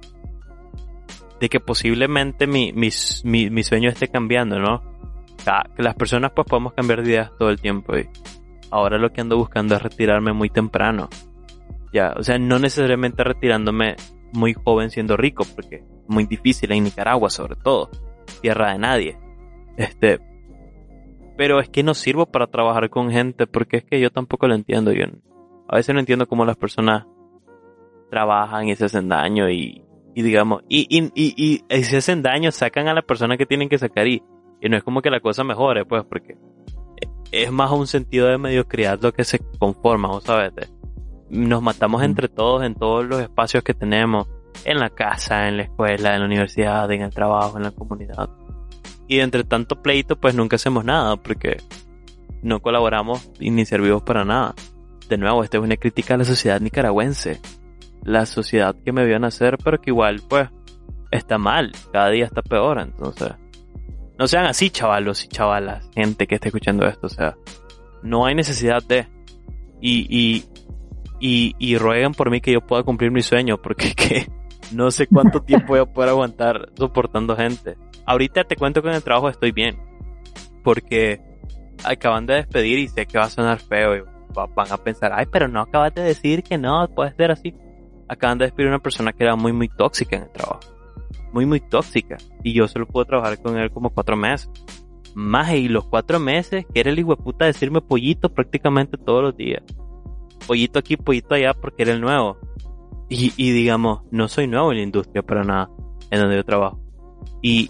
de 1.39 1.47
que 1.47 1.59
posiblemente 1.59 2.47
mi, 2.47 2.73
mi, 2.73 2.89
mi, 3.23 3.51
mi 3.51 3.63
sueño 3.63 3.89
esté 3.89 4.07
cambiando, 4.07 4.57
¿no? 4.57 4.81
que 5.75 5.83
las 5.83 5.93
personas 5.93 6.31
pues 6.31 6.47
podemos 6.47 6.73
cambiar 6.73 7.03
de 7.03 7.11
ideas 7.11 7.31
todo 7.37 7.51
el 7.51 7.61
tiempo 7.61 7.95
y 7.95 8.09
ahora 8.71 8.97
lo 8.97 9.13
que 9.13 9.21
ando 9.21 9.37
buscando 9.37 9.75
es 9.75 9.83
retirarme 9.83 10.33
muy 10.33 10.49
temprano. 10.49 11.07
Ya, 11.93 12.15
o 12.17 12.23
sea, 12.23 12.39
no 12.39 12.57
necesariamente 12.57 13.23
retirándome 13.23 13.95
muy 14.31 14.55
joven 14.55 14.89
siendo 14.89 15.17
rico, 15.17 15.45
porque 15.53 15.75
es 15.75 15.83
muy 16.07 16.25
difícil 16.25 16.71
en 16.71 16.85
Nicaragua 16.85 17.29
sobre 17.29 17.57
todo, 17.57 17.91
tierra 18.41 18.71
de 18.71 18.79
nadie. 18.79 19.19
Este, 19.77 20.19
pero 21.37 21.59
es 21.59 21.69
que 21.69 21.83
no 21.83 21.93
sirvo 21.93 22.25
para 22.25 22.47
trabajar 22.47 22.89
con 22.89 23.11
gente 23.11 23.47
porque 23.47 23.77
es 23.77 23.83
que 23.83 23.99
yo 23.99 24.11
tampoco 24.11 24.47
lo 24.47 24.55
entiendo. 24.55 24.91
Yo 24.91 25.05
a 25.67 25.75
veces 25.75 25.93
no 25.93 25.99
entiendo 25.99 26.27
cómo 26.27 26.45
las 26.45 26.57
personas 26.57 27.05
trabajan 28.09 28.67
y 28.67 28.75
se 28.75 28.85
hacen 28.85 29.09
daño 29.09 29.49
y, 29.49 29.83
y 30.13 30.21
digamos, 30.21 30.63
y, 30.69 30.85
y, 30.89 31.11
y, 31.15 31.63
y, 31.67 31.83
se 31.83 31.97
hacen 31.97 32.21
daño, 32.21 32.51
sacan 32.51 32.87
a 32.87 32.93
la 32.93 33.01
persona 33.01 33.37
que 33.37 33.45
tienen 33.45 33.69
que 33.69 33.79
sacar 33.79 34.07
y, 34.07 34.21
y 34.61 34.69
no 34.69 34.77
es 34.77 34.83
como 34.83 35.01
que 35.01 35.09
la 35.09 35.19
cosa 35.19 35.43
mejore, 35.43 35.85
pues, 35.85 36.03
porque 36.05 36.37
es 37.31 37.51
más 37.51 37.71
un 37.71 37.87
sentido 37.87 38.27
de 38.27 38.37
mediocridad 38.37 38.99
lo 39.01 39.11
que 39.11 39.23
se 39.23 39.39
conforma, 39.57 40.09
¿sabes? 40.21 40.53
Nos 41.29 41.63
matamos 41.63 42.03
entre 42.03 42.27
todos 42.27 42.63
en 42.63 42.75
todos 42.75 43.05
los 43.05 43.19
espacios 43.19 43.63
que 43.63 43.73
tenemos, 43.73 44.27
en 44.65 44.77
la 44.77 44.91
casa, 44.91 45.47
en 45.47 45.57
la 45.57 45.63
escuela, 45.63 46.13
en 46.13 46.19
la 46.19 46.25
universidad, 46.27 46.91
en 46.91 47.01
el 47.01 47.09
trabajo, 47.09 47.57
en 47.57 47.63
la 47.63 47.71
comunidad. 47.71 48.29
Y 49.07 49.19
entre 49.19 49.43
tanto 49.43 49.81
pleito, 49.81 50.15
pues 50.19 50.35
nunca 50.35 50.55
hacemos 50.55 50.85
nada, 50.85 51.17
porque 51.17 51.57
no 52.41 52.61
colaboramos 52.61 53.29
y 53.39 53.49
ni 53.51 53.65
servimos 53.65 54.03
para 54.03 54.25
nada. 54.25 54.55
De 55.09 55.17
nuevo, 55.17 55.43
esta 55.43 55.57
es 55.57 55.63
una 55.63 55.77
crítica 55.77 56.13
a 56.13 56.17
la 56.17 56.25
sociedad 56.25 56.61
nicaragüense. 56.61 57.39
La 58.03 58.25
sociedad 58.25 58.75
que 58.83 58.91
me 58.91 59.05
vio 59.05 59.19
nacer, 59.19 59.57
pero 59.63 59.79
que 59.79 59.91
igual, 59.91 60.21
pues, 60.27 60.49
está 61.11 61.37
mal. 61.37 61.71
Cada 61.91 62.09
día 62.09 62.25
está 62.25 62.41
peor, 62.41 62.79
entonces. 62.79 63.33
No 64.17 64.27
sean 64.27 64.45
así, 64.45 64.69
chavalos 64.69 65.23
y 65.25 65.27
chavalas, 65.27 65.89
gente 65.95 66.27
que 66.27 66.35
esté 66.35 66.49
escuchando 66.49 66.85
esto, 66.85 67.07
o 67.07 67.09
sea. 67.09 67.35
No 68.01 68.25
hay 68.25 68.35
necesidad 68.35 68.83
de. 68.83 69.07
Y, 69.81 70.05
y, 70.09 70.45
y, 71.19 71.55
y 71.59 71.77
rueguen 71.77 72.13
por 72.13 72.29
mí 72.29 72.41
que 72.41 72.53
yo 72.53 72.61
pueda 72.61 72.83
cumplir 72.83 73.11
mi 73.11 73.21
sueño, 73.21 73.61
porque 73.61 73.93
que 73.95 74.27
no 74.71 74.91
sé 74.91 75.07
cuánto 75.07 75.41
tiempo 75.45 75.67
voy 75.69 75.79
a 75.79 75.85
poder 75.85 76.09
aguantar 76.09 76.69
soportando 76.77 77.35
gente. 77.35 77.77
Ahorita 78.05 78.43
te 78.43 78.55
cuento 78.55 78.81
que 78.81 78.89
en 78.89 78.95
el 78.95 79.03
trabajo 79.03 79.29
estoy 79.29 79.51
bien. 79.51 79.77
Porque 80.63 81.21
acaban 81.83 82.25
de 82.25 82.35
despedir 82.35 82.79
y 82.79 82.87
sé 82.87 83.05
que 83.05 83.17
va 83.17 83.25
a 83.25 83.29
sonar 83.29 83.59
feo. 83.59 83.95
Y 83.95 84.01
van 84.33 84.71
a 84.71 84.77
pensar, 84.77 85.11
ay, 85.13 85.25
pero 85.31 85.47
no 85.47 85.61
acabas 85.61 85.93
de 85.93 86.01
decir 86.01 86.43
que 86.43 86.57
no, 86.57 86.87
puede 86.93 87.13
ser 87.15 87.31
así. 87.31 87.53
Acaban 88.07 88.37
de 88.37 88.45
despedir 88.45 88.67
a 88.67 88.71
una 88.71 88.79
persona 88.79 89.13
que 89.13 89.23
era 89.23 89.35
muy, 89.35 89.53
muy 89.53 89.69
tóxica 89.69 90.15
en 90.15 90.23
el 90.23 90.31
trabajo. 90.31 90.59
Muy, 91.31 91.45
muy 91.45 91.59
tóxica. 91.59 92.17
Y 92.43 92.53
yo 92.53 92.67
solo 92.67 92.85
puedo 92.85 93.05
trabajar 93.05 93.41
con 93.41 93.57
él 93.57 93.71
como 93.71 93.89
cuatro 93.89 94.15
meses. 94.15 94.49
Más 95.15 95.51
y 95.53 95.67
los 95.67 95.85
cuatro 95.85 96.19
meses 96.19 96.65
que 96.73 96.79
era 96.79 96.89
el 96.89 96.97
hijo 96.97 97.15
de 97.15 97.21
puta 97.21 97.45
decirme 97.45 97.81
pollito 97.81 98.33
prácticamente 98.33 98.97
todos 98.97 99.21
los 99.21 99.37
días. 99.37 99.63
Pollito 100.47 100.79
aquí, 100.79 100.97
pollito 100.97 101.35
allá 101.35 101.53
porque 101.53 101.83
era 101.83 101.93
el 101.93 102.01
nuevo. 102.01 102.37
Y, 103.13 103.31
y 103.37 103.51
digamos, 103.51 104.01
no 104.09 104.27
soy 104.27 104.47
nuevo 104.47 104.71
en 104.71 104.77
la 104.77 104.83
industria 104.83 105.21
para 105.21 105.43
nada, 105.43 105.69
en 106.09 106.19
donde 106.19 106.35
yo 106.35 106.43
trabajo. 106.43 106.79
Y 107.43 107.69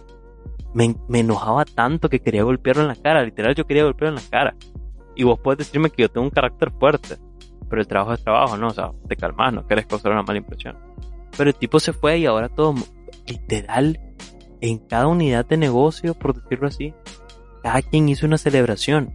me, 0.74 0.96
me, 1.10 1.20
enojaba 1.20 1.66
tanto 1.66 2.08
que 2.08 2.22
quería 2.22 2.44
golpearlo 2.44 2.84
en 2.84 2.88
la 2.88 2.96
cara, 2.96 3.26
literal 3.26 3.54
yo 3.54 3.66
quería 3.66 3.84
golpearlo 3.84 4.18
en 4.18 4.24
la 4.24 4.30
cara. 4.30 4.56
Y 5.18 5.24
vos 5.24 5.38
puedes 5.44 5.58
decirme 5.58 5.90
que 5.90 6.04
yo 6.04 6.10
tengo 6.10 6.26
un 6.26 6.32
carácter 6.32 6.72
fuerte, 6.72 7.18
pero 7.70 7.82
el 7.82 7.88
trabajo 7.90 8.14
es 8.14 8.24
trabajo, 8.24 8.56
¿no? 8.56 8.68
O 8.68 8.74
sea, 8.74 8.92
te 9.10 9.18
calmas, 9.18 9.52
no 9.52 9.68
querés 9.68 9.86
causar 9.86 10.14
una 10.14 10.24
mala 10.24 10.38
impresión. 10.38 10.78
Pero 11.38 11.50
el 11.50 11.56
tipo 11.58 11.78
se 11.82 11.92
fue 11.92 12.20
y 12.20 12.26
ahora 12.26 12.48
todo, 12.48 12.76
literal, 13.28 14.00
en 14.62 14.78
cada 14.78 15.08
unidad 15.08 15.46
de 15.46 15.58
negocio, 15.58 16.14
por 16.14 16.42
decirlo 16.42 16.70
así, 16.70 16.94
cada 17.62 17.82
quien 17.82 18.08
hizo 18.08 18.26
una 18.26 18.38
celebración. 18.38 19.14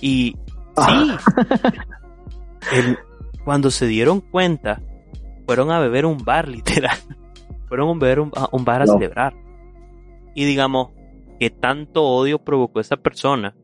Y 0.00 0.36
sí, 0.76 1.10
el, 2.72 2.96
cuando 3.44 3.72
se 3.72 3.88
dieron 3.88 4.20
cuenta, 4.20 4.80
fueron 5.46 5.70
a 5.70 5.78
beber 5.78 6.04
un 6.04 6.18
bar, 6.18 6.48
literal. 6.48 6.98
Fueron 7.68 7.88
a 7.88 7.98
beber 7.98 8.20
un, 8.20 8.32
un 8.52 8.64
bar 8.64 8.82
a 8.82 8.86
celebrar. 8.86 9.34
Y 10.34 10.44
digamos 10.44 10.90
que 11.40 11.50
tanto 11.50 12.04
odio 12.04 12.38
provocó 12.38 12.80
esa 12.80 12.96
persona, 12.96 13.54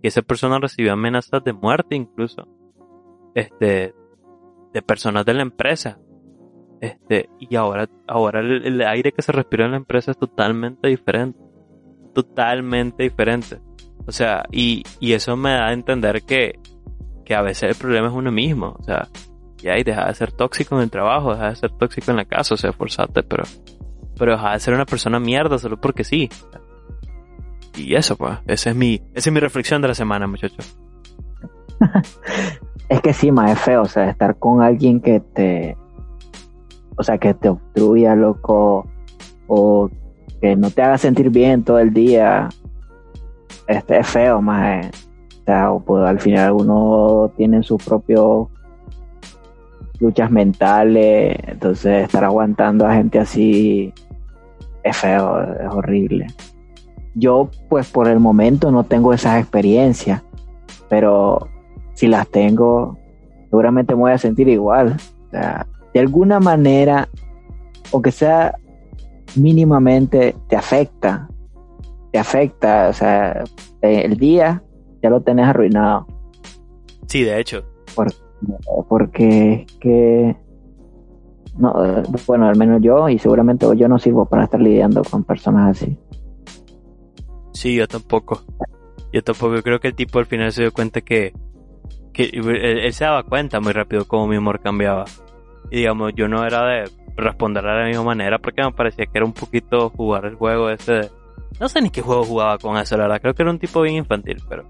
que 0.00 0.08
esa 0.08 0.22
persona 0.22 0.58
recibió 0.58 0.92
amenazas 0.92 1.44
de 1.44 1.52
muerte 1.52 1.94
incluso, 1.94 2.48
este, 3.34 3.94
de 4.72 4.82
personas 4.82 5.24
de 5.24 5.34
la 5.34 5.42
empresa, 5.42 5.98
este, 6.82 7.30
y 7.38 7.54
ahora, 7.54 7.88
ahora 8.08 8.40
el, 8.40 8.82
aire 8.82 9.12
que 9.12 9.22
se 9.22 9.30
respira 9.30 9.66
en 9.66 9.70
la 9.70 9.76
empresa 9.76 10.10
es 10.10 10.18
totalmente 10.18 10.88
diferente, 10.88 11.38
totalmente 12.12 13.04
diferente. 13.04 13.60
O 14.04 14.10
sea, 14.10 14.44
y, 14.50 14.82
y 14.98 15.12
eso 15.12 15.36
me 15.36 15.50
da 15.50 15.68
a 15.68 15.72
entender 15.72 16.22
que, 16.22 16.58
que 17.24 17.36
a 17.36 17.42
veces 17.42 17.70
el 17.70 17.76
problema 17.76 18.08
es 18.08 18.12
uno 18.12 18.32
mismo, 18.32 18.74
o 18.80 18.82
sea, 18.82 19.08
y 19.62 19.82
deja 19.82 20.06
de 20.06 20.14
ser 20.14 20.32
tóxico 20.32 20.76
en 20.76 20.82
el 20.82 20.90
trabajo, 20.90 21.32
deja 21.32 21.50
de 21.50 21.56
ser 21.56 21.70
tóxico 21.72 22.10
en 22.10 22.16
la 22.16 22.24
casa, 22.24 22.54
o 22.54 22.56
sea, 22.56 22.72
forzate, 22.72 23.22
pero 23.22 23.44
pero 24.18 24.32
deja 24.32 24.52
de 24.52 24.60
ser 24.60 24.74
una 24.74 24.86
persona 24.86 25.18
mierda 25.18 25.58
solo 25.58 25.80
porque 25.80 26.04
sí. 26.04 26.28
Y 27.76 27.94
eso, 27.94 28.16
pues, 28.16 28.38
esa 28.46 28.70
es 28.70 28.76
mi, 28.76 29.02
esa 29.14 29.30
es 29.30 29.32
mi 29.32 29.40
reflexión 29.40 29.80
de 29.82 29.88
la 29.88 29.94
semana, 29.94 30.26
muchachos. 30.26 30.76
es 32.88 33.00
que 33.00 33.12
sí, 33.12 33.32
más 33.32 33.52
es 33.52 33.58
feo, 33.60 33.82
o 33.82 33.86
sea, 33.86 34.10
estar 34.10 34.38
con 34.38 34.62
alguien 34.62 35.00
que 35.00 35.20
te, 35.20 35.76
o 36.96 37.02
sea, 37.02 37.18
que 37.18 37.32
te 37.34 37.48
obstruya, 37.48 38.14
loco, 38.14 38.86
o 39.46 39.90
que 40.40 40.54
no 40.56 40.70
te 40.70 40.82
haga 40.82 40.98
sentir 40.98 41.30
bien 41.30 41.64
todo 41.64 41.78
el 41.78 41.92
día, 41.92 42.48
este 43.66 43.98
es 43.98 44.06
feo, 44.06 44.42
más, 44.42 44.86
o 45.40 45.44
sea, 45.44 45.70
pues, 45.84 46.04
al 46.04 46.20
final 46.20 46.52
uno 46.52 47.32
tiene 47.36 47.62
sus 47.62 47.82
propios 47.82 48.48
luchas 50.02 50.30
mentales, 50.30 51.36
entonces 51.46 52.04
estar 52.04 52.24
aguantando 52.24 52.84
a 52.84 52.94
gente 52.94 53.20
así 53.20 53.94
es 54.82 54.96
feo, 54.96 55.40
es 55.40 55.72
horrible. 55.72 56.26
Yo 57.14 57.48
pues 57.68 57.88
por 57.90 58.08
el 58.08 58.18
momento 58.18 58.72
no 58.72 58.84
tengo 58.84 59.12
esas 59.12 59.40
experiencias, 59.40 60.22
pero 60.88 61.48
si 61.94 62.08
las 62.08 62.26
tengo, 62.28 62.98
seguramente 63.48 63.94
me 63.94 64.00
voy 64.00 64.12
a 64.12 64.18
sentir 64.18 64.48
igual. 64.48 64.96
O 65.28 65.30
sea, 65.30 65.66
de 65.94 66.00
alguna 66.00 66.40
manera, 66.40 67.08
aunque 67.92 68.10
sea 68.10 68.56
mínimamente, 69.36 70.34
te 70.48 70.56
afecta. 70.56 71.28
Te 72.10 72.18
afecta, 72.18 72.88
o 72.88 72.92
sea, 72.92 73.44
el 73.80 74.16
día 74.16 74.62
ya 75.02 75.10
lo 75.10 75.22
tenés 75.22 75.46
arruinado. 75.46 76.06
Sí, 77.06 77.22
de 77.22 77.40
hecho. 77.40 77.64
Porque 78.88 79.66
que 79.80 80.36
no, 81.58 81.74
bueno, 82.26 82.48
al 82.48 82.56
menos 82.56 82.80
yo 82.82 83.08
y 83.08 83.18
seguramente 83.18 83.66
yo 83.76 83.88
no 83.88 83.98
sirvo 83.98 84.26
para 84.26 84.44
estar 84.44 84.60
lidiando 84.60 85.02
con 85.04 85.24
personas 85.24 85.76
así. 85.76 85.98
Sí, 87.52 87.76
yo 87.76 87.86
tampoco. 87.86 88.42
Yo 89.12 89.22
tampoco 89.22 89.62
creo 89.62 89.78
que 89.78 89.88
el 89.88 89.94
tipo 89.94 90.18
al 90.18 90.26
final 90.26 90.50
se 90.52 90.62
dio 90.62 90.72
cuenta 90.72 91.02
que, 91.02 91.34
que 92.12 92.24
él, 92.24 92.92
se 92.92 93.04
daba 93.04 93.22
cuenta 93.24 93.60
muy 93.60 93.72
rápido 93.72 94.06
cómo 94.06 94.26
mi 94.26 94.36
humor 94.36 94.60
cambiaba. 94.60 95.04
Y 95.70 95.78
digamos, 95.78 96.12
yo 96.14 96.28
no 96.28 96.44
era 96.44 96.66
de 96.66 96.90
responder 97.16 97.62
de 97.62 97.68
la 97.68 97.86
misma 97.86 98.04
manera 98.04 98.38
porque 98.38 98.62
me 98.62 98.72
parecía 98.72 99.04
que 99.04 99.18
era 99.18 99.26
un 99.26 99.34
poquito 99.34 99.90
jugar 99.90 100.24
el 100.24 100.36
juego 100.36 100.70
ese. 100.70 101.10
No 101.60 101.68
sé 101.68 101.82
ni 101.82 101.90
qué 101.90 102.00
juego 102.00 102.24
jugaba 102.24 102.56
con 102.56 102.78
eso. 102.78 102.96
Creo 102.96 103.34
que 103.34 103.42
era 103.42 103.50
un 103.50 103.58
tipo 103.58 103.82
bien 103.82 103.96
infantil, 103.96 104.42
pero. 104.48 104.64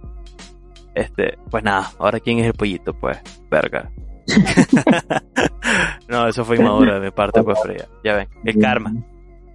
Este, 0.95 1.39
pues 1.51 1.65
nada, 1.65 1.91
ahora 1.99 2.21
quién 2.21 2.39
es 2.39 2.47
el 2.47 2.55
pollito, 2.55 2.93
pues, 2.95 3.19
verga. 3.51 3.91
no, 6.09 6.29
eso 6.29 6.45
fue 6.45 6.57
inmadura 6.57 6.95
de 6.95 7.01
mi 7.01 7.11
parte, 7.11 7.43
pues 7.43 7.61
fría. 7.63 7.87
Ya 8.05 8.17
ven, 8.17 8.29
es 8.45 8.57
karma. 8.57 8.93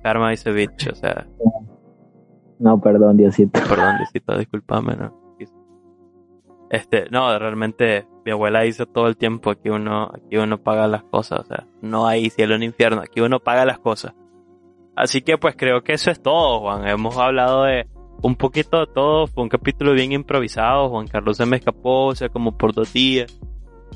Karma 0.03 0.31
dice 0.31 0.51
bitch, 0.51 0.89
o 0.91 0.95
sea. 0.95 1.27
No, 2.59 2.81
perdón, 2.81 3.17
Diosito. 3.17 3.59
Perdón, 3.67 3.97
Diosito, 3.97 4.37
discúlpame, 4.37 4.95
¿no? 4.95 5.27
Este, 6.69 7.07
no, 7.09 7.37
realmente 7.39 8.07
mi 8.25 8.31
abuela 8.31 8.61
dice 8.61 8.85
todo 8.85 9.07
el 9.07 9.15
tiempo 9.15 9.51
aquí 9.51 9.69
uno, 9.69 10.11
aquí 10.13 10.37
uno 10.37 10.61
paga 10.61 10.87
las 10.87 11.03
cosas, 11.03 11.41
o 11.41 11.45
sea, 11.45 11.65
no 11.81 12.07
hay 12.07 12.29
cielo 12.29 12.57
ni 12.57 12.65
infierno, 12.65 13.01
aquí 13.01 13.21
uno 13.21 13.39
paga 13.39 13.65
las 13.65 13.79
cosas. 13.79 14.13
Así 14.95 15.21
que 15.21 15.37
pues 15.37 15.55
creo 15.55 15.83
que 15.83 15.93
eso 15.93 16.11
es 16.11 16.21
todo, 16.21 16.59
Juan. 16.61 16.87
Hemos 16.87 17.17
hablado 17.17 17.63
de 17.63 17.87
un 18.21 18.35
poquito 18.35 18.79
de 18.79 18.87
todo, 18.87 19.27
fue 19.27 19.43
un 19.43 19.49
capítulo 19.49 19.93
bien 19.93 20.11
improvisado, 20.11 20.89
Juan 20.89 21.07
Carlos 21.07 21.37
se 21.37 21.45
me 21.45 21.57
escapó, 21.57 22.07
o 22.07 22.15
sea, 22.15 22.29
como 22.29 22.57
por 22.57 22.73
dos 22.73 22.93
días. 22.93 23.39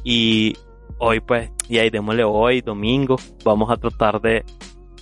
Y 0.03 0.55
hoy 0.99 1.19
pues, 1.19 1.51
y 1.69 1.79
ahí 1.79 1.89
démosle 1.89 2.23
hoy, 2.23 2.61
domingo, 2.61 3.17
vamos 3.43 3.69
a 3.71 3.77
tratar 3.77 4.21
de, 4.21 4.43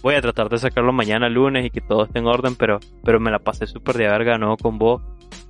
voy 0.01 0.15
a 0.15 0.21
tratar 0.21 0.49
de 0.49 0.57
sacarlo 0.57 0.93
mañana 0.93 1.29
lunes 1.29 1.65
y 1.65 1.69
que 1.69 1.81
todo 1.81 2.05
esté 2.05 2.19
en 2.19 2.27
orden, 2.27 2.55
pero, 2.55 2.79
pero 3.03 3.19
me 3.19 3.31
la 3.31 3.39
pasé 3.39 3.67
súper 3.67 3.97
de 3.97 4.07
verga, 4.07 4.37
¿no? 4.37 4.57
Con 4.57 4.77
vos. 4.77 5.01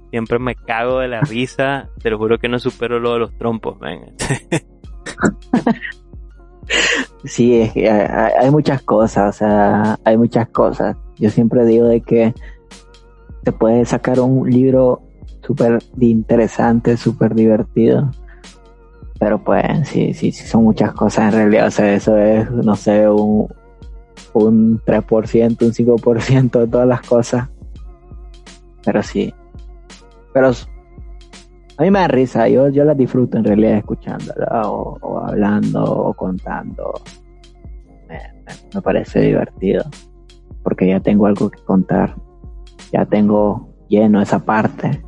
Siempre 0.09 0.39
me 0.39 0.55
cago 0.55 0.99
de 0.99 1.07
la 1.07 1.22
risa, 1.22 1.89
te 2.01 2.09
lo 2.09 2.17
juro 2.17 2.39
que 2.39 2.49
no 2.49 2.57
supero 2.57 2.99
lo 2.99 3.13
de 3.13 3.20
los 3.20 3.38
trompos, 3.38 3.80
ven. 3.80 4.15
Sí, 7.24 7.59
es 7.59 7.74
que 7.74 7.89
hay, 7.89 8.32
hay 8.39 8.51
muchas 8.51 8.82
cosas, 8.84 9.36
o 9.36 9.38
sea, 9.39 9.99
hay 10.03 10.17
muchas 10.17 10.47
cosas. 10.49 10.95
Yo 11.17 11.30
siempre 11.30 11.65
digo 11.65 11.88
de 11.88 12.01
que 12.01 12.34
se 13.44 13.52
puede 13.52 13.86
sacar 13.86 14.20
un 14.20 14.50
libro 14.50 15.02
súper 15.42 15.80
interesante, 16.00 16.98
súper 16.98 17.34
divertido. 17.36 18.12
Pero 19.20 19.44
pues 19.44 19.64
sí, 19.88 20.14
sí, 20.14 20.32
sí, 20.32 20.46
son 20.46 20.64
muchas 20.64 20.94
cosas 20.94 21.34
en 21.34 21.40
realidad. 21.40 21.68
O 21.68 21.72
sea, 21.72 21.94
eso 21.94 22.18
es, 22.18 22.50
no 22.52 22.76
sé, 22.76 23.10
un, 23.10 23.48
un 24.34 24.80
3%, 24.82 25.66
un 25.66 25.74
5% 25.74 26.60
de 26.60 26.68
todas 26.68 26.88
las 26.88 27.02
cosas. 27.02 27.50
Pero 28.86 29.04
sí. 29.04 29.34
Pero 30.34 30.52
a 31.78 31.84
mí 31.84 31.92
me 31.92 32.00
da 32.00 32.08
risa, 32.08 32.48
yo, 32.48 32.70
yo 32.70 32.84
las 32.84 32.98
disfruto 32.98 33.38
en 33.38 33.44
realidad 33.46 33.78
escuchándola 33.78 34.70
o, 34.70 35.20
hablando 35.20 35.84
o 35.84 36.14
contando. 36.14 36.94
Me 38.74 38.82
parece 38.82 39.22
divertido. 39.22 39.84
Porque 40.64 40.88
ya 40.88 41.00
tengo 41.00 41.26
algo 41.26 41.50
que 41.50 41.64
contar. 41.64 42.16
Ya 42.92 43.06
tengo 43.06 43.70
lleno 43.88 44.22
esa 44.22 44.44
parte 44.46 45.04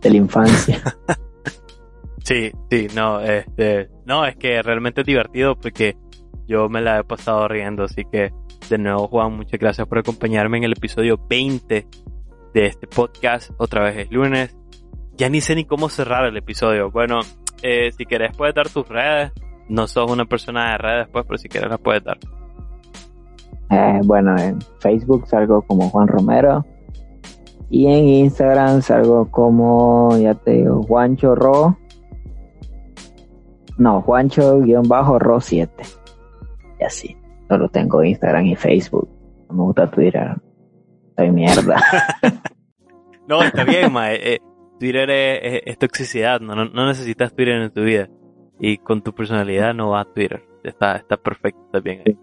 de 0.00 0.10
la 0.10 0.16
infancia. 0.16 0.80
Sí, 2.26 2.50
sí, 2.68 2.88
no, 2.92 3.20
este, 3.20 3.88
no, 4.04 4.26
es 4.26 4.34
que 4.34 4.60
realmente 4.60 5.02
es 5.02 5.06
divertido 5.06 5.54
porque 5.54 5.96
yo 6.48 6.68
me 6.68 6.80
la 6.80 6.98
he 6.98 7.04
pasado 7.04 7.46
riendo, 7.46 7.84
así 7.84 8.02
que 8.10 8.32
de 8.68 8.78
nuevo 8.78 9.06
Juan, 9.06 9.36
muchas 9.36 9.60
gracias 9.60 9.86
por 9.86 9.98
acompañarme 9.98 10.58
en 10.58 10.64
el 10.64 10.72
episodio 10.72 11.20
20 11.28 11.86
de 12.52 12.66
este 12.66 12.88
podcast, 12.88 13.52
otra 13.58 13.84
vez 13.84 13.98
es 13.98 14.10
lunes, 14.10 14.56
ya 15.16 15.28
ni 15.28 15.40
sé 15.40 15.54
ni 15.54 15.66
cómo 15.66 15.88
cerrar 15.88 16.24
el 16.24 16.36
episodio, 16.36 16.90
bueno, 16.90 17.20
eh, 17.62 17.92
si 17.92 18.04
querés 18.06 18.36
puedes 18.36 18.56
dar 18.56 18.68
tus 18.70 18.88
redes, 18.88 19.30
no 19.68 19.86
sos 19.86 20.10
una 20.10 20.24
persona 20.24 20.72
de 20.72 20.78
redes 20.78 21.08
pues, 21.12 21.24
pero 21.28 21.38
si 21.38 21.48
quieres 21.48 21.70
las 21.70 21.78
puedes 21.78 22.02
dar. 22.02 22.18
Eh, 23.70 24.00
bueno, 24.04 24.36
en 24.36 24.60
Facebook 24.80 25.28
salgo 25.28 25.62
como 25.62 25.90
Juan 25.90 26.08
Romero. 26.08 26.64
Y 27.70 27.86
en 27.86 28.06
Instagram 28.08 28.80
salgo 28.82 29.30
como, 29.30 30.16
ya 30.18 30.34
te 30.34 30.52
digo, 30.52 30.82
Juancho 30.84 31.34
Ro. 31.34 31.76
No, 33.78 34.00
Juancho-Ro 34.02 35.40
7. 35.40 35.84
Y 36.80 36.84
así. 36.84 37.16
Solo 37.48 37.68
tengo 37.68 38.02
Instagram 38.02 38.46
y 38.46 38.56
Facebook. 38.56 39.08
No 39.50 39.56
me 39.56 39.62
gusta 39.64 39.90
Twitter. 39.90 40.34
Soy 41.16 41.30
mierda. 41.30 41.76
No, 43.28 43.42
está 43.42 43.64
bien, 43.64 43.92
ma, 43.92 44.12
eh, 44.12 44.34
eh, 44.34 44.38
Twitter 44.78 45.10
es, 45.10 45.40
es- 45.42 45.62
es 45.66 45.78
toxicidad, 45.78 46.40
no, 46.40 46.54
no, 46.54 46.66
no 46.66 46.86
necesitas 46.86 47.34
Twitter 47.34 47.60
en 47.60 47.72
tu 47.72 47.82
vida. 47.82 48.08
Y 48.60 48.78
con 48.78 49.02
tu 49.02 49.12
personalidad 49.12 49.74
no 49.74 49.90
va 49.90 50.02
a 50.02 50.04
Twitter. 50.04 50.44
Está, 50.62 50.94
está 50.94 51.16
perfecto, 51.16 51.60
está 51.66 51.80
bien. 51.80 52.02
ahí. 52.06 52.16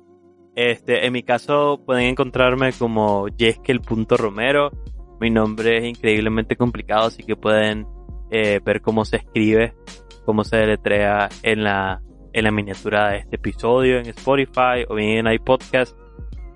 Este, 0.56 1.06
en 1.06 1.12
mi 1.12 1.22
caso 1.22 1.82
pueden 1.86 2.06
encontrarme 2.06 2.72
como 2.80 3.26
Jeskel.romero. 3.38 4.72
Mi 5.24 5.30
nombre 5.30 5.78
es 5.78 5.86
increíblemente 5.86 6.58
complicado, 6.58 7.08
así 7.08 7.24
que 7.24 7.38
pueden 7.38 7.88
eh, 8.30 8.60
ver 8.62 8.82
cómo 8.82 9.06
se 9.06 9.16
escribe, 9.16 9.74
cómo 10.26 10.44
se 10.44 10.58
deletrea 10.58 11.30
en 11.44 11.64
la, 11.64 12.02
en 12.34 12.44
la 12.44 12.52
miniatura 12.52 13.12
de 13.12 13.20
este 13.20 13.38
episodio 13.38 14.00
en 14.00 14.08
Spotify 14.08 14.84
o 14.86 14.96
bien 14.96 15.26
en 15.26 15.34
iPodcast. 15.34 15.98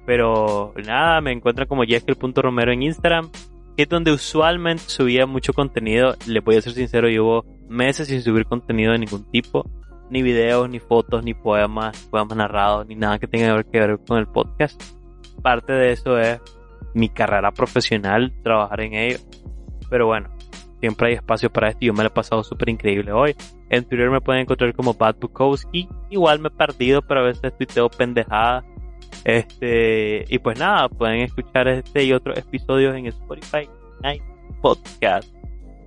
Pero 0.05 0.73
nada, 0.85 1.21
me 1.21 1.31
encuentran 1.31 1.65
como 1.65 1.83
Jeskel.romero 1.83 2.73
en 2.73 2.83
Instagram 2.83 3.31
que 3.77 3.83
es 3.83 3.89
donde 3.89 4.11
usualmente 4.11 4.83
subía 4.87 5.25
mucho 5.25 5.53
contenido. 5.53 6.15
Les 6.27 6.43
voy 6.43 6.57
a 6.57 6.61
ser 6.61 6.73
sincero, 6.73 7.07
llevo 7.07 7.45
meses 7.69 8.09
sin 8.09 8.21
subir 8.21 8.47
contenido 8.47 8.91
de 8.91 8.99
ningún 8.99 9.31
tipo. 9.31 9.63
Ni 10.09 10.21
videos, 10.23 10.69
ni 10.69 10.79
fotos, 10.79 11.23
ni 11.23 11.33
poemas, 11.33 12.05
poemas 12.11 12.35
narrados, 12.35 12.85
ni 12.85 12.95
nada 12.95 13.17
que 13.17 13.27
tenga 13.27 13.63
que 13.63 13.79
ver 13.79 13.97
con 14.05 14.17
el 14.17 14.27
podcast. 14.27 14.81
Parte 15.41 15.71
de 15.71 15.93
eso 15.93 16.17
es 16.19 16.41
mi 16.97 17.09
carrera 17.09 17.51
profesional, 17.51 18.33
trabajar 18.43 18.81
en 18.81 18.93
ello. 18.95 19.19
Pero 19.89 20.07
bueno, 20.07 20.29
siempre 20.79 21.09
hay 21.09 21.13
espacio 21.13 21.51
para 21.51 21.69
esto 21.69 21.79
y 21.81 21.87
yo 21.87 21.93
me 21.93 22.03
lo 22.03 22.07
he 22.07 22.11
pasado 22.11 22.43
súper 22.43 22.69
increíble 22.69 23.11
hoy. 23.11 23.35
En 23.69 23.85
Twitter 23.85 24.09
me 24.09 24.21
pueden 24.21 24.41
encontrar 24.41 24.73
como 24.73 24.93
Bad 24.93 25.17
Bukowski. 25.19 25.87
Igual 26.09 26.39
me 26.39 26.47
he 26.47 26.51
perdido, 26.51 27.01
pero 27.01 27.21
a 27.21 27.23
veces 27.23 27.55
tuiteo 27.55 27.89
pendejadas. 27.89 28.65
Este, 29.23 30.25
y 30.27 30.39
pues 30.39 30.57
nada, 30.57 30.89
pueden 30.89 31.21
escuchar 31.21 31.67
este 31.67 32.03
y 32.03 32.13
otros 32.13 32.37
episodios 32.37 32.95
en 32.95 33.07
Spotify 33.07 33.69
Night 34.01 34.23
Podcast. 34.61 35.29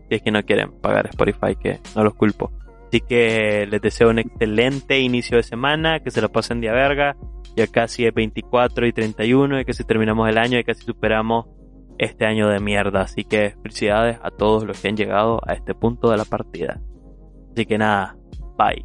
Si 0.08 0.14
es 0.14 0.22
que 0.22 0.30
no 0.30 0.42
quieren 0.44 0.72
pagar 0.80 1.06
Spotify, 1.06 1.56
que 1.56 1.80
no 1.96 2.04
los 2.04 2.14
culpo. 2.14 2.52
Así 2.90 3.02
que 3.02 3.68
les 3.70 3.80
deseo 3.80 4.10
un 4.10 4.18
excelente 4.18 4.98
inicio 4.98 5.36
de 5.36 5.44
semana, 5.44 6.00
que 6.00 6.10
se 6.10 6.20
lo 6.20 6.28
pasen 6.32 6.60
de 6.60 6.70
a 6.70 6.72
verga. 6.72 7.16
Ya 7.54 7.68
casi 7.68 8.04
es 8.04 8.12
24 8.12 8.84
y 8.84 8.92
31, 8.92 9.60
y 9.60 9.64
que 9.64 9.74
si 9.74 9.84
terminamos 9.84 10.28
el 10.28 10.36
año 10.38 10.58
y 10.58 10.64
casi 10.64 10.82
superamos 10.82 11.46
este 11.98 12.26
año 12.26 12.48
de 12.48 12.58
mierda. 12.58 13.02
Así 13.02 13.22
que 13.22 13.54
felicidades 13.62 14.18
a 14.20 14.32
todos 14.32 14.64
los 14.64 14.80
que 14.80 14.88
han 14.88 14.96
llegado 14.96 15.40
a 15.46 15.52
este 15.52 15.72
punto 15.72 16.10
de 16.10 16.16
la 16.16 16.24
partida. 16.24 16.80
Así 17.52 17.64
que 17.64 17.78
nada, 17.78 18.16
bye. 18.58 18.84